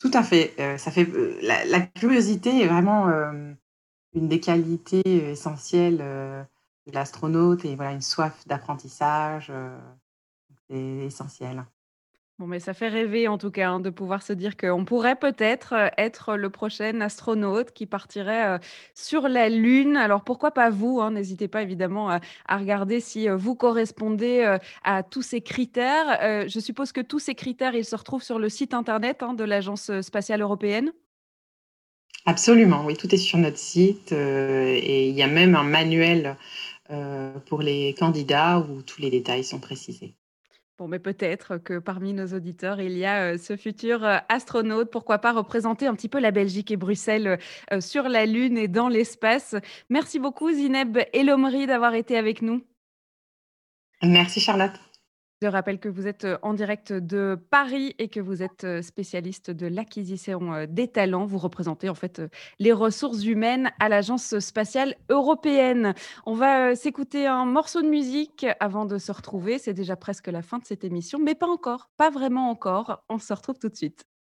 Tout 0.00 0.10
à 0.14 0.22
fait. 0.22 0.54
Euh, 0.58 0.78
ça 0.78 0.90
fait 0.90 1.06
euh, 1.08 1.38
la, 1.42 1.80
curiosité 1.80 2.62
est 2.62 2.66
vraiment 2.66 3.08
euh, 3.08 3.52
une 4.14 4.28
des 4.28 4.40
qualités 4.40 5.02
essentielles 5.30 5.98
de 5.98 6.92
l'astronaute 6.92 7.64
et 7.64 7.76
voilà 7.76 7.92
une 7.92 8.00
soif 8.00 8.46
d'apprentissage, 8.46 9.52
c'est 10.68 10.76
essentiel. 10.76 11.64
Bon, 12.40 12.46
mais 12.46 12.58
ça 12.58 12.72
fait 12.72 12.88
rêver 12.88 13.28
en 13.28 13.36
tout 13.36 13.50
cas 13.50 13.68
hein, 13.68 13.80
de 13.80 13.90
pouvoir 13.90 14.22
se 14.22 14.32
dire 14.32 14.56
qu'on 14.56 14.86
pourrait 14.86 15.16
peut-être 15.16 15.74
euh, 15.74 15.88
être 15.98 16.36
le 16.36 16.48
prochain 16.48 17.02
astronaute 17.02 17.72
qui 17.72 17.84
partirait 17.84 18.46
euh, 18.46 18.58
sur 18.94 19.28
la 19.28 19.50
Lune. 19.50 19.98
Alors 19.98 20.24
pourquoi 20.24 20.50
pas 20.50 20.70
vous 20.70 21.02
hein, 21.02 21.10
N'hésitez 21.10 21.48
pas 21.48 21.60
évidemment 21.60 22.08
à, 22.08 22.56
regarder 22.56 23.00
si 23.00 23.28
euh, 23.28 23.36
vous 23.36 23.54
correspondez 23.54 24.56
à 24.84 25.02
tous 25.02 25.20
ces 25.20 25.42
critères. 25.42 26.48
je 26.48 26.60
suppose 26.60 26.92
que 26.92 27.02
tous 27.02 27.18
ces 27.18 27.34
critères, 27.34 27.74
ils 27.74 27.84
se 27.84 27.94
retrouvent 27.94 28.22
sur 28.22 28.38
le 28.38 28.48
site 28.48 28.72
internet 28.72 29.22
hein, 29.22 29.34
de 29.34 29.44
l'Agence 29.44 30.00
spatiale 30.00 30.40
européenne? 30.40 30.92
Absolument, 32.24 32.86
oui, 32.86 32.96
tout 32.96 33.14
est 33.14 33.18
sur 33.18 33.36
notre 33.36 33.58
site 33.58 34.12
et 34.12 35.08
il 35.10 35.14
y 35.14 35.22
a 35.22 35.26
même 35.26 35.56
un 35.56 35.64
manuel 35.64 36.38
pour 37.46 37.60
les 37.60 37.94
candidats 37.98 38.60
où 38.60 38.80
tous 38.80 39.02
les 39.02 39.10
détails 39.10 39.44
sont 39.44 39.60
précisés. 39.60 40.14
Bon, 40.80 40.88
mais 40.88 40.98
peut-être 40.98 41.58
que 41.58 41.78
parmi 41.78 42.14
nos 42.14 42.28
auditeurs, 42.28 42.80
il 42.80 42.96
y 42.96 43.04
a 43.04 43.36
ce 43.36 43.54
futur 43.54 44.02
astronaute, 44.30 44.90
pourquoi 44.90 45.18
pas 45.18 45.30
représenter 45.30 45.86
un 45.86 45.94
petit 45.94 46.08
peu 46.08 46.18
la 46.18 46.30
Belgique 46.30 46.70
et 46.70 46.78
Bruxelles 46.78 47.38
sur 47.80 48.08
la 48.08 48.24
Lune 48.24 48.56
et 48.56 48.66
dans 48.66 48.88
l'espace. 48.88 49.56
Merci 49.90 50.18
beaucoup 50.18 50.50
Zineb 50.50 50.96
Elomri 51.12 51.66
d'avoir 51.66 51.92
été 51.92 52.16
avec 52.16 52.40
nous. 52.40 52.62
Merci 54.02 54.40
Charlotte. 54.40 54.72
Je 55.42 55.48
rappelle 55.48 55.80
que 55.80 55.88
vous 55.88 56.06
êtes 56.06 56.26
en 56.42 56.52
direct 56.52 56.92
de 56.92 57.38
Paris 57.50 57.94
et 57.98 58.08
que 58.08 58.20
vous 58.20 58.42
êtes 58.42 58.82
spécialiste 58.82 59.50
de 59.50 59.66
l'acquisition 59.66 60.66
des 60.68 60.86
talents. 60.86 61.24
Vous 61.24 61.38
représentez 61.38 61.88
en 61.88 61.94
fait 61.94 62.20
les 62.58 62.72
ressources 62.72 63.24
humaines 63.24 63.70
à 63.78 63.88
l'Agence 63.88 64.38
spatiale 64.38 64.96
européenne. 65.08 65.94
On 66.26 66.34
va 66.34 66.76
s'écouter 66.76 67.26
un 67.26 67.46
morceau 67.46 67.80
de 67.80 67.88
musique 67.88 68.44
avant 68.60 68.84
de 68.84 68.98
se 68.98 69.12
retrouver. 69.12 69.56
C'est 69.56 69.72
déjà 69.72 69.96
presque 69.96 70.26
la 70.26 70.42
fin 70.42 70.58
de 70.58 70.66
cette 70.66 70.84
émission, 70.84 71.18
mais 71.18 71.34
pas 71.34 71.48
encore, 71.48 71.88
pas 71.96 72.10
vraiment 72.10 72.50
encore. 72.50 73.02
On 73.08 73.18
se 73.18 73.32
retrouve 73.32 73.58
tout 73.58 73.70
de 73.70 73.76
suite. 73.76 74.09